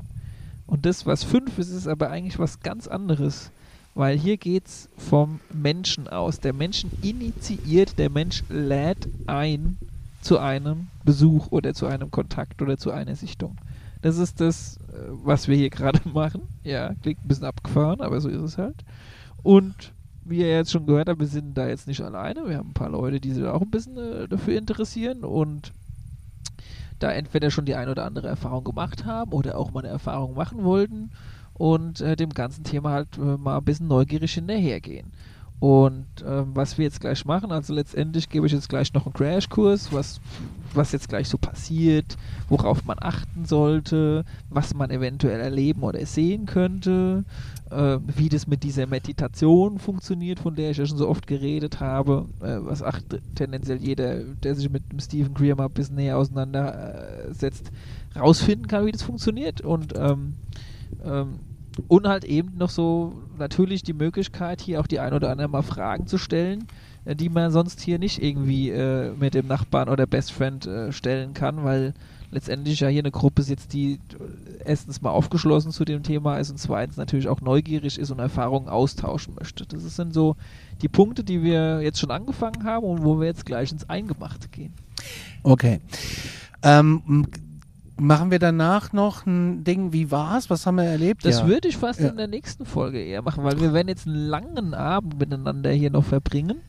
Und 0.66 0.86
das, 0.86 1.06
was 1.06 1.24
fünf 1.24 1.58
ist, 1.58 1.70
ist 1.70 1.88
aber 1.88 2.10
eigentlich 2.12 2.40
was 2.40 2.60
ganz 2.60 2.88
anderes. 2.88 3.52
Weil 3.96 4.18
hier 4.18 4.38
geht's 4.38 4.90
vom 4.98 5.40
Menschen 5.52 6.08
aus. 6.08 6.40
Der 6.40 6.54
Menschen 6.54 6.92
initiiert, 7.02 7.98
der 7.98 8.12
Mensch 8.12 8.44
lädt 8.50 9.08
ein 9.26 9.78
zu 10.22 10.38
einem 10.40 10.88
Besuch 11.04 11.52
oder 11.52 11.74
zu 11.74 11.88
einem 11.88 12.12
Kontakt 12.12 12.62
oder 12.62 12.78
zu 12.78 12.92
einer 12.92 13.16
Sichtung. 13.16 13.58
Das 14.02 14.18
ist 14.18 14.40
das, 14.40 14.78
äh, 14.92 15.08
was 15.10 15.48
wir 15.48 15.56
hier 15.56 15.70
gerade 15.72 16.08
machen. 16.10 16.44
Ja, 16.64 16.94
klingt 17.02 17.24
ein 17.24 17.28
bisschen 17.28 17.46
abgefahren, 17.46 18.02
aber 18.02 18.22
so 18.22 18.30
ist 18.30 18.42
es 18.42 18.58
halt. 18.58 18.84
Und 19.44 19.94
wie 20.26 20.40
ihr 20.40 20.50
jetzt 20.50 20.72
schon 20.72 20.86
gehört 20.86 21.10
habt, 21.10 21.20
wir 21.20 21.28
sind 21.28 21.58
da 21.58 21.68
jetzt 21.68 21.88
nicht 21.88 22.02
alleine. 22.02 22.48
Wir 22.48 22.58
haben 22.58 22.70
ein 22.70 22.74
paar 22.74 22.90
Leute, 22.90 23.20
die 23.20 23.32
sich 23.32 23.46
auch 23.46 23.62
ein 23.62 23.72
bisschen 23.72 23.98
äh, 23.98 24.28
dafür 24.28 24.58
interessieren 24.58 25.24
und 25.24 25.72
da 27.00 27.12
entweder 27.12 27.52
schon 27.52 27.66
die 27.66 27.76
ein 27.76 27.90
oder 27.90 28.06
andere 28.06 28.28
Erfahrung 28.28 28.64
gemacht 28.64 29.06
haben 29.06 29.32
oder 29.32 29.58
auch 29.58 29.72
mal 29.72 29.82
eine 29.82 29.90
Erfahrung 29.90 30.34
machen 30.34 30.64
wollten 30.64 31.12
und 31.54 32.02
äh, 32.02 32.16
dem 32.16 32.32
ganzen 32.32 32.64
Thema 32.64 32.92
halt 32.92 33.18
äh, 33.18 33.38
mal 33.38 33.58
ein 33.58 33.64
bisschen 33.64 33.88
neugierig 33.88 34.34
hinterhergehen. 34.34 35.12
Und 35.60 36.06
ähm, 36.24 36.52
was 36.54 36.78
wir 36.78 36.86
jetzt 36.86 37.02
gleich 37.02 37.26
machen, 37.26 37.52
also 37.52 37.74
letztendlich 37.74 38.30
gebe 38.30 38.46
ich 38.46 38.54
jetzt 38.54 38.70
gleich 38.70 38.94
noch 38.94 39.08
einen 39.08 39.14
Crashkurs, 39.14 39.92
was, 39.92 40.22
was 40.74 40.92
jetzt 40.92 41.10
gleich 41.10 41.28
so 41.28 41.40
passiert, 41.40 42.16
worauf 42.48 42.86
man 42.86 42.98
achten 43.00 43.46
sollte, 43.46 44.24
was 44.52 44.76
man 44.76 44.92
eventuell 44.92 45.40
erleben 45.40 45.82
oder 45.82 46.06
sehen 46.06 46.46
könnte, 46.46 47.26
äh, 47.72 47.98
wie 48.06 48.30
das 48.30 48.46
mit 48.46 48.62
dieser 48.62 48.86
Meditation 48.86 49.80
funktioniert, 49.80 50.40
von 50.40 50.56
der 50.56 50.70
ich 50.70 50.78
ja 50.78 50.86
schon 50.86 51.00
so 51.00 51.10
oft 51.10 51.26
geredet 51.26 51.80
habe, 51.80 52.28
äh, 52.40 52.58
was 52.60 52.84
ach, 52.84 53.02
tendenziell 53.34 53.78
jeder, 53.82 54.26
der 54.26 54.54
sich 54.54 54.70
mit 54.70 54.92
dem 54.92 55.00
Stephen 55.00 55.34
Greer 55.34 55.56
mal 55.56 55.66
ein 55.66 55.72
bisschen 55.72 55.96
näher 55.96 56.20
auseinandersetzt, 56.20 57.72
rausfinden 58.16 58.68
kann, 58.68 58.86
wie 58.86 58.92
das 58.92 59.02
funktioniert. 59.02 59.62
Und 59.62 59.94
ähm, 59.98 60.36
ähm, 61.04 61.40
und 61.88 62.08
halt 62.08 62.24
eben 62.26 62.58
noch 62.58 62.70
so 62.70 63.14
natürlich 63.38 63.84
die 63.84 63.94
Möglichkeit, 63.94 64.62
hier 64.62 64.80
auch 64.80 64.88
die 64.88 65.00
ein 65.00 65.14
oder 65.14 65.30
andere 65.30 65.48
mal 65.48 65.62
Fragen 65.62 66.08
zu 66.08 66.18
stellen, 66.18 66.68
äh, 67.06 67.16
die 67.16 67.30
man 67.30 67.52
sonst 67.52 67.82
hier 67.82 68.00
nicht 68.00 68.22
irgendwie 68.22 68.70
äh, 68.70 69.12
mit 69.12 69.34
dem 69.34 69.48
Nachbarn 69.48 69.90
oder 69.90 70.06
Best 70.08 70.32
Friend 70.32 70.66
äh, 70.66 70.92
stellen 70.92 71.34
kann, 71.34 71.64
weil 71.64 71.94
letztendlich 72.32 72.80
ja 72.80 72.88
hier 72.90 73.02
eine 73.02 73.12
Gruppe 73.12 73.44
sitzt, 73.44 73.74
die 73.74 73.94
äh, 73.94 73.98
erstens 74.66 75.02
mal 75.02 75.12
aufgeschlossen 75.12 75.72
zu 75.72 75.86
dem 75.86 76.04
Thema 76.04 76.38
ist 76.38 76.50
und 76.50 76.58
zweitens 76.58 76.98
natürlich 76.98 77.28
auch 77.28 77.42
neugierig 77.42 77.98
ist 77.98 78.12
und 78.12 78.20
Erfahrungen 78.20 78.70
austauschen 78.70 79.36
möchte. 79.36 79.66
Das 79.66 79.96
sind 79.96 80.14
so 80.14 80.36
die 80.82 80.90
Punkte, 80.90 81.24
die 81.24 81.44
wir 81.44 81.82
jetzt 81.82 82.00
schon 82.00 82.12
angefangen 82.12 82.64
haben 82.64 82.86
und 82.86 83.04
wo 83.04 83.20
wir 83.20 83.28
jetzt 83.28 83.46
gleich 83.46 83.72
ins 83.72 83.90
Eingemachte 83.90 84.50
gehen. 84.50 84.74
Okay. 85.44 85.80
Ähm, 86.64 87.28
machen 88.00 88.32
wir 88.32 88.40
danach 88.40 88.94
noch 88.94 89.26
ein 89.26 89.64
Ding, 89.64 89.94
wie 89.94 90.12
war's? 90.12 90.50
Was 90.50 90.66
haben 90.66 90.76
wir 90.76 90.84
erlebt? 90.84 91.26
Das 91.26 91.40
ja. 91.40 91.48
würde 91.48 91.68
ich 91.68 91.78
fast 91.78 92.00
Ja. 92.00 92.10
in 92.10 92.18
der 92.18 92.28
nächsten 92.28 92.66
Folge 92.66 93.00
eher 93.04 93.22
machen, 93.22 93.44
weil 93.44 93.60
wir 93.60 93.74
werden 93.74 93.88
jetzt 93.88 94.08
einen 94.08 94.16
langen 94.16 94.74
Abend 94.74 95.20
miteinander 95.20 95.72
hier 95.72 95.90
noch 95.92 96.04
verbringen 96.04 96.62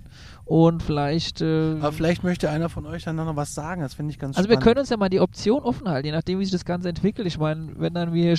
und 0.49 0.83
vielleicht. 0.83 1.43
Äh, 1.43 1.77
Aber 1.79 1.93
vielleicht 1.93 2.25
möchte 2.25 2.49
einer 2.49 2.71
von 2.71 2.87
euch 2.87 3.05
dann 3.05 3.17
noch 3.17 3.37
was 3.37 3.55
sagen. 3.55 3.83
Das 3.83 3.93
finde 3.93 4.13
ich 4.13 4.19
ganz 4.19 4.39
also 4.39 4.49
wir 4.49 4.55
spannend. 4.55 4.65
können 4.65 4.81
uns 4.81 4.89
ja 4.89 4.97
mal 4.97 5.11
die 5.11 5.21
Option 5.21 5.63
offen 5.63 5.87
halten, 5.89 6.07
je 6.07 6.13
nachdem 6.13 6.39
wie 6.39 6.45
sich 6.45 6.53
das 6.53 6.65
Ganze 6.65 6.89
entwickelt. 6.89 7.27
Ich 7.27 7.39
meine, 7.39 7.69
wenn 7.77 7.93
dann 7.93 8.15
wir 8.15 8.35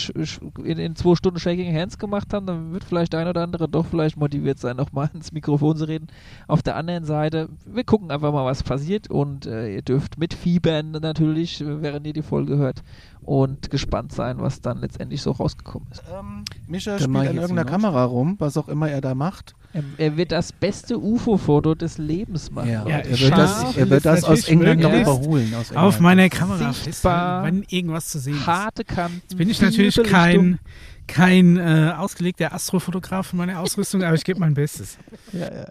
in, 0.58 0.80
in 0.80 0.96
zwei 0.96 1.14
Stunden 1.14 1.40
Shaking 1.40 1.74
Hands 1.74 1.96
gemacht 2.00 2.34
haben, 2.34 2.48
dann 2.48 2.74
wird 2.74 2.84
vielleicht 2.84 3.14
der 3.14 3.20
ein 3.20 3.28
oder 3.28 3.44
andere 3.44 3.70
doch 3.70 3.86
vielleicht 3.86 4.18
motiviert 4.18 4.58
sein, 4.58 4.76
nochmal 4.78 5.12
ins 5.14 5.32
Mikrofon 5.32 5.78
zu 5.78 5.88
reden. 5.88 6.08
Auf 6.48 6.64
der 6.64 6.76
anderen 6.78 7.06
Seite, 7.06 7.48
wir 7.66 7.84
gucken 7.84 8.10
einfach 8.10 8.34
mal, 8.34 8.44
was 8.44 8.64
passiert 8.64 9.12
und 9.12 9.46
äh, 9.46 9.76
ihr 9.76 9.84
dürft 9.84 10.18
mitfiebern 10.18 10.92
natürlich, 10.92 11.62
äh, 11.62 11.82
während 11.84 12.08
ihr 12.08 12.14
die 12.14 12.24
Folge 12.24 12.58
hört 12.58 12.82
und 13.22 13.70
gespannt 13.70 14.14
sein, 14.14 14.40
was 14.40 14.62
dann 14.62 14.80
letztendlich 14.80 15.22
so 15.22 15.30
rausgekommen 15.30 15.88
ist. 15.92 16.04
Ähm, 16.12 16.44
Mischa 16.66 16.98
Dann 16.98 17.02
spielt 17.02 17.28
an 17.28 17.36
irgendeiner 17.36 17.66
Kamera 17.66 18.04
rum, 18.06 18.36
was 18.40 18.58
auch 18.58 18.68
immer 18.68 18.90
er 18.90 19.02
da 19.02 19.14
macht. 19.14 19.54
Er, 19.72 19.84
er 19.98 20.18
wird 20.18 20.32
das 20.32 20.52
beste 20.52 20.98
UFO-Foto 20.98 21.76
des 21.76 21.98
Lebens 22.00 22.50
machen. 22.50 22.70
Ja, 22.72 22.84
er 22.86 23.06
wird 23.06 23.18
scharf 23.20 23.64
das, 23.66 23.78
er 23.78 23.90
wird 23.90 24.06
das 24.06 24.24
aus 24.24 24.48
England 24.48 24.82
noch 24.82 24.94
überholen. 24.94 25.54
Aus 25.54 25.70
Auf 25.72 25.96
England. 25.96 26.02
meiner 26.02 26.30
Kamera 26.30 26.74
Sichtbar. 26.74 27.44
wenn 27.44 27.64
irgendwas 27.70 28.08
zu 28.08 28.20
sehen 28.20 28.36
ist. 28.36 28.48
Harte 28.48 28.84
Kanten. 28.84 29.22
Jetzt 29.22 29.38
bin 29.38 29.50
ich 29.50 29.62
natürlich 29.62 30.02
kein, 30.04 30.60
kein 31.06 31.58
äh, 31.58 31.94
ausgelegter 31.96 32.52
Astrofotograf 32.54 33.28
von 33.28 33.38
meiner 33.38 33.60
Ausrüstung, 33.60 34.04
aber 34.04 34.16
ich 34.16 34.24
gebe 34.24 34.40
mein 34.40 34.56
Bestes. 34.56 34.98
Ja, 35.34 35.54
ja. 35.54 35.68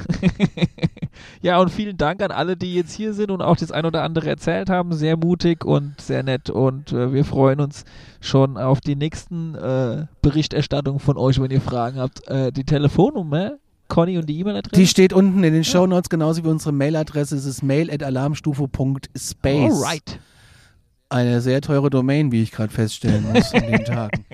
ja, 1.42 1.58
und 1.58 1.70
vielen 1.70 1.96
Dank 1.96 2.22
an 2.22 2.30
alle, 2.30 2.56
die 2.56 2.74
jetzt 2.74 2.94
hier 2.94 3.14
sind 3.14 3.30
und 3.30 3.42
auch 3.42 3.56
das 3.56 3.72
ein 3.72 3.84
oder 3.84 4.02
andere 4.02 4.28
erzählt 4.28 4.70
haben. 4.70 4.92
Sehr 4.92 5.16
mutig 5.16 5.64
und 5.64 6.00
sehr 6.00 6.22
nett. 6.22 6.50
Und 6.50 6.92
äh, 6.92 7.12
wir 7.12 7.24
freuen 7.24 7.60
uns 7.60 7.84
schon 8.20 8.56
auf 8.56 8.80
die 8.80 8.96
nächsten 8.96 9.54
äh, 9.54 10.06
Berichterstattungen 10.22 11.00
von 11.00 11.16
euch, 11.16 11.40
wenn 11.40 11.50
ihr 11.50 11.60
Fragen 11.60 11.98
habt. 11.98 12.26
Äh, 12.28 12.52
die 12.52 12.64
Telefonnummer, 12.64 13.52
Conny 13.88 14.18
und 14.18 14.28
die 14.28 14.38
E-Mail-Adresse. 14.40 14.80
Die 14.80 14.86
steht 14.86 15.12
unten 15.12 15.44
in 15.44 15.52
den 15.52 15.64
Shownotes, 15.64 16.08
genauso 16.08 16.44
wie 16.44 16.48
unsere 16.48 16.72
Mailadresse. 16.72 17.36
Es 17.36 17.44
ist 17.44 17.62
mail.alarmstufe.space. 17.62 19.72
Alright. 19.72 20.18
Eine 21.08 21.42
sehr 21.42 21.60
teure 21.60 21.90
Domain, 21.90 22.32
wie 22.32 22.42
ich 22.42 22.52
gerade 22.52 22.72
feststellen 22.72 23.30
muss 23.32 23.52
in 23.52 23.62
den 23.62 23.84
Tagen. 23.84 24.24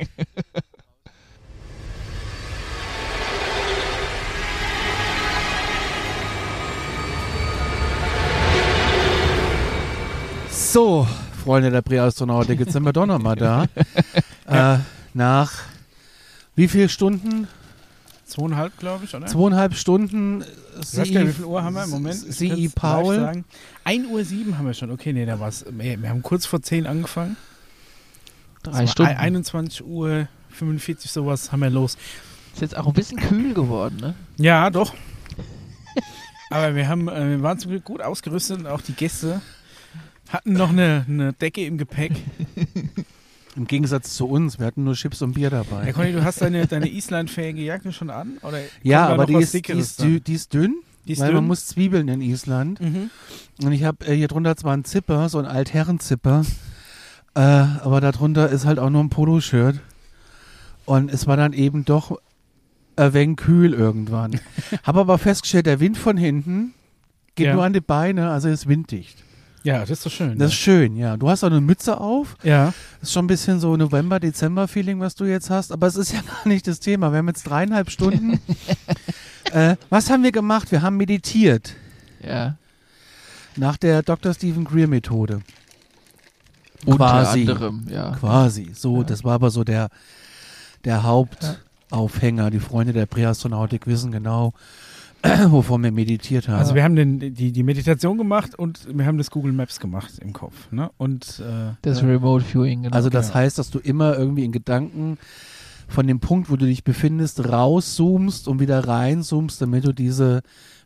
So, 10.71 11.09
Freunde 11.43 11.71
der 11.71 11.81
Präastronautik, 11.81 12.61
jetzt 12.61 12.73
sind 12.75 12.83
wir 12.85 12.93
doch 12.93 13.07
nochmal 13.07 13.37
da. 13.37 13.64
äh, 14.47 14.79
nach 15.14 15.51
wie 16.57 16.69
viel 16.69 16.91
Stunden? 16.91 17.49
Zweieinhalb, 18.27 18.77
glaube 18.79 19.07
ich, 19.07 19.14
oder? 19.14 19.25
Zweieinhalb 19.25 19.75
Stunden. 19.75 20.41
Gar 20.41 21.05
nicht, 21.07 21.14
wie 21.14 21.33
viel 21.33 21.45
Uhr 21.47 21.64
haben 21.64 21.73
wir 21.75 21.85
im 21.85 21.91
Moment? 21.91 22.16
Sie 22.16 22.69
Paul. 22.69 23.16
sagen. 23.16 23.45
1 23.85 24.09
Uhr 24.09 24.23
7 24.23 24.59
haben 24.59 24.66
wir 24.66 24.75
schon. 24.75 24.91
Okay, 24.91 25.14
nee, 25.14 25.25
da 25.25 25.41
war's. 25.41 25.64
Wir 25.71 26.03
wir 26.03 26.11
haben 26.11 26.21
kurz 26.21 26.45
vor 26.45 26.61
10 26.61 26.87
angefangen. 26.87 27.39
Drei 28.62 28.81
war 28.81 28.87
Stunden. 28.89 29.12
ein- 29.12 29.16
21 29.16 29.87
Uhr 29.87 30.29
45 30.51 31.11
sowas 31.11 31.51
haben 31.51 31.61
wir 31.61 31.71
los. 31.71 31.97
Ist 32.53 32.61
jetzt 32.61 32.77
auch 32.77 32.87
ein 32.89 32.93
bisschen 32.93 33.19
kühl 33.19 33.55
geworden, 33.55 33.97
ne? 34.03 34.14
Ja, 34.37 34.69
doch. 34.69 34.93
Aber 36.51 36.75
wir 36.75 36.87
haben, 36.89 37.09
äh, 37.09 37.31
wir 37.31 37.43
waren 37.43 37.59
zum 37.59 37.71
Glück 37.71 37.85
gut 37.85 38.03
ausgerüstet 38.03 38.59
und 38.59 38.66
auch 38.66 38.83
die 38.83 38.93
Gäste 38.93 39.41
hatten 40.29 40.53
noch 40.53 40.70
eine, 40.70 41.05
eine 41.09 41.33
Decke 41.33 41.64
im 41.64 41.79
Gepäck. 41.79 42.12
Im 43.57 43.66
Gegensatz 43.66 44.14
zu 44.14 44.29
uns, 44.29 44.61
wir 44.61 44.66
hatten 44.66 44.85
nur 44.85 44.95
Chips 44.95 45.20
und 45.20 45.33
Bier 45.33 45.51
dabei. 45.51 45.91
Conny, 45.93 46.12
du 46.12 46.22
hast 46.22 46.41
deine, 46.41 46.66
deine 46.68 46.89
Islandfähige 46.89 47.61
Jacke 47.62 47.93
schon 47.93 48.09
an? 48.09 48.39
Oder 48.43 48.61
Ja, 48.85 49.09
aber 49.09 49.26
die 49.26 49.35
ist, 49.35 49.53
die, 49.53 49.72
ist, 49.72 50.01
dü- 50.01 50.20
die 50.22 50.35
ist 50.35 50.55
dünn, 50.55 50.76
Die 51.07 51.12
ist 51.14 51.18
weil 51.20 51.29
dünn? 51.29 51.37
man 51.37 51.47
muss 51.49 51.66
Zwiebeln 51.66 52.07
in 52.07 52.20
Island. 52.20 52.81
Mhm. 52.81 53.11
Und 53.64 53.72
ich 53.72 53.83
habe 53.83 54.07
äh, 54.07 54.14
hier 54.14 54.29
drunter 54.29 54.57
zwar 54.57 54.74
einen 54.74 54.85
Zipper, 54.85 55.29
so 55.29 55.39
einen 55.39 55.49
Altherrenzipper, 55.49 56.45
äh, 57.35 57.41
aber 57.41 58.01
darunter 58.01 58.49
ist 58.49 58.64
halt 58.64 58.79
auch 58.79 58.91
nur 58.91 59.03
ein 59.03 59.11
Poloshirt. 59.11 59.81
Und 60.85 61.11
es 61.11 61.26
war 61.26 61.37
dann 61.37 61.53
eben 61.53 61.85
doch 61.85 62.16
ein 62.95 63.12
wenig 63.12 63.39
kühl 63.39 63.72
irgendwann. 63.74 64.39
habe 64.85 65.01
aber 65.01 65.18
festgestellt, 65.18 65.66
der 65.66 65.81
Wind 65.81 65.99
von 65.99 66.16
hinten 66.16 66.74
geht 67.35 67.47
Ja. 67.47 67.55
nur 67.55 67.64
an 67.64 67.72
die 67.72 67.81
Beine, 67.81 68.31
also 68.31 68.49
ist 68.49 68.68
winddicht. 68.68 69.24
Ja, 69.64 69.80
das 69.80 69.90
ist 69.90 70.06
doch 70.06 70.11
schön. 70.11 70.38
Das 70.38 70.52
ist 70.52 70.59
schön, 70.59 70.96
ja. 70.96 71.16
Du 71.16 71.28
hast 71.28 71.42
auch 71.44 71.48
eine 71.48 71.61
Mütze 71.61 72.00
auf. 72.00 72.36
ja. 72.42 72.72
Das 73.00 73.09
ist 73.11 73.12
schon 73.12 73.24
ein 73.24 73.28
bisschen 73.28 73.61
so 73.61 73.76
November, 73.76 74.18
Dezember-Feeling, 74.20 74.98
was 75.00 75.14
du 75.14 75.24
jetzt 75.24 75.50
hast. 75.50 75.72
Aber 75.72 75.86
es 75.86 75.96
ist 75.96 76.12
ja 76.12 76.20
gar 76.26 76.48
nicht 76.48 76.66
das 76.66 76.80
Thema. 76.80 77.11
Wir 77.12 77.18
haben 77.18 77.28
jetzt 77.28 77.44
dreieinhalb 77.44 77.90
Stunden. 77.90 78.40
äh, 79.52 79.76
was 79.90 80.11
haben 80.11 80.22
wir 80.22 80.32
gemacht? 80.32 80.70
Wir 80.72 80.82
haben 80.82 80.96
meditiert. 80.96 81.74
Ja. 82.22 82.56
Nach 83.56 83.76
der 83.76 84.02
Dr. 84.02 84.32
Stephen 84.34 84.64
Greer 84.64 84.86
Methode. 84.88 85.40
Unter 86.86 86.96
Quasi. 87.06 87.40
anderem, 87.40 87.86
ja. 87.90 88.12
Quasi. 88.20 88.70
So, 88.74 88.98
Ja. 88.98 89.02
das 89.04 89.24
war 89.24 89.34
aber 89.34 89.50
so 89.50 89.64
der, 89.64 89.88
der 90.84 91.02
Hauptaufhänger. 91.02 92.50
Die 92.50 92.61
Freunde 92.61 92.92
der 92.92 93.06
Präastronautik 93.06 93.86
wissen 93.88 94.12
genau, 94.12 94.52
wovon 95.49 95.83
wir 95.83 95.91
meditiert 95.93 96.49
haben. 96.49 96.59
Also 96.59 96.75
wir 96.75 96.85
haben 96.85 96.95
den, 96.97 97.19
die, 97.35 97.53
die 97.53 97.62
Meditation 97.62 98.19
gemacht 98.19 98.55
und 98.57 98.87
wir 98.97 99.05
haben 99.07 99.19
das 99.19 99.31
Google 99.31 99.53
Maps 99.53 99.81
gemacht 99.81 100.19
im 100.21 100.33
Kopf. 100.33 100.71
Ne? 100.71 100.91
Und 100.97 101.43
äh, 101.45 101.75
Das 101.83 102.03
äh, 102.03 102.07
Remote 102.07 102.45
Viewing, 102.45 102.83
genau. 102.85 102.95
Also 102.95 103.11
das 103.11 103.29
Ja. 103.29 103.35
heißt, 103.35 103.59
dass 103.59 103.71
du 103.71 103.79
immer 103.81 104.16
irgendwie 104.16 104.45
in 104.45 104.53
Gedanken 104.53 105.19
von 105.89 106.07
dem 106.07 106.21
Punkt, 106.21 106.51
wo 106.51 106.57
du 106.57 106.66
dich 106.66 106.85
befindest, 106.85 107.49
rauszoomst 107.49 108.47
und 108.47 108.61
wieder 108.61 108.87
reinzoomst, 108.87 109.61
damit 109.61 109.85
du 109.87 109.93
diese 109.93 110.43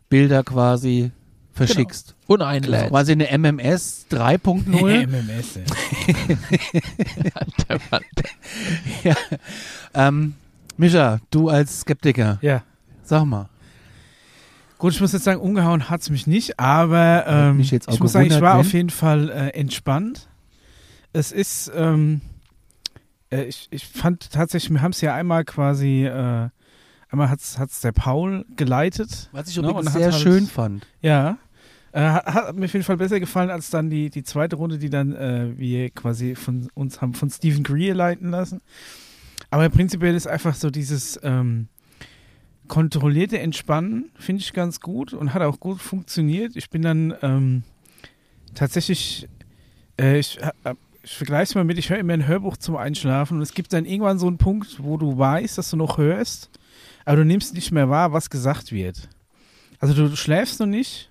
Bilder 0.09 0.43
quasi 0.43 1.11
verschickst. 1.51 2.15
und 2.25 2.41
einlädt. 2.41 2.87
Quasi 2.89 3.11
eine 3.11 3.27
MMS 3.37 4.07
3.0. 4.09 5.07
MMS. 5.07 5.55
Ja. 5.55 7.31
Alter, 7.35 7.83
Mann. 7.91 8.01
ähm, 9.93 10.33
Mischa, 10.77 11.19
du 11.29 11.49
als 11.49 11.81
Skeptiker, 11.81 12.39
ja. 12.41 12.63
sag 13.03 13.25
mal. 13.25 13.49
Gut, 14.83 14.91
ich 14.91 14.99
muss 14.99 15.13
jetzt 15.13 15.23
sagen, 15.23 15.39
umgehauen 15.39 15.89
hat 15.89 16.01
es 16.01 16.09
mich 16.09 16.27
nicht, 16.27 16.59
aber 16.59 17.23
ähm, 17.25 17.55
mich 17.55 17.71
jetzt 17.71 17.87
auch 17.87 17.93
ich 17.93 18.01
muss 18.01 18.11
sagen, 18.11 18.25
ich 18.27 18.41
war 18.41 18.55
wenn. 18.55 18.59
auf 18.59 18.73
jeden 18.73 18.89
Fall 18.89 19.29
äh, 19.29 19.47
entspannt. 19.57 20.27
Es 21.13 21.31
ist, 21.31 21.71
ähm, 21.73 22.19
äh, 23.31 23.45
ich, 23.45 23.69
ich 23.71 23.87
fand 23.87 24.29
tatsächlich, 24.29 24.69
wir 24.73 24.81
haben 24.81 24.91
es 24.91 24.99
ja 24.99 25.15
einmal 25.15 25.45
quasi, 25.45 26.03
äh, 26.03 26.49
einmal 27.07 27.29
hat 27.29 27.39
es 27.39 27.79
der 27.79 27.93
Paul 27.93 28.45
geleitet. 28.57 29.29
Was 29.31 29.47
ich 29.47 29.55
Ne, 29.55 29.61
übrigens 29.69 29.87
und 29.87 29.93
hat 29.93 30.01
sehr 30.01 30.11
halt- 30.11 30.21
schön 30.21 30.47
fand. 30.47 30.85
Ja. 31.01 31.37
Äh, 31.93 32.01
hat, 32.01 32.25
hat 32.25 32.55
mir 32.57 32.65
auf 32.65 32.73
jeden 32.73 32.83
Fall 32.83 32.97
besser 32.97 33.21
gefallen 33.21 33.51
als 33.51 33.69
dann 33.69 33.89
die, 33.89 34.09
die 34.09 34.23
zweite 34.23 34.57
Runde, 34.57 34.79
die 34.79 34.89
dann 34.89 35.13
äh, 35.15 35.57
wir 35.57 35.91
quasi 35.91 36.35
von 36.35 36.67
uns 36.73 36.99
haben 36.99 37.13
von 37.13 37.29
Stephen 37.29 37.63
Greer 37.63 37.95
leiten 37.95 38.31
lassen. 38.31 38.59
Aber 39.49 39.69
prinzipiell 39.69 40.13
ist 40.13 40.27
einfach 40.27 40.55
so 40.55 40.69
dieses 40.69 41.17
ähm, 41.23 41.69
kontrollierte 42.67 43.39
Entspannen, 43.39 44.11
finde 44.15 44.41
ich 44.41 44.53
ganz 44.53 44.79
gut 44.79 45.13
und 45.13 45.33
hat 45.33 45.41
auch 45.41 45.59
gut 45.59 45.81
funktioniert. 45.81 46.55
Ich 46.55 46.69
bin 46.69 46.81
dann 46.81 47.13
ähm, 47.21 47.63
tatsächlich, 48.55 49.27
äh, 49.99 50.19
ich, 50.19 50.39
äh, 50.41 50.73
ich 51.03 51.15
vergleiche 51.15 51.43
es 51.43 51.55
mal 51.55 51.65
mit, 51.65 51.77
ich 51.77 51.89
höre 51.89 51.99
immer 51.99 52.13
ein 52.13 52.27
Hörbuch 52.27 52.57
zum 52.57 52.77
Einschlafen 52.77 53.37
und 53.37 53.43
es 53.43 53.53
gibt 53.53 53.73
dann 53.73 53.85
irgendwann 53.85 54.19
so 54.19 54.27
einen 54.27 54.37
Punkt, 54.37 54.81
wo 54.81 54.97
du 54.97 55.17
weißt, 55.17 55.57
dass 55.57 55.69
du 55.69 55.77
noch 55.77 55.97
hörst, 55.97 56.49
aber 57.05 57.17
du 57.17 57.25
nimmst 57.25 57.53
nicht 57.53 57.71
mehr 57.71 57.89
wahr, 57.89 58.13
was 58.13 58.29
gesagt 58.29 58.71
wird. 58.71 59.09
Also 59.79 59.93
du, 59.93 60.09
du 60.09 60.15
schläfst 60.15 60.59
noch 60.59 60.67
nicht, 60.67 61.09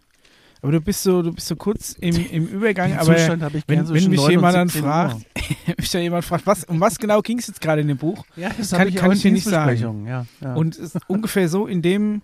aber 0.62 0.72
du 0.72 0.80
bist 0.80 1.02
so, 1.02 1.22
du 1.22 1.32
bist 1.32 1.46
so 1.48 1.56
kurz 1.56 1.92
im, 2.00 2.14
im 2.30 2.46
Übergang, 2.46 2.90
Den 2.90 2.98
aber 2.98 3.14
wenn- 3.16 3.38
gern 3.40 3.52
wenn 3.66 3.88
mich 3.92 4.06
9 4.06 4.18
und 4.24 4.30
jemand 4.30 4.54
dann 4.56 4.68
17 4.68 4.82
fragt, 4.82 5.16
mich 5.78 5.90
da 5.90 5.98
jemand 5.98 6.24
fragt, 6.24 6.46
was, 6.46 6.64
um 6.64 6.80
was 6.80 6.98
genau 6.98 7.20
ging 7.20 7.38
es 7.38 7.48
jetzt 7.48 7.60
gerade 7.60 7.82
in 7.82 7.88
dem 7.88 7.98
Buch? 7.98 8.24
Ja, 8.36 8.50
das 8.56 8.70
kann- 8.70 8.88
ich 8.88 8.94
kann 8.94 9.12
ich 9.12 9.22
dir 9.22 9.32
nicht 9.32 9.44
sagen. 9.44 10.06
Ja, 10.06 10.24
ja. 10.40 10.54
Und 10.54 10.78
ungefähr 11.08 11.48
so 11.48 11.66
in 11.66 11.82
dem 11.82 12.22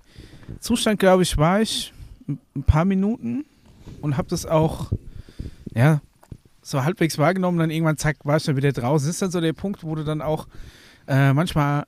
Zustand, 0.60 0.98
glaube 1.00 1.22
ich, 1.24 1.36
war 1.36 1.60
ich 1.60 1.92
ein 2.28 2.38
ein 2.56 2.62
paar 2.62 2.84
Minuten 2.84 3.44
und 4.00 4.16
habe 4.16 4.28
das 4.28 4.46
auch, 4.46 4.92
ja, 5.74 6.00
so 6.62 6.84
halbwegs 6.84 7.16
wahrgenommen. 7.18 7.58
Dann 7.58 7.70
irgendwann, 7.70 7.96
zack, 7.96 8.16
war 8.24 8.36
ich 8.36 8.44
dann 8.44 8.56
wieder 8.56 8.72
draußen. 8.72 9.06
Das 9.08 9.16
ist 9.16 9.22
dann 9.22 9.30
so 9.30 9.40
der 9.40 9.52
Punkt, 9.54 9.82
wo 9.82 9.94
du 9.94 10.04
dann 10.04 10.20
auch 10.22 10.46
äh, 11.06 11.32
manchmal 11.32 11.84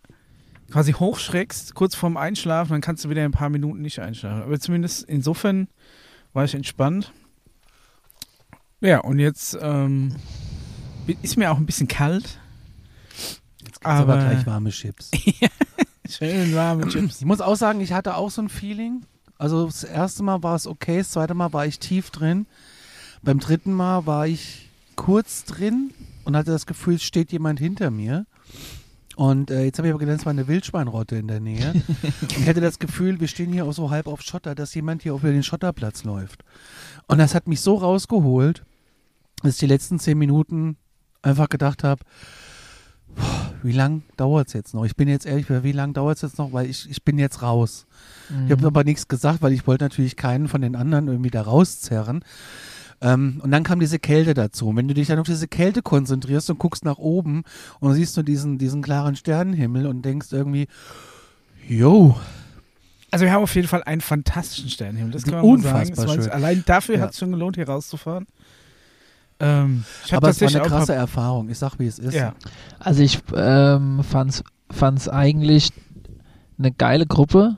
quasi 0.71 0.93
hochschreckst, 0.93 1.75
kurz 1.75 1.95
vorm 1.95 2.17
Einschlafen, 2.17 2.73
dann 2.73 2.81
kannst 2.81 3.05
du 3.05 3.11
wieder 3.11 3.23
ein 3.25 3.33
paar 3.33 3.51
Minuten 3.51 3.83
nicht 3.83 3.99
einschlafen. 3.99 4.43
Aber 4.43 4.59
zumindest 4.59 5.03
insofern 5.09 5.69
war 6.33 6.45
ich 6.45 6.55
entspannt. 6.55 7.13
Ja, 8.81 9.01
und 9.01 9.19
jetzt 9.19 9.59
ähm, 9.61 10.15
ist 11.23 11.37
mir 11.37 11.51
auch 11.51 11.59
ein 11.59 11.67
bisschen 11.67 11.89
kalt. 11.89 12.39
Jetzt 13.17 13.41
gibt's 13.59 13.81
aber, 13.85 14.15
aber- 14.15 14.31
gleich 14.31 14.47
warme 14.47 14.71
Chips. 14.71 15.11
Schön 16.09 16.55
warme 16.55 16.89
Chips. 16.89 17.19
Ich 17.21 17.27
muss 17.27 17.41
auch 17.41 17.57
sagen, 17.57 17.81
ich 17.81 17.93
hatte 17.93 18.17
auch 18.17 18.31
so 18.31 18.43
ein 18.43 18.49
Feeling. 18.49 19.03
Also 19.39 19.67
das 19.67 19.85
erste 19.85 20.23
Mal 20.23 20.43
war 20.43 20.55
es 20.57 20.67
okay, 20.67 20.99
das 20.99 21.11
zweite 21.11 21.35
Mal 21.35 21.53
war 21.53 21.67
ich 21.67 21.79
tief 21.79 22.11
drin. 22.11 22.47
Beim 23.23 23.39
dritten 23.39 23.73
Mal 23.73 24.07
war 24.07 24.27
ich 24.27 24.69
kurz 24.97 25.45
drin 25.45 25.93
und 26.25 26.37
hatte 26.37 26.51
das 26.51 26.67
Gefühl, 26.67 26.95
es 26.95 27.03
steht 27.05 27.33
jemand 27.33 27.59
hinter 27.59 27.91
mir. 27.91 28.27
Und 29.21 29.51
äh, 29.51 29.65
jetzt 29.65 29.77
habe 29.77 29.87
ich 29.87 29.93
aber 29.93 29.99
gelernt, 29.99 30.23
es 30.23 30.25
war 30.25 30.31
eine 30.31 30.49
Wildschweinrotte 30.49 31.17
in 31.17 31.29
der 31.29 31.41
Nähe. 31.41 31.73
und 32.23 32.39
ich 32.39 32.49
hatte 32.49 32.63
das 32.63 32.79
Gefühl, 32.79 33.21
wir 33.21 33.29
stehen 33.29 33.53
hier 33.53 33.67
auch 33.67 33.73
so 33.75 33.91
halb 33.91 34.07
auf 34.07 34.23
Schotter, 34.23 34.55
dass 34.55 34.75
jemand 34.75 35.03
hier 35.03 35.13
auf 35.13 35.21
den 35.21 35.43
Schotterplatz 35.43 36.05
läuft. 36.05 36.43
Und 37.07 37.19
das 37.19 37.35
hat 37.35 37.47
mich 37.47 37.61
so 37.61 37.75
rausgeholt, 37.75 38.65
dass 39.43 39.53
ich 39.53 39.59
die 39.59 39.67
letzten 39.67 39.99
zehn 39.99 40.17
Minuten 40.17 40.79
einfach 41.21 41.51
gedacht 41.51 41.85
habe, 41.85 42.03
wie 43.63 43.73
lang 43.73 44.05
dauert 44.17 44.47
es 44.47 44.55
jetzt 44.55 44.73
noch? 44.73 44.87
Ich 44.87 44.97
bin 44.97 45.07
jetzt 45.07 45.27
ehrlich, 45.27 45.51
wie 45.51 45.73
lang 45.73 45.93
dauert 45.93 46.17
es 46.17 46.23
jetzt 46.23 46.39
noch? 46.39 46.55
Weil 46.55 46.71
ich, 46.71 46.89
ich 46.89 47.05
bin 47.05 47.19
jetzt 47.19 47.43
raus. 47.43 47.85
Mhm. 48.31 48.47
Ich 48.47 48.53
habe 48.53 48.67
aber 48.69 48.85
nichts 48.85 49.07
gesagt, 49.07 49.43
weil 49.43 49.53
ich 49.53 49.67
wollte 49.67 49.85
natürlich 49.85 50.17
keinen 50.17 50.49
von 50.49 50.63
den 50.63 50.75
anderen 50.75 51.09
irgendwie 51.09 51.31
da 51.31 51.43
rauszerren. 51.43 52.25
Ähm, 53.03 53.41
und 53.43 53.51
dann 53.51 53.63
kam 53.63 53.81
diese 53.81 53.99
Kälte 53.99 54.35
dazu. 54.35 54.69
Und 54.69 54.77
wenn 54.77 54.89
du 54.89 54.95
dich 54.95 55.09
dann 55.09 55.19
auf 55.19 55.27
diese 55.27 55.49
Kälte 55.49 55.81
konzentrierst 55.83 56.51
und 56.51 56.59
guckst 56.59 56.85
nach 56.85 56.99
oben 56.99 57.45
und 57.81 57.95
siehst 57.95 58.17
du 58.17 58.23
diesen, 58.23 58.59
diesen 58.59 58.83
klaren 58.83 59.17
Sternenhimmel 59.17 59.87
und 59.87 60.03
denkst 60.03 60.29
irgendwie, 60.33 60.67
yo, 61.69 62.17
Also 63.11 63.25
wir 63.25 63.33
haben 63.33 63.43
auf 63.43 63.55
jeden 63.55 63.69
Fall 63.69 63.83
einen 63.85 64.01
fantastischen 64.03 64.69
Sternenhimmel. 64.71 65.13
Das 65.13 65.25
kann 65.25 65.35
man 65.37 65.45
Unfassbar 65.45 66.09
sagen. 66.09 66.23
Schön. 66.23 66.31
Allein 66.31 66.63
dafür 66.67 66.97
Ja. 66.97 67.03
hat 67.03 67.13
es 67.13 67.19
schon 67.19 67.31
gelohnt, 67.31 67.57
hier 67.57 67.67
rauszufahren. 67.69 68.27
Ähm, 69.43 69.85
aber 70.11 70.29
es 70.29 70.41
war 70.43 70.49
eine 70.49 70.61
krasse 70.61 70.93
Erfahrung. 70.93 71.49
Ich 71.49 71.59
sag, 71.59 71.79
wie 71.79 71.87
es 71.87 71.99
ist. 71.99 72.15
Ja. 72.15 72.35
Also 72.79 73.03
ich 73.03 73.19
ähm, 73.35 74.03
fand's, 74.05 74.45
fand's 74.71 75.09
eigentlich 75.09 75.71
eine 76.59 76.71
geile 76.73 77.07
Gruppe 77.07 77.57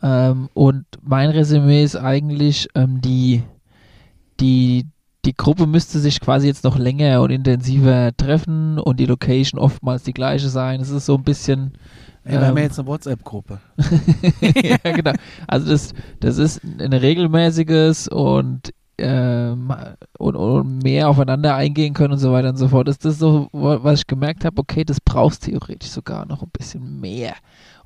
ähm, 0.00 0.48
und 0.54 0.84
mein 1.02 1.30
Resümee 1.30 1.82
ist 1.82 1.96
eigentlich, 1.96 2.68
ähm, 2.76 3.00
die, 3.00 3.42
die, 4.40 4.86
die 5.24 5.34
Gruppe 5.34 5.66
müsste 5.66 5.98
sich 5.98 6.20
quasi 6.20 6.46
jetzt 6.46 6.64
noch 6.64 6.78
länger 6.78 7.20
und 7.22 7.30
intensiver 7.30 8.12
treffen 8.16 8.78
und 8.78 8.98
die 9.00 9.06
Location 9.06 9.60
oftmals 9.60 10.02
die 10.04 10.12
gleiche 10.14 10.48
sein. 10.48 10.80
Es 10.80 10.90
ist 10.90 11.06
so 11.06 11.16
ein 11.16 11.24
bisschen 11.24 11.72
Ey, 12.24 12.32
wir 12.32 12.46
haben 12.46 12.56
ja 12.56 12.62
Ähm. 12.62 12.68
jetzt 12.68 12.78
eine 12.78 12.88
WhatsApp-Gruppe. 12.88 13.58
ja, 14.62 14.92
genau. 14.92 15.12
Also 15.46 15.70
das, 15.70 15.94
das 16.20 16.38
ist 16.38 16.60
ein 16.62 16.92
regelmäßiges 16.92 18.08
und, 18.08 18.70
ähm, 18.98 19.72
und, 20.18 20.36
und 20.36 20.82
mehr 20.82 21.08
aufeinander 21.08 21.54
eingehen 21.54 21.94
können 21.94 22.12
und 22.14 22.18
so 22.18 22.32
weiter 22.32 22.50
und 22.50 22.56
so 22.56 22.68
fort. 22.68 22.88
Das, 22.88 22.98
das 22.98 23.14
ist 23.14 23.20
so, 23.20 23.48
wa- 23.52 23.78
was 23.82 24.00
ich 24.00 24.06
gemerkt 24.06 24.44
habe, 24.44 24.60
okay, 24.60 24.84
das 24.84 25.00
brauchst 25.00 25.44
theoretisch 25.44 25.90
sogar 25.90 26.26
noch 26.26 26.42
ein 26.42 26.50
bisschen 26.50 27.00
mehr. 27.00 27.34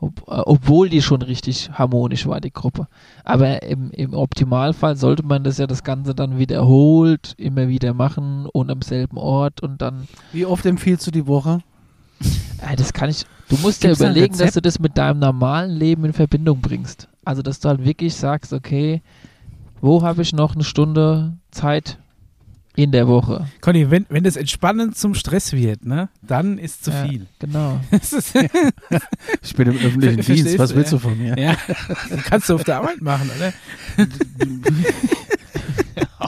Ob, 0.02 0.20
äh, 0.22 0.42
obwohl 0.44 0.88
die 0.88 1.00
schon 1.00 1.22
richtig 1.22 1.70
harmonisch 1.72 2.26
war, 2.26 2.40
die 2.40 2.52
Gruppe. 2.52 2.88
Aber 3.24 3.62
im, 3.62 3.90
im 3.92 4.14
Optimalfall 4.14 4.96
sollte 4.96 5.22
man 5.22 5.44
das 5.44 5.58
ja 5.58 5.66
das 5.66 5.84
Ganze 5.84 6.14
dann 6.14 6.38
wiederholt, 6.38 7.34
immer 7.38 7.68
wieder 7.68 7.94
machen 7.94 8.46
und 8.46 8.70
am 8.70 8.82
selben 8.82 9.16
Ort 9.16 9.62
und 9.62 9.80
dann 9.80 10.08
Wie 10.32 10.44
oft 10.44 10.66
empfiehlst 10.66 11.06
du 11.06 11.10
die 11.12 11.26
Woche? 11.26 11.60
äh, 12.60 12.76
das 12.76 12.92
kann 12.92 13.10
ich, 13.10 13.24
Du 13.48 13.58
musst 13.58 13.84
ja 13.84 13.90
Gibt's 13.90 14.00
ein 14.02 14.12
überlegen, 14.12 14.38
dass 14.38 14.54
du 14.54 14.62
das 14.62 14.78
mit 14.78 14.96
deinem 14.96 15.18
normalen 15.18 15.70
Leben 15.70 16.06
in 16.06 16.14
Verbindung 16.14 16.60
bringst. 16.62 17.06
Also, 17.24 17.42
dass 17.42 17.60
du 17.60 17.68
halt 17.68 17.84
wirklich 17.84 18.16
sagst, 18.16 18.54
okay, 18.54 19.02
wo 19.82 20.02
habe 20.02 20.22
ich 20.22 20.32
noch 20.32 20.54
eine 20.54 20.64
Stunde 20.64 21.36
Zeit 21.50 21.98
in 22.74 22.90
der 22.92 23.06
Woche? 23.08 23.46
Conny, 23.60 23.90
wenn, 23.90 24.06
wenn 24.08 24.24
das 24.24 24.36
entspannend 24.36 24.96
zum 24.96 25.14
Stress 25.14 25.52
wird, 25.52 25.84
ne, 25.84 26.08
dann 26.22 26.58
ist 26.58 26.84
zu 26.84 26.90
Ja. 26.90 27.06
viel. 27.06 27.26
Genau. 27.38 27.80
Ich 29.42 29.54
bin 29.56 29.68
im 29.68 29.76
öffentlichen 29.76 30.14
Verstehst 30.22 30.46
Dienst, 30.46 30.58
was 30.58 30.74
willst 30.74 30.92
du 30.92 30.98
von 30.98 31.16
mir? 31.18 31.36
ja, 31.38 31.54
das 32.10 32.22
kannst 32.24 32.48
du 32.48 32.54
auf 32.54 32.64
der 32.64 32.76
Arbeit 32.78 33.00
machen, 33.02 33.30
oder? 33.36 33.52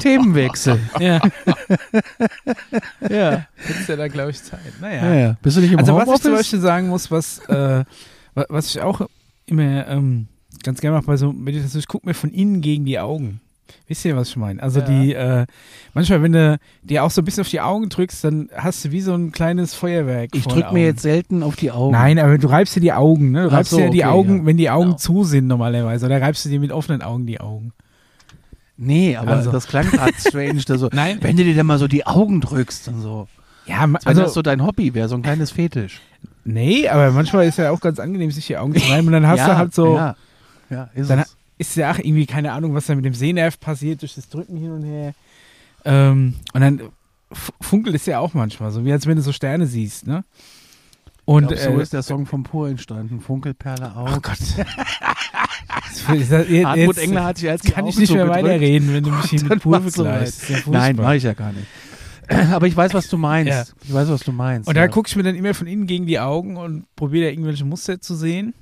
Themenwechsel. 0.01 0.81
Ja, 1.01 1.21
ja. 3.09 3.47
hättest 3.57 3.89
ja 3.89 3.97
da, 3.97 4.09
glaube 4.09 4.31
ich, 4.33 4.43
Zeit. 4.43 4.61
Naja. 4.81 5.05
Ja, 5.07 5.15
ja. 5.15 5.37
Bist 5.41 5.57
du 5.57 5.61
nicht 5.61 5.73
im 5.73 5.79
Also 5.79 5.95
was 5.95 6.03
ich 6.03 6.07
Homeoffice? 6.07 6.23
zum 6.23 6.33
Beispiel 6.35 6.61
sagen 6.61 6.89
muss, 6.89 7.11
was, 7.11 7.39
äh, 7.49 7.85
wa- 8.35 8.47
was 8.49 8.75
ich 8.75 8.81
auch 8.83 9.03
immer 9.47 9.87
ähm, 9.89 10.27
ganz 10.63 10.81
gerne 10.81 10.97
mache 10.97 11.07
bei 11.07 11.17
so 11.17 11.33
Meditation, 11.33 11.79
ich 11.81 11.87
gucke 11.89 12.07
mir 12.07 12.15
von 12.15 12.31
innen 12.31 12.61
gegen 12.61 12.85
die 12.85 12.99
Augen. 12.99 13.41
Wisst 13.89 14.05
ihr, 14.05 14.17
was 14.17 14.29
ich 14.31 14.37
meine? 14.37 14.63
Also 14.63 14.81
Ja. 14.81 14.87
die, 14.87 15.15
äh, 15.15 15.47
manchmal, 15.95 16.23
wenn 16.23 16.33
du 16.33 16.59
dir 16.83 17.05
auch 17.05 17.11
so 17.11 17.21
ein 17.21 17.25
bisschen 17.25 17.43
auf 17.43 17.49
die 17.49 17.61
Augen 17.61 17.89
drückst, 17.89 18.25
dann 18.25 18.49
hast 18.55 18.85
du 18.85 18.91
wie 18.93 19.01
so 19.01 19.15
ein 19.15 19.33
kleines 19.33 19.75
Feuerwerk. 19.75 20.31
ich 20.35 20.45
drücke 20.47 20.73
mir 20.73 20.85
jetzt 20.85 21.03
selten 21.03 21.43
auf 21.43 21.57
die 21.57 21.71
Augen. 21.71 21.93
Nein, 21.93 22.19
aber 22.19 22.39
du 22.39 22.47
reibst 22.49 22.77
dir 22.77 22.81
die 22.81 22.93
Augen, 22.93 23.31
ne? 23.31 23.45
Du 23.45 23.49
Ach 23.49 23.53
reibst 23.55 23.71
so, 23.73 23.77
dir 23.79 23.91
die 23.91 24.03
okay, 24.05 24.11
Augen, 24.13 24.39
ja. 24.41 24.47
wenn 24.47 24.57
die 24.57 24.71
Augen 24.71 24.85
Genau. 24.87 24.97
zu 24.97 25.25
sind 25.25 25.47
normalerweise, 25.47 26.07
oder 26.07 26.21
reibst 26.21 26.45
du 26.45 26.49
dir 26.49 26.61
mit 26.61 26.73
offenen 26.73 27.03
Augen 27.03 27.27
die 27.27 27.41
Augen? 27.41 27.73
Nee, 28.77 29.17
aber 29.17 29.33
Also. 29.33 29.53
das 29.53 29.67
klang 29.67 29.89
gerade 29.91 30.15
strange. 30.19 30.61
Da 30.67 30.79
so, 30.79 30.89
Nein. 30.93 31.19
wenn 31.21 31.37
du 31.37 31.45
dir 31.45 31.55
dann 31.55 31.67
mal 31.67 31.79
so 31.79 31.87
die 31.89 32.07
Augen 32.07 32.41
drückst 32.41 32.89
und 32.89 33.01
so. 33.01 33.29
Ja, 33.67 33.87
ma- 33.87 33.99
Als 33.99 34.07
wenn 34.07 34.11
also, 34.11 34.23
das 34.23 34.35
so 34.35 34.43
dein 34.43 34.65
Hobby 34.67 34.95
wäre, 34.95 35.09
so 35.09 35.15
ein 35.15 35.23
kleines 35.23 35.51
Fetisch. 35.53 36.01
nee, 36.45 36.89
aber 36.89 37.11
manchmal 37.13 37.47
ist 37.47 37.59
ja 37.59 37.71
auch 37.71 37.81
ganz 37.81 37.99
angenehm, 37.99 38.31
sich 38.31 38.47
die 38.47 38.57
Augen 38.57 38.75
zu 38.75 38.91
reiben 38.91 39.07
und 39.07 39.13
dann 39.13 39.27
hast 39.27 39.39
ja, 39.39 39.49
du 39.49 39.57
halt 39.57 39.75
so, 39.75 39.95
Ja, 39.97 40.17
ja 40.71 40.91
ist 40.95 41.09
Dann 41.09 41.21
es. 41.21 41.37
Ist 41.59 41.77
ja 41.77 41.93
auch 41.93 41.99
irgendwie 41.99 42.27
keine 42.27 42.53
Ahnung, 42.53 42.75
was 42.75 42.87
da 42.87 42.95
mit 42.95 43.05
dem 43.05 43.15
Sehnerv 43.15 43.61
passiert, 43.61 44.03
durch 44.03 44.15
das 44.15 44.29
Drücken 44.29 44.57
hin 44.57 44.71
und 44.71 44.85
her. 44.85 45.15
Ähm, 45.85 46.35
und 46.53 46.61
dann 46.61 46.81
funkelt 47.61 47.95
es 47.95 48.07
ja 48.07 48.19
auch 48.19 48.35
manchmal, 48.35 48.71
so 48.71 48.85
wie 48.85 48.93
als 48.93 49.07
wenn 49.07 49.17
du 49.17 49.23
so 49.23 49.33
Sterne 49.33 49.67
siehst, 49.67 50.07
ne? 50.07 50.25
Und 51.27 51.49
glaub, 51.49 51.59
so 51.59 51.71
äh, 51.71 51.83
ist 51.83 51.93
der 51.93 52.03
Song 52.03 52.27
vom 52.27 52.43
Pur 52.43 52.69
entstanden. 52.69 53.21
Funkelperle 53.21 53.93
Oh 53.97 54.01
Augen. 54.01 54.23
Gott. 54.23 54.39
Hartmut 56.07 56.99
Engler 56.99 57.25
hat 57.25 57.39
sich 57.39 57.49
als 57.49 57.63
kann 57.63 57.87
ich 57.87 57.97
nicht 57.97 58.13
mehr 58.13 58.29
weiterreden, 58.29 58.93
wenn 58.93 59.05
du 59.05 59.11
mich 59.11 59.25
hier 59.31 59.43
mit 59.45 59.63
Pur 59.63 59.81
vergleichst. 59.81 60.51
Ja 60.51 60.59
Nein, 60.67 60.97
mache 60.97 61.17
ich 61.17 61.23
ja 61.23 61.33
gar 61.33 61.53
nicht. 61.53 61.67
Aber 62.53 62.67
ich 62.67 62.77
weiß, 62.77 62.95
was 62.95 63.09
du 63.09 63.17
meinst. 63.17 63.53
Ja. 63.53 63.65
Ich 63.83 63.93
weiß, 63.93 64.09
was 64.09 64.23
du 64.23 64.33
meinst. 64.33 64.69
Und 64.69 64.77
da 64.77 64.83
ja. 64.83 64.89
gucke 64.89 65.09
ich 65.09 65.17
mir 65.17 65.23
dann 65.23 65.35
immer 65.35 65.55
von 65.55 65.67
innen 65.67 65.87
gegen 65.87 66.07
die 66.07 66.19
Augen 66.19 66.57
und 66.57 66.85
probiere 66.97 67.27
da 67.27 67.31
irgendwelche 67.31 67.65
Muster 67.65 68.01
zu 68.01 68.15
sehen. 68.15 68.55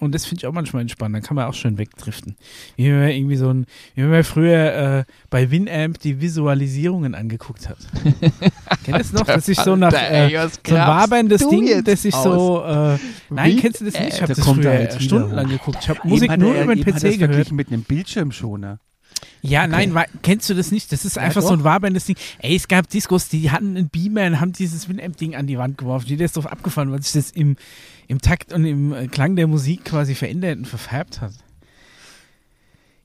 Und 0.00 0.14
das 0.14 0.24
finde 0.26 0.40
ich 0.40 0.46
auch 0.46 0.52
manchmal 0.52 0.82
entspannt. 0.82 1.14
Dann 1.14 1.22
kann 1.22 1.34
man 1.36 1.46
auch 1.46 1.54
schön 1.54 1.78
wegdriften. 1.78 2.36
Wie 2.76 2.86
wenn 2.90 3.00
man 3.00 3.08
irgendwie 3.10 3.36
so 3.36 3.50
ein, 3.50 3.66
wie 3.94 4.02
wenn 4.02 4.10
man 4.10 4.24
früher 4.24 4.74
äh, 5.00 5.12
bei 5.28 5.50
Winamp 5.50 5.98
die 6.00 6.20
Visualisierungen 6.20 7.14
angeguckt 7.14 7.68
hat. 7.68 7.78
Ihr 8.86 8.98
das 8.98 9.12
noch? 9.12 9.24
Dass 9.24 9.46
ich 9.48 9.58
so 9.60 9.76
nach 9.76 9.92
äh, 9.92 10.30
so 10.30 10.74
ein 10.74 10.74
waberndes 10.74 11.46
Ding, 11.48 11.84
das 11.84 12.04
ich 12.04 12.14
so. 12.14 12.64
Äh, 12.64 12.98
nein, 13.30 13.50
Wie? 13.52 13.56
kennst 13.56 13.80
du 13.80 13.84
das 13.84 13.94
nicht? 13.94 14.14
Ich 14.14 14.22
habe 14.22 14.34
da 14.34 14.42
das 14.42 14.44
früher 14.44 14.70
er 14.70 14.88
wieder 14.90 15.00
stundenlang 15.00 15.48
geguckt. 15.48 15.78
Ich 15.82 15.88
habe 15.88 16.00
Musik 16.04 16.36
nur 16.38 16.54
er- 16.54 16.64
über 16.64 16.74
den 16.74 16.84
PC 16.84 17.18
gehört. 17.18 17.52
mit 17.52 17.68
einem 17.68 17.82
Bildschirmschoner. 17.82 18.78
Ja, 19.42 19.66
nein, 19.66 19.94
wa- 19.94 20.04
kennst 20.22 20.50
du 20.50 20.54
das 20.54 20.70
nicht? 20.70 20.92
Das 20.92 21.04
ist 21.04 21.16
Ja, 21.16 21.22
einfach 21.22 21.40
so 21.42 21.48
doch. 21.48 21.58
ein 21.58 21.64
waberndes 21.64 22.04
Ding. 22.04 22.16
Ey, 22.40 22.54
es 22.56 22.68
gab 22.68 22.88
Discos, 22.90 23.28
die 23.28 23.50
hatten 23.50 23.76
einen 23.76 23.88
Beamer 23.88 24.26
und 24.26 24.40
haben 24.40 24.52
dieses 24.52 24.88
Winamp-Ding 24.88 25.34
an 25.34 25.46
die 25.46 25.56
Wand 25.58 25.78
geworfen. 25.78 26.06
Jeder 26.08 26.26
ist 26.26 26.36
drauf 26.36 26.46
abgefahren, 26.46 26.92
weil 26.92 27.02
sich 27.02 27.12
das 27.12 27.30
im, 27.30 27.56
im 28.06 28.20
Takt 28.20 28.52
und 28.52 28.64
im 28.66 29.10
Klang 29.10 29.36
der 29.36 29.46
Musik 29.46 29.84
quasi 29.86 30.14
verändert 30.14 30.58
und 30.58 30.66
verfärbt 30.66 31.20
hat. 31.22 31.32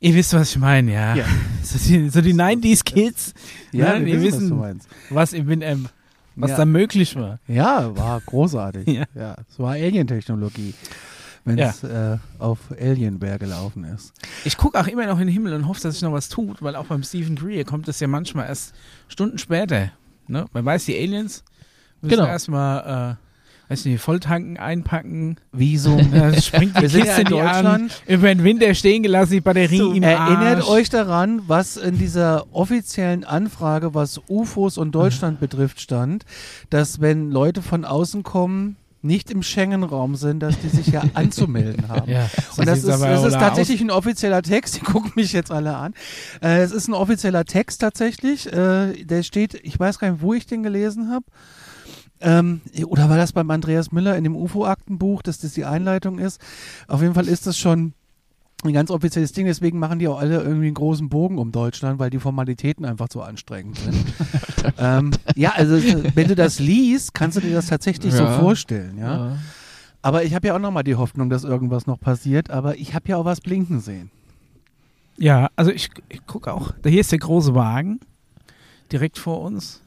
Ihr 0.01 0.13
wisst, 0.13 0.33
was 0.33 0.51
ich 0.51 0.57
meine, 0.59 0.91
ja. 0.93 1.15
Ja. 1.15 1.25
So 1.63 1.79
die, 1.79 2.09
so 2.09 2.21
die 2.21 2.33
90s-Kids, 2.33 3.33
Ja, 3.71 3.95
Ja, 3.97 4.05
wir 4.05 4.21
wissen, 4.21 4.33
was 4.36 4.41
wissen- 4.43 4.57
meinst. 4.59 4.88
was 5.09 5.33
im 5.33 5.47
Winamp, 5.47 5.89
was 6.36 6.51
Ja. 6.51 6.57
da 6.57 6.65
möglich 6.65 7.15
war. 7.15 7.39
Ja, 7.47 7.95
war 7.97 8.21
großartig. 8.21 8.88
Ja. 8.93 9.05
ja. 9.15 9.36
es 9.49 9.57
war 9.57 9.71
Alien-Technologie, 9.71 10.73
wenn 11.46 11.58
es 11.60 11.84
äh, 11.84 12.18
auf 12.39 12.60
Alienware 12.80 13.38
gelaufen 13.39 13.84
ist. 13.86 14.14
Ich 14.43 14.58
gucke 14.58 14.80
auch 14.80 14.88
immer 14.88 15.06
noch 15.06 15.20
in 15.20 15.28
den 15.28 15.34
Himmel 15.34 15.54
und 15.54 15.68
hoffe, 15.68 15.80
dass 15.82 15.93
sich 15.93 16.02
noch 16.04 16.12
was 16.12 16.28
tut, 16.30 16.62
weil 16.62 16.76
auch 16.76 16.86
beim 16.88 17.04
Stephen 17.04 17.36
Greer 17.36 17.64
kommt 17.66 17.88
das 17.88 18.00
ja 18.00 18.08
manchmal 18.08 18.48
erst 18.48 18.74
Stunden 19.08 19.38
später. 19.38 19.91
Ne? 20.28 20.46
Man 20.54 20.66
weiß, 20.66 20.86
die 20.86 20.98
Aliens 20.98 21.43
müssen 22.02 22.16
Genau. 22.18 22.28
erstmal, 22.28 23.18
äh, 23.20 23.70
weiß 23.72 23.86
nicht, 23.86 24.02
Volltanken 24.02 24.58
einpacken. 24.58 25.38
Wieso? 25.52 25.98
Äh, 26.14 26.41
springt 26.41 26.78
die 26.78 26.82
Wir 26.82 26.89
sind 26.89 27.04
Kiste 27.04 27.22
ja 27.22 27.22
in 27.22 27.28
die 27.28 27.39
an, 27.39 27.54
Deutschland. 27.66 28.02
über 28.08 28.28
den 28.28 28.43
Winter 28.43 28.74
stehen 28.74 29.04
gelassen, 29.04 29.34
die 29.34 29.41
Batterie 29.41 29.98
im 29.98 30.02
Erinnert 30.04 30.58
Arsch. 30.62 30.68
euch 30.70 30.89
daran, 30.89 31.41
was 31.48 31.78
in 31.78 31.98
dieser 32.00 32.46
offiziellen 32.56 33.24
Anfrage, 33.24 33.93
was 33.93 34.20
UFOs 34.28 34.78
und 34.80 34.93
Deutschland 34.93 35.39
betrifft, 35.39 35.80
stand, 35.80 36.26
dass 36.72 37.02
wenn 37.02 37.30
Leute 37.32 37.62
von 37.62 37.86
außen 37.86 38.24
kommen, 38.24 38.78
nicht 39.06 39.32
im 39.32 39.43
Schengen-Raum 39.43 40.16
sind, 40.16 40.39
dass 40.41 40.60
die 40.60 40.70
sich 40.70 40.88
ja 40.88 41.03
anzumelden 41.14 41.88
haben. 41.89 42.12
Ja, 42.12 42.30
Und 42.58 42.68
das 42.68 42.80
ist, 42.80 42.88
das 42.88 43.24
ist 43.24 43.34
tatsächlich 43.34 43.82
ein 43.82 43.91
offizieller 43.91 44.41
Text. 44.41 44.76
Die 44.76 44.80
gucken 44.82 45.12
mich 45.16 45.32
jetzt 45.34 45.51
alle 45.51 45.76
an. 45.76 45.93
Äh, 46.41 46.62
es 46.62 46.72
ist 46.72 46.88
ein 46.88 46.93
offizieller 46.93 47.45
Text 47.45 47.82
tatsächlich. 47.82 48.51
Äh, 48.51 49.06
der 49.06 49.24
steht, 49.24 49.53
ich 49.64 49.80
weiß 49.80 49.99
gar 49.99 50.12
nicht, 50.12 50.22
wo 50.22 50.34
ich 50.34 50.45
den 50.45 50.64
gelesen 50.64 51.10
habe. 51.12 51.26
Ähm, 52.22 52.62
oder 52.86 53.10
war 53.10 53.18
das 53.18 53.34
beim 53.34 53.51
Andreas 53.51 53.91
Müller 53.91 54.18
in 54.18 54.24
dem 54.24 54.36
UFO-Aktenbuch, 54.36 55.22
dass 55.22 55.39
das 55.39 55.53
die 55.53 55.66
Einleitung 55.66 56.18
ist? 56.20 56.41
Auf 56.88 57.01
jeden 57.01 57.14
Fall 57.14 57.28
ist 57.28 57.45
das 57.45 57.58
schon 57.58 57.93
ein 58.72 58.74
ganz 58.74 58.91
offizielles 58.91 59.32
Ding. 59.32 59.45
Deswegen 59.45 59.80
machen 59.80 59.99
die 59.99 60.07
auch 60.07 60.20
alle 60.20 60.41
irgendwie 60.41 60.68
einen 60.68 60.74
großen 60.76 61.09
Bogen 61.09 61.38
um 61.38 61.51
Deutschland, 61.51 61.99
weil 61.99 62.09
die 62.09 62.20
Formalitäten 62.20 62.86
einfach 62.86 63.07
so 63.11 63.22
anstrengend 63.22 63.78
sind. 63.78 64.05
ähm, 64.78 65.11
ja, 65.36 65.53
also 65.55 65.76
wenn 66.16 66.28
du 66.28 66.36
das 66.36 66.59
liest, 66.59 67.13
kannst 67.13 67.38
du 67.38 67.41
dir 67.41 67.53
das 67.53 67.68
tatsächlich 67.68 68.13
Ja. 68.13 68.34
so 68.36 68.41
vorstellen. 68.41 68.97
Ja? 68.97 69.30
Ja. 69.30 69.38
Aber 70.01 70.24
ich 70.24 70.36
habe 70.36 70.47
ja 70.47 70.55
auch 70.55 70.59
nochmal 70.59 70.84
die 70.84 70.95
Hoffnung, 70.95 71.30
dass 71.30 71.43
irgendwas 71.43 71.88
noch 71.88 71.99
passiert. 71.99 72.49
Aber 72.51 72.78
ich 72.78 72.93
habe 72.93 73.07
ja 73.09 73.18
auch 73.18 73.26
was 73.26 73.41
blinken 73.41 73.80
sehen. 73.80 74.11
Ja, 75.18 75.49
also 75.55 75.72
ich, 75.72 75.89
ich 76.09 76.26
gucke 76.28 76.53
auch. 76.53 76.74
Da 76.82 76.89
hier 76.89 77.01
ist 77.01 77.11
der 77.11 77.20
große 77.20 77.55
Wagen 77.55 77.99
direkt 78.91 79.18
vor 79.18 79.41
uns. 79.41 79.82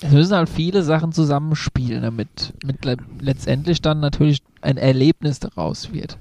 Es 0.00 0.12
müssen 0.12 0.34
halt 0.34 0.48
viele 0.48 0.82
Sachen 0.82 1.12
zusammenspielen, 1.12 2.02
damit 2.02 2.52
mit 2.64 2.84
le 2.84 2.96
letztendlich 3.20 3.80
dann 3.80 4.00
natürlich 4.00 4.42
ein 4.60 4.76
Erlebnis 4.76 5.40
daraus 5.40 5.92
wird. 5.92 6.18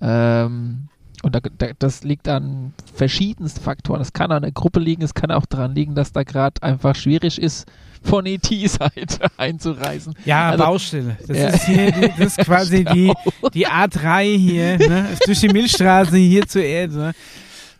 Ähm, 0.00 0.88
und 1.22 1.34
da, 1.34 1.40
da, 1.58 1.68
das 1.78 2.04
liegt 2.04 2.28
an 2.28 2.72
verschiedensten 2.94 3.60
Faktoren. 3.60 4.00
Es 4.00 4.12
kann 4.12 4.30
an 4.32 4.42
der 4.42 4.52
Gruppe 4.52 4.80
liegen, 4.80 5.02
es 5.02 5.14
kann 5.14 5.30
auch 5.30 5.46
daran 5.46 5.74
liegen, 5.74 5.94
dass 5.94 6.12
da 6.12 6.22
gerade 6.22 6.62
einfach 6.62 6.94
schwierig 6.94 7.40
ist, 7.40 7.66
von 8.02 8.26
ET-Seite 8.26 9.26
einzureisen. 9.36 10.14
Ja, 10.24 10.50
Also- 10.50 10.64
Baustelle. 10.64 11.16
Das 11.26 11.36
Ja. 11.36 11.48
ist 11.48 11.64
hier, 11.64 11.90
das 11.90 12.18
ist 12.18 12.38
quasi 12.44 12.84
die, 12.84 13.12
die 13.54 13.66
A3 13.66 14.36
hier, 14.36 14.78
ne? 14.78 15.08
durch 15.26 15.40
die 15.40 15.48
Milchstraße 15.48 16.16
hier 16.16 16.46
zur 16.46 16.62
Erde. 16.62 16.94
Ne? 16.96 17.12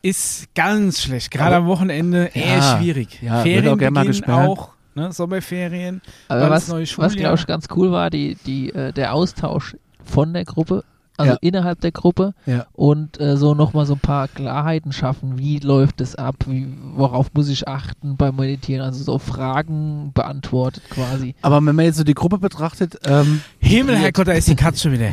Ist 0.02 0.52
ganz 0.54 1.02
schlecht. 1.02 1.30
Gerade 1.30 1.56
am 1.56 1.66
Wochenende 1.66 2.30
eher 2.32 2.58
Ja, 2.58 2.78
schwierig. 2.78 3.20
ja, 3.22 3.42
Ferien 3.42 3.68
auch 3.74 3.78
gern 3.78 3.92
mal 3.92 4.08
auch, 4.28 4.70
ne? 4.94 5.12
Sommerferien. 5.12 6.00
Aber 6.28 6.50
was, 6.50 6.70
was 6.70 7.14
glaube 7.14 7.36
ich 7.38 7.46
ganz 7.46 7.66
cool 7.76 7.92
war, 7.92 8.10
die, 8.10 8.36
die, 8.46 8.72
äh, 8.72 8.92
der 8.92 9.12
Austausch 9.14 9.76
von 10.04 10.32
der 10.32 10.44
Gruppe, 10.44 10.84
also 11.18 11.32
Ja. 11.32 11.38
innerhalb 11.40 11.80
der 11.80 11.92
Gruppe 11.92 12.34
Ja. 12.46 12.66
und 12.72 13.20
äh, 13.20 13.36
so 13.36 13.54
nochmal 13.54 13.86
so 13.86 13.94
ein 13.94 14.00
paar 14.00 14.28
Klarheiten 14.28 14.92
schaffen, 14.92 15.38
wie 15.38 15.58
läuft 15.58 16.00
es 16.00 16.14
ab, 16.14 16.36
wie, 16.46 16.66
worauf 16.94 17.32
muss 17.34 17.48
ich 17.48 17.66
achten 17.68 18.16
beim 18.16 18.36
Meditieren, 18.36 18.84
also 18.84 19.02
so 19.02 19.18
Fragen 19.18 20.12
beantwortet 20.14 20.82
quasi. 20.90 21.34
Aber 21.42 21.56
wenn 21.64 21.74
man 21.74 21.84
jetzt 21.84 21.96
so 21.96 22.04
die 22.04 22.14
Gruppe 22.14 22.38
betrachtet, 22.38 22.98
ähm, 23.04 23.40
Himmel, 23.58 23.96
Herrgott, 23.96 24.28
da 24.28 24.32
ist 24.32 24.48
die 24.48 24.56
Katze 24.56 24.92
wieder. 24.92 25.12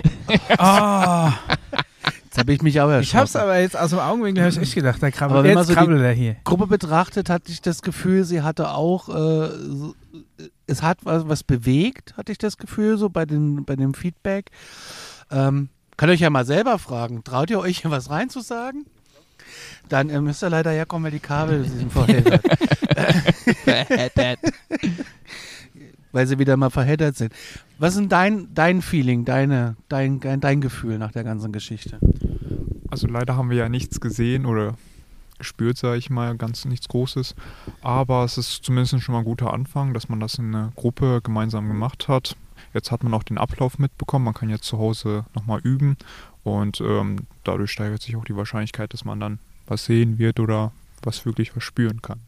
Oh, 0.60 1.32
jetzt 2.26 2.38
habe 2.38 2.52
ich 2.54 2.62
mich 2.62 2.80
auch 2.82 2.90
ich 3.00 3.16
hab's 3.16 3.36
erschrocken. 3.36 3.52
aber 3.52 3.60
jetzt 3.60 3.78
aus 3.78 3.90
dem 3.92 4.00
Augenwinkel 4.00 4.44
hab 4.44 4.52
ich 4.52 4.58
echt 4.58 4.76
gedacht, 4.76 5.02
da 5.02 5.10
krabbelt, 5.12 5.38
Aber 5.40 5.44
wenn 5.48 5.54
man 5.56 5.66
jetzt 5.66 5.76
so 5.76 5.86
die- 5.96 6.02
er 6.04 6.12
hier. 6.14 6.36
Gruppe 6.44 6.68
betrachtet, 6.68 7.30
hatte 7.30 7.52
ich 7.52 7.62
das 7.62 7.82
Gefühl, 7.82 8.24
sie 8.24 8.42
hatte 8.42 8.72
auch, 8.72 9.10
äh, 9.10 9.50
so, 9.70 9.96
es 10.68 10.82
hat 10.82 11.00
was, 11.04 11.28
was 11.28 11.44
bewegt, 11.44 12.16
hatte 12.18 12.32
ich 12.32 12.38
das 12.38 12.58
Gefühl, 12.58 12.98
so 12.98 13.10
bei, 13.10 13.26
den, 13.26 13.66
bei 13.66 13.76
dem 13.76 13.94
Feedback. 13.94 14.50
Ähm, 15.32 15.70
könnt 16.04 16.12
ihr 16.12 16.16
euch 16.16 16.20
ja 16.20 16.30
mal 16.30 16.46
selber 16.46 16.80
fragen, 16.80 17.24
traut 17.24 17.50
ihr 17.50 17.60
euch 17.60 17.80
hier 17.80 17.90
was 17.92 18.10
reinzusagen? 18.10 18.86
Dann 19.88 20.10
äh, 20.10 20.20
müsst 20.20 20.44
ihr 20.44 20.50
leider 20.50 20.72
herkommen, 20.72 21.06
weil 21.06 21.12
die 21.12 21.20
Kabel 21.20 21.64
sind 21.64 21.94
verheddert, 23.64 24.40
weil 26.12 26.28
sie 26.28 26.40
wieder 26.40 26.58
mal 26.58 26.72
verheddert 26.72 27.16
sind. 27.16 27.32
Was 27.80 27.92
ist 27.92 28.02
denn 28.02 28.10
dein, 28.10 28.54
dein 28.54 28.82
Feeling, 28.82 29.24
deine, 29.24 29.78
dein, 29.88 30.20
dein 30.20 30.60
Gefühl 30.60 30.98
nach 30.98 31.14
der 31.14 31.24
ganzen 31.24 31.54
Geschichte? 31.54 32.00
Also 32.92 33.08
leider 33.08 33.38
haben 33.38 33.50
wir 33.50 33.56
ja 33.56 33.70
nichts 33.70 34.02
gesehen 34.02 34.46
oder 34.46 34.76
gespürt, 35.38 35.78
sage 35.78 36.00
ich 36.00 36.10
mal, 36.10 36.36
ganz 36.36 36.66
nichts 36.66 36.90
Großes. 36.90 37.34
Aber 37.82 38.26
es 38.26 38.38
ist 38.38 38.66
zumindest 38.66 39.02
schon 39.02 39.14
mal 39.14 39.20
ein 39.20 39.26
guter 39.26 39.54
Anfang, 39.54 39.94
dass 39.94 40.10
man 40.10 40.20
das 40.20 40.36
in 40.36 40.54
einer 40.54 40.74
Gruppe 40.76 41.22
gemeinsam 41.24 41.70
gemacht 41.70 42.10
hat. 42.10 42.36
Jetzt 42.74 42.92
hat 42.92 43.04
man 43.04 43.14
auch 43.14 43.24
den 43.24 43.38
Ablauf 43.38 43.80
mitbekommen. 43.80 44.26
Man 44.26 44.34
kann 44.34 44.50
jetzt 44.50 44.66
zu 44.66 44.78
Hause 44.78 45.26
nochmal 45.36 45.60
üben 45.62 45.98
und 46.44 46.82
ähm, 46.82 47.28
dadurch 47.44 47.72
steigert 47.72 48.02
sich 48.02 48.16
auch 48.16 48.26
die 48.26 48.36
Wahrscheinlichkeit, 48.36 48.94
dass 48.94 49.06
man 49.06 49.20
dann 49.20 49.40
was 49.68 49.86
sehen 49.86 50.18
wird 50.18 50.40
oder 50.40 50.72
was 51.02 51.26
wirklich 51.26 51.52
verspüren 51.52 52.02
kann. 52.02 52.20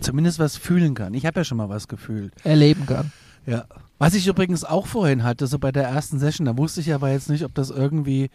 Zumindest 0.00 0.38
was 0.38 0.56
fühlen 0.56 0.94
kann. 0.94 1.14
Ich 1.14 1.26
habe 1.26 1.40
ja 1.40 1.44
schon 1.44 1.58
mal 1.58 1.68
was 1.68 1.88
gefühlt. 1.88 2.32
Erleben 2.44 2.86
kann. 2.86 3.12
Ja. 3.46 3.64
Was 3.98 4.14
ich 4.14 4.26
übrigens 4.26 4.64
auch 4.64 4.86
vorhin 4.86 5.24
hatte, 5.24 5.46
so 5.46 5.58
bei 5.58 5.72
der 5.72 5.84
ersten 5.84 6.18
Session, 6.18 6.46
da 6.46 6.56
wusste 6.56 6.80
ich 6.80 6.92
aber 6.94 7.10
jetzt 7.10 7.28
nicht, 7.28 7.44
ob 7.44 7.54
das 7.54 7.70
irgendwie 7.70 8.30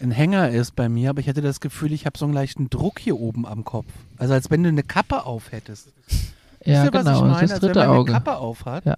ein 0.00 0.10
Hänger 0.10 0.50
ist 0.50 0.76
bei 0.76 0.88
mir, 0.88 1.10
aber 1.10 1.20
ich 1.20 1.28
hatte 1.28 1.42
das 1.42 1.60
Gefühl, 1.60 1.92
ich 1.92 2.06
habe 2.06 2.18
so 2.18 2.24
einen 2.24 2.34
leichten 2.34 2.70
Druck 2.70 2.98
hier 2.98 3.18
oben 3.18 3.46
am 3.46 3.64
Kopf. 3.64 3.86
Also 4.18 4.34
als 4.34 4.50
wenn 4.50 4.62
du 4.62 4.68
eine 4.68 4.82
Kappe 4.82 5.24
auf 5.24 5.52
hättest. 5.52 5.88
Ja, 6.64 6.84
Wisst 6.84 6.84
ihr, 6.84 6.92
was 6.92 7.04
genau. 7.04 7.16
ich 7.16 7.20
meine? 7.22 7.32
Das 7.32 7.42
ist 7.42 7.50
das 7.50 7.52
als 7.52 7.62
wenn 7.62 7.68
dritte 7.68 7.78
man 7.80 7.88
eine 7.88 7.98
Auge. 7.98 8.12
Kappe 8.12 8.36
auf 8.36 8.64
hat. 8.64 8.84
Ja. 8.86 8.96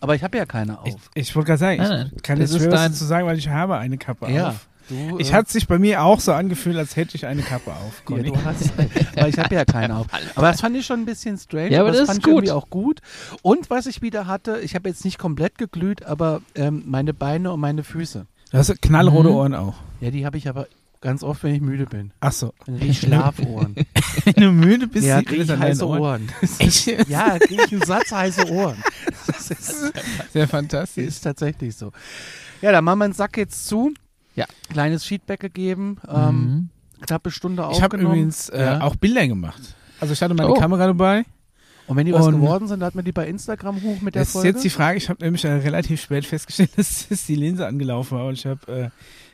Aber 0.00 0.14
ich 0.14 0.22
habe 0.22 0.36
ja 0.38 0.46
keine 0.46 0.78
Ich, 0.84 0.94
auf. 0.94 1.10
ich 1.14 1.34
wollte 1.36 1.46
gerade 1.48 1.58
sagen, 1.58 1.78
Nein, 1.82 1.88
nein, 1.90 2.12
ich 2.16 2.22
kann 2.22 2.38
das 2.38 2.52
jetzt 2.52 2.64
dein- 2.66 2.92
dazu 2.92 3.04
sagen, 3.04 3.26
weil 3.26 3.38
ich 3.38 3.48
habe 3.48 3.76
eine 3.78 3.98
Kappe 3.98 4.30
ja. 4.30 4.50
auf. 4.50 4.66
Du, 4.88 5.18
Ich 5.18 5.30
äh, 5.30 5.34
hat 5.34 5.48
sich 5.50 5.66
bei 5.66 5.78
mir 5.78 6.02
auch 6.02 6.18
so 6.18 6.32
angefühlt, 6.32 6.76
als 6.78 6.96
hätte 6.96 7.14
ich 7.16 7.26
eine 7.26 7.42
Kappe 7.42 7.72
auf. 7.72 8.02
Ja, 8.08 8.22
du 8.22 8.44
hast, 8.44 8.72
weil 9.16 9.28
ich 9.28 9.38
habe 9.38 9.54
ja 9.54 9.64
keine 9.66 9.96
auf. 9.96 10.06
Aber 10.34 10.50
das 10.50 10.62
fand 10.62 10.76
ich 10.76 10.86
schon 10.86 11.00
ein 11.00 11.04
bisschen 11.04 11.36
strange. 11.36 11.70
Ja, 11.72 11.80
aber 11.80 11.90
das 11.92 12.06
fand 12.06 12.10
ist 12.10 12.18
ich 12.18 12.26
irgendwie 12.26 12.46
gut. 12.46 12.54
auch 12.56 12.70
gut. 12.70 13.00
Und 13.42 13.68
was 13.68 13.84
ich 13.86 14.00
wieder 14.00 14.26
hatte, 14.26 14.60
ich 14.60 14.74
habe 14.74 14.88
jetzt 14.88 15.04
nicht 15.04 15.18
komplett 15.18 15.58
geglüht, 15.58 16.06
aber 16.06 16.40
ähm, 16.54 16.84
meine 16.86 17.12
Beine 17.12 17.52
und 17.52 17.60
meine 17.60 17.84
Füße. 17.84 18.24
Du 18.50 18.56
hast 18.56 18.80
knallrote 18.80 19.28
Mhm. 19.28 19.34
Ohren 19.34 19.54
auch. 19.54 19.74
Ja, 20.00 20.10
die 20.10 20.24
habe 20.24 20.38
ich 20.38 20.48
aber 20.48 20.66
ganz 21.00 21.22
oft, 21.22 21.42
wenn 21.44 21.54
ich 21.54 21.60
müde 21.60 21.86
bin. 21.86 22.12
Ach 22.20 22.32
so. 22.32 22.52
Dann 22.66 22.78
kriege 22.78 22.90
ich 22.92 23.00
Schlafohren. 23.00 23.74
Wenn 24.24 24.34
du 24.34 24.50
müde 24.52 24.86
bist, 24.88 25.06
ja, 25.06 25.22
kriege 25.22 25.42
ich 25.42 25.50
heiße 25.50 25.86
Ohren. 25.86 26.00
Ohren. 26.00 26.28
Echt? 26.58 26.86
Ja, 27.08 27.38
kriege 27.38 27.62
ich 27.66 27.72
einen 27.72 27.82
Satz 27.82 28.10
heiße 28.12 28.50
Ohren. 28.50 28.76
Das 29.26 29.50
ist, 29.50 29.92
Sehr 30.32 30.48
fantastisch. 30.48 31.06
ist 31.06 31.20
tatsächlich 31.20 31.76
so. 31.76 31.92
Ja, 32.62 32.72
dann 32.72 32.84
machen 32.84 32.98
wir 32.98 33.08
den 33.08 33.14
Sack 33.14 33.36
jetzt 33.36 33.66
zu. 33.68 33.92
Ja. 34.34 34.46
Kleines 34.70 35.04
Feedback 35.04 35.40
gegeben. 35.40 35.98
Ähm, 36.08 36.18
Mhm. 36.34 36.68
Knappe 37.06 37.30
Stunde 37.30 37.62
Ich 37.70 37.80
habe 37.80 37.96
aufgenommen. 37.96 38.06
übrigens 38.16 38.48
äh, 38.48 38.60
Ja. 38.60 38.80
auch 38.80 38.96
Bilder 38.96 39.26
gemacht. 39.28 39.76
Also 40.00 40.12
ich 40.14 40.20
hatte 40.22 40.34
meine 40.34 40.50
Oh. 40.50 40.54
Kamera 40.54 40.86
dabei. 40.88 41.24
Und 41.86 41.96
wenn 41.96 42.04
die 42.06 42.12
was 42.12 42.26
und- 42.26 42.40
geworden 42.40 42.66
sind, 42.68 42.82
hat 42.82 42.94
man 42.96 43.04
die 43.04 43.12
bei 43.12 43.26
Instagram 43.28 43.80
hoch 43.82 44.00
mit 44.02 44.14
der 44.14 44.22
Das 44.22 44.28
ist 44.28 44.32
Folge. 44.32 44.48
jetzt 44.48 44.62
die 44.64 44.68
Frage, 44.70 44.98
ich 44.98 45.08
habe 45.08 45.24
nämlich 45.24 45.44
äh, 45.44 45.52
relativ 45.52 46.02
spät 46.02 46.26
festgestellt, 46.26 46.72
dass, 46.76 47.08
dass 47.08 47.24
die 47.24 47.36
Linse 47.36 47.66
angelaufen 47.66 48.18
war 48.18 48.26
und 48.26 48.34
ich 48.34 48.44
habe 48.46 48.72
äh, 48.72 48.90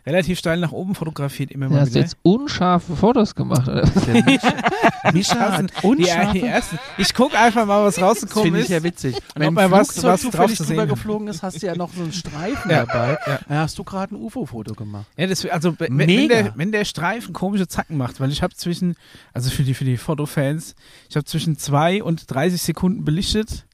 relativ 0.07 0.39
steil 0.39 0.59
nach 0.59 0.73
oben 0.73 0.95
fotografiert, 0.95 1.51
immer 1.51 1.67
Du 1.67 1.73
mal 1.75 1.81
hast 1.81 1.91
wieder. 1.91 2.01
jetzt 2.01 2.17
unscharfe 2.23 2.95
Fotos 2.95 3.35
gemacht. 3.35 3.67
Oder? 3.69 3.83
Der 4.07 4.23
Mischa, 4.25 4.53
Mischa 5.13 5.39
hat 5.41 5.57
sind 5.59 5.73
die, 5.83 5.87
unscharfe 5.87 6.33
die 6.39 6.43
ersten. 6.45 6.79
Ich 6.99 7.15
gucke 7.15 7.39
einfach 7.39 7.65
mal, 7.67 7.85
was 7.85 7.95
Das 7.97 8.05
rausgekommen 8.05 8.45
finde 8.45 8.59
ich 8.61 8.65
ist. 8.67 8.71
ja 8.71 8.83
witzig. 8.83 9.17
Und 9.17 9.23
Wenn 9.37 9.55
mal 9.55 9.71
was- 9.71 10.03
was 10.03 10.21
zufällig 10.23 10.59
drüber 10.59 10.85
ist. 10.85 10.89
geflogen 10.91 11.29
ist, 11.29 11.43
hast 11.43 11.63
du 11.63 11.67
ja 11.67 11.75
noch 11.75 11.91
so 11.95 12.03
einen 12.03 12.13
Streifen 12.13 12.71
Ja, 12.71 12.85
dabei. 12.87 13.19
ja. 13.27 13.39
Da 13.49 13.55
hast 13.61 13.79
du 13.79 13.85
gerade 13.85 14.15
ein 14.15 14.19
UFO-Foto 14.23 14.75
gemacht. 14.75 15.07
Ja, 15.17 15.27
das, 15.27 15.45
also 15.47 15.75
wenn, 15.79 15.97
wenn, 15.99 16.29
der, 16.29 16.53
wenn 16.57 16.73
der 16.73 16.85
Streifen 16.85 17.33
komische 17.33 17.67
Zacken 17.69 17.97
macht, 17.97 18.21
weil 18.21 18.31
ich 18.31 18.43
habe 18.43 18.55
zwischen, 18.55 18.97
also 19.33 19.51
für 19.51 19.63
die, 19.63 19.75
für 19.75 19.85
die 19.85 19.97
Fotofans, 19.97 20.75
ich 21.09 21.17
habe 21.17 21.25
zwischen 21.25 21.57
2 21.59 22.03
und 22.03 22.31
30 22.31 22.61
Sekunden 22.61 23.05
belichtet 23.05 23.65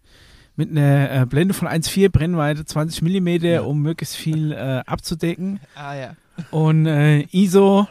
mit 0.61 0.71
einer 0.71 1.23
äh, 1.23 1.27
Blende 1.27 1.55
von 1.55 1.67
1,4 1.67 2.11
Brennweite, 2.11 2.67
20 2.67 3.01
Millimeter, 3.01 3.67
um 3.67 3.81
möglichst 3.81 4.15
viel 4.15 4.53
äh, 4.53 4.83
abzudecken. 4.87 5.59
Ah 5.75 5.95
ja. 5.95 6.17
Und 6.51 6.85
äh, 6.87 7.23
ISO 7.33 7.89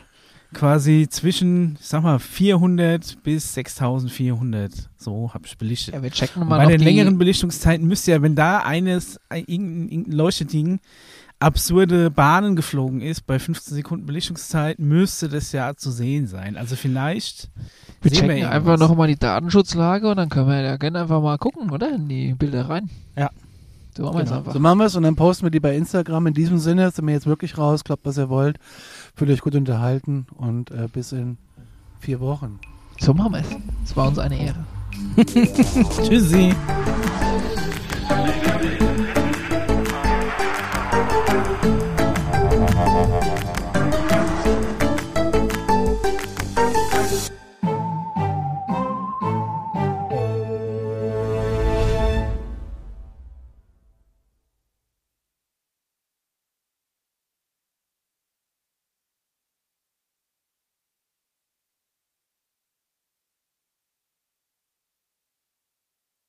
quasi 0.53 1.07
zwischen, 1.09 1.77
ich 1.79 1.87
sag 1.87 2.03
mal, 2.03 2.19
400 2.19 3.23
bis 3.23 3.55
6400. 3.55 4.71
So 4.97 5.33
habe 5.33 5.47
ich 5.47 5.57
belichtet. 5.57 5.95
ja 5.95 6.03
wir 6.03 6.11
checken 6.11 6.43
Und 6.43 6.49
mal 6.49 6.57
bei 6.57 6.63
noch 6.65 6.71
den 6.71 6.81
längeren 6.81 7.17
Belichtungszeiten 7.17 7.87
müsste 7.87 8.11
ja, 8.11 8.21
wenn 8.21 8.35
da 8.35 8.59
eines, 8.59 9.19
ein, 9.29 9.45
irgendein, 9.47 9.89
irgendein 9.89 10.13
Leuchteding 10.13 10.79
absurde 11.39 12.11
Bahnen 12.11 12.55
geflogen 12.55 13.01
ist, 13.01 13.25
bei 13.25 13.39
15 13.39 13.73
Sekunden 13.75 14.05
Belichtungszeit, 14.05 14.77
müsste 14.79 15.29
das 15.29 15.51
ja 15.51 15.73
zu 15.75 15.91
sehen 15.91 16.27
sein. 16.27 16.57
Also 16.57 16.75
vielleicht 16.75 17.49
wir 18.01 18.11
sehen 18.11 18.11
wir 18.11 18.11
checken 18.11 18.29
irgendwas. 18.37 18.55
einfach 18.55 18.77
noch 18.77 18.95
mal 18.95 19.07
die 19.07 19.15
Datenschutzlage 19.17 20.09
und 20.09 20.17
dann 20.17 20.29
können 20.29 20.47
wir 20.49 20.61
ja 20.61 20.77
gerne 20.77 20.99
einfach 21.01 21.21
mal 21.21 21.37
gucken, 21.37 21.69
oder? 21.71 21.93
In 21.95 22.07
die 22.09 22.33
Bilder 22.33 22.67
rein. 22.69 22.89
Ja. 23.17 23.29
So 23.95 24.03
machen 24.03 24.17
wir 24.17 24.23
es 24.23 24.29
Genau. 24.29 24.39
einfach. 24.39 24.53
So 24.53 24.59
machen 24.59 24.79
wir 24.79 24.85
es 24.85 24.95
und 24.95 25.03
dann 25.03 25.15
posten 25.15 25.45
wir 25.45 25.51
die 25.51 25.59
bei 25.59 25.75
Instagram. 25.75 26.27
In 26.27 26.33
diesem 26.33 26.57
Sinne 26.59 26.91
sind 26.91 27.05
wir 27.07 27.13
jetzt 27.13 27.25
wirklich 27.25 27.57
raus. 27.57 27.83
Glaubt, 27.83 28.05
was 28.05 28.17
ihr 28.17 28.29
wollt. 28.29 28.57
Fühlt 29.15 29.31
euch 29.31 29.41
gut 29.41 29.55
unterhalten 29.55 30.27
und 30.37 30.71
äh, 30.71 30.87
bis 30.91 31.11
in 31.11 31.37
vier 31.99 32.19
Wochen. 32.19 32.59
So 32.99 33.13
machen 33.13 33.33
wir 33.33 33.39
es. 33.39 33.47
Es 33.85 33.95
war 33.97 34.07
uns 34.07 34.19
eine 34.19 34.37
Ehre. 34.39 34.63
Tschüssi. 36.07 36.53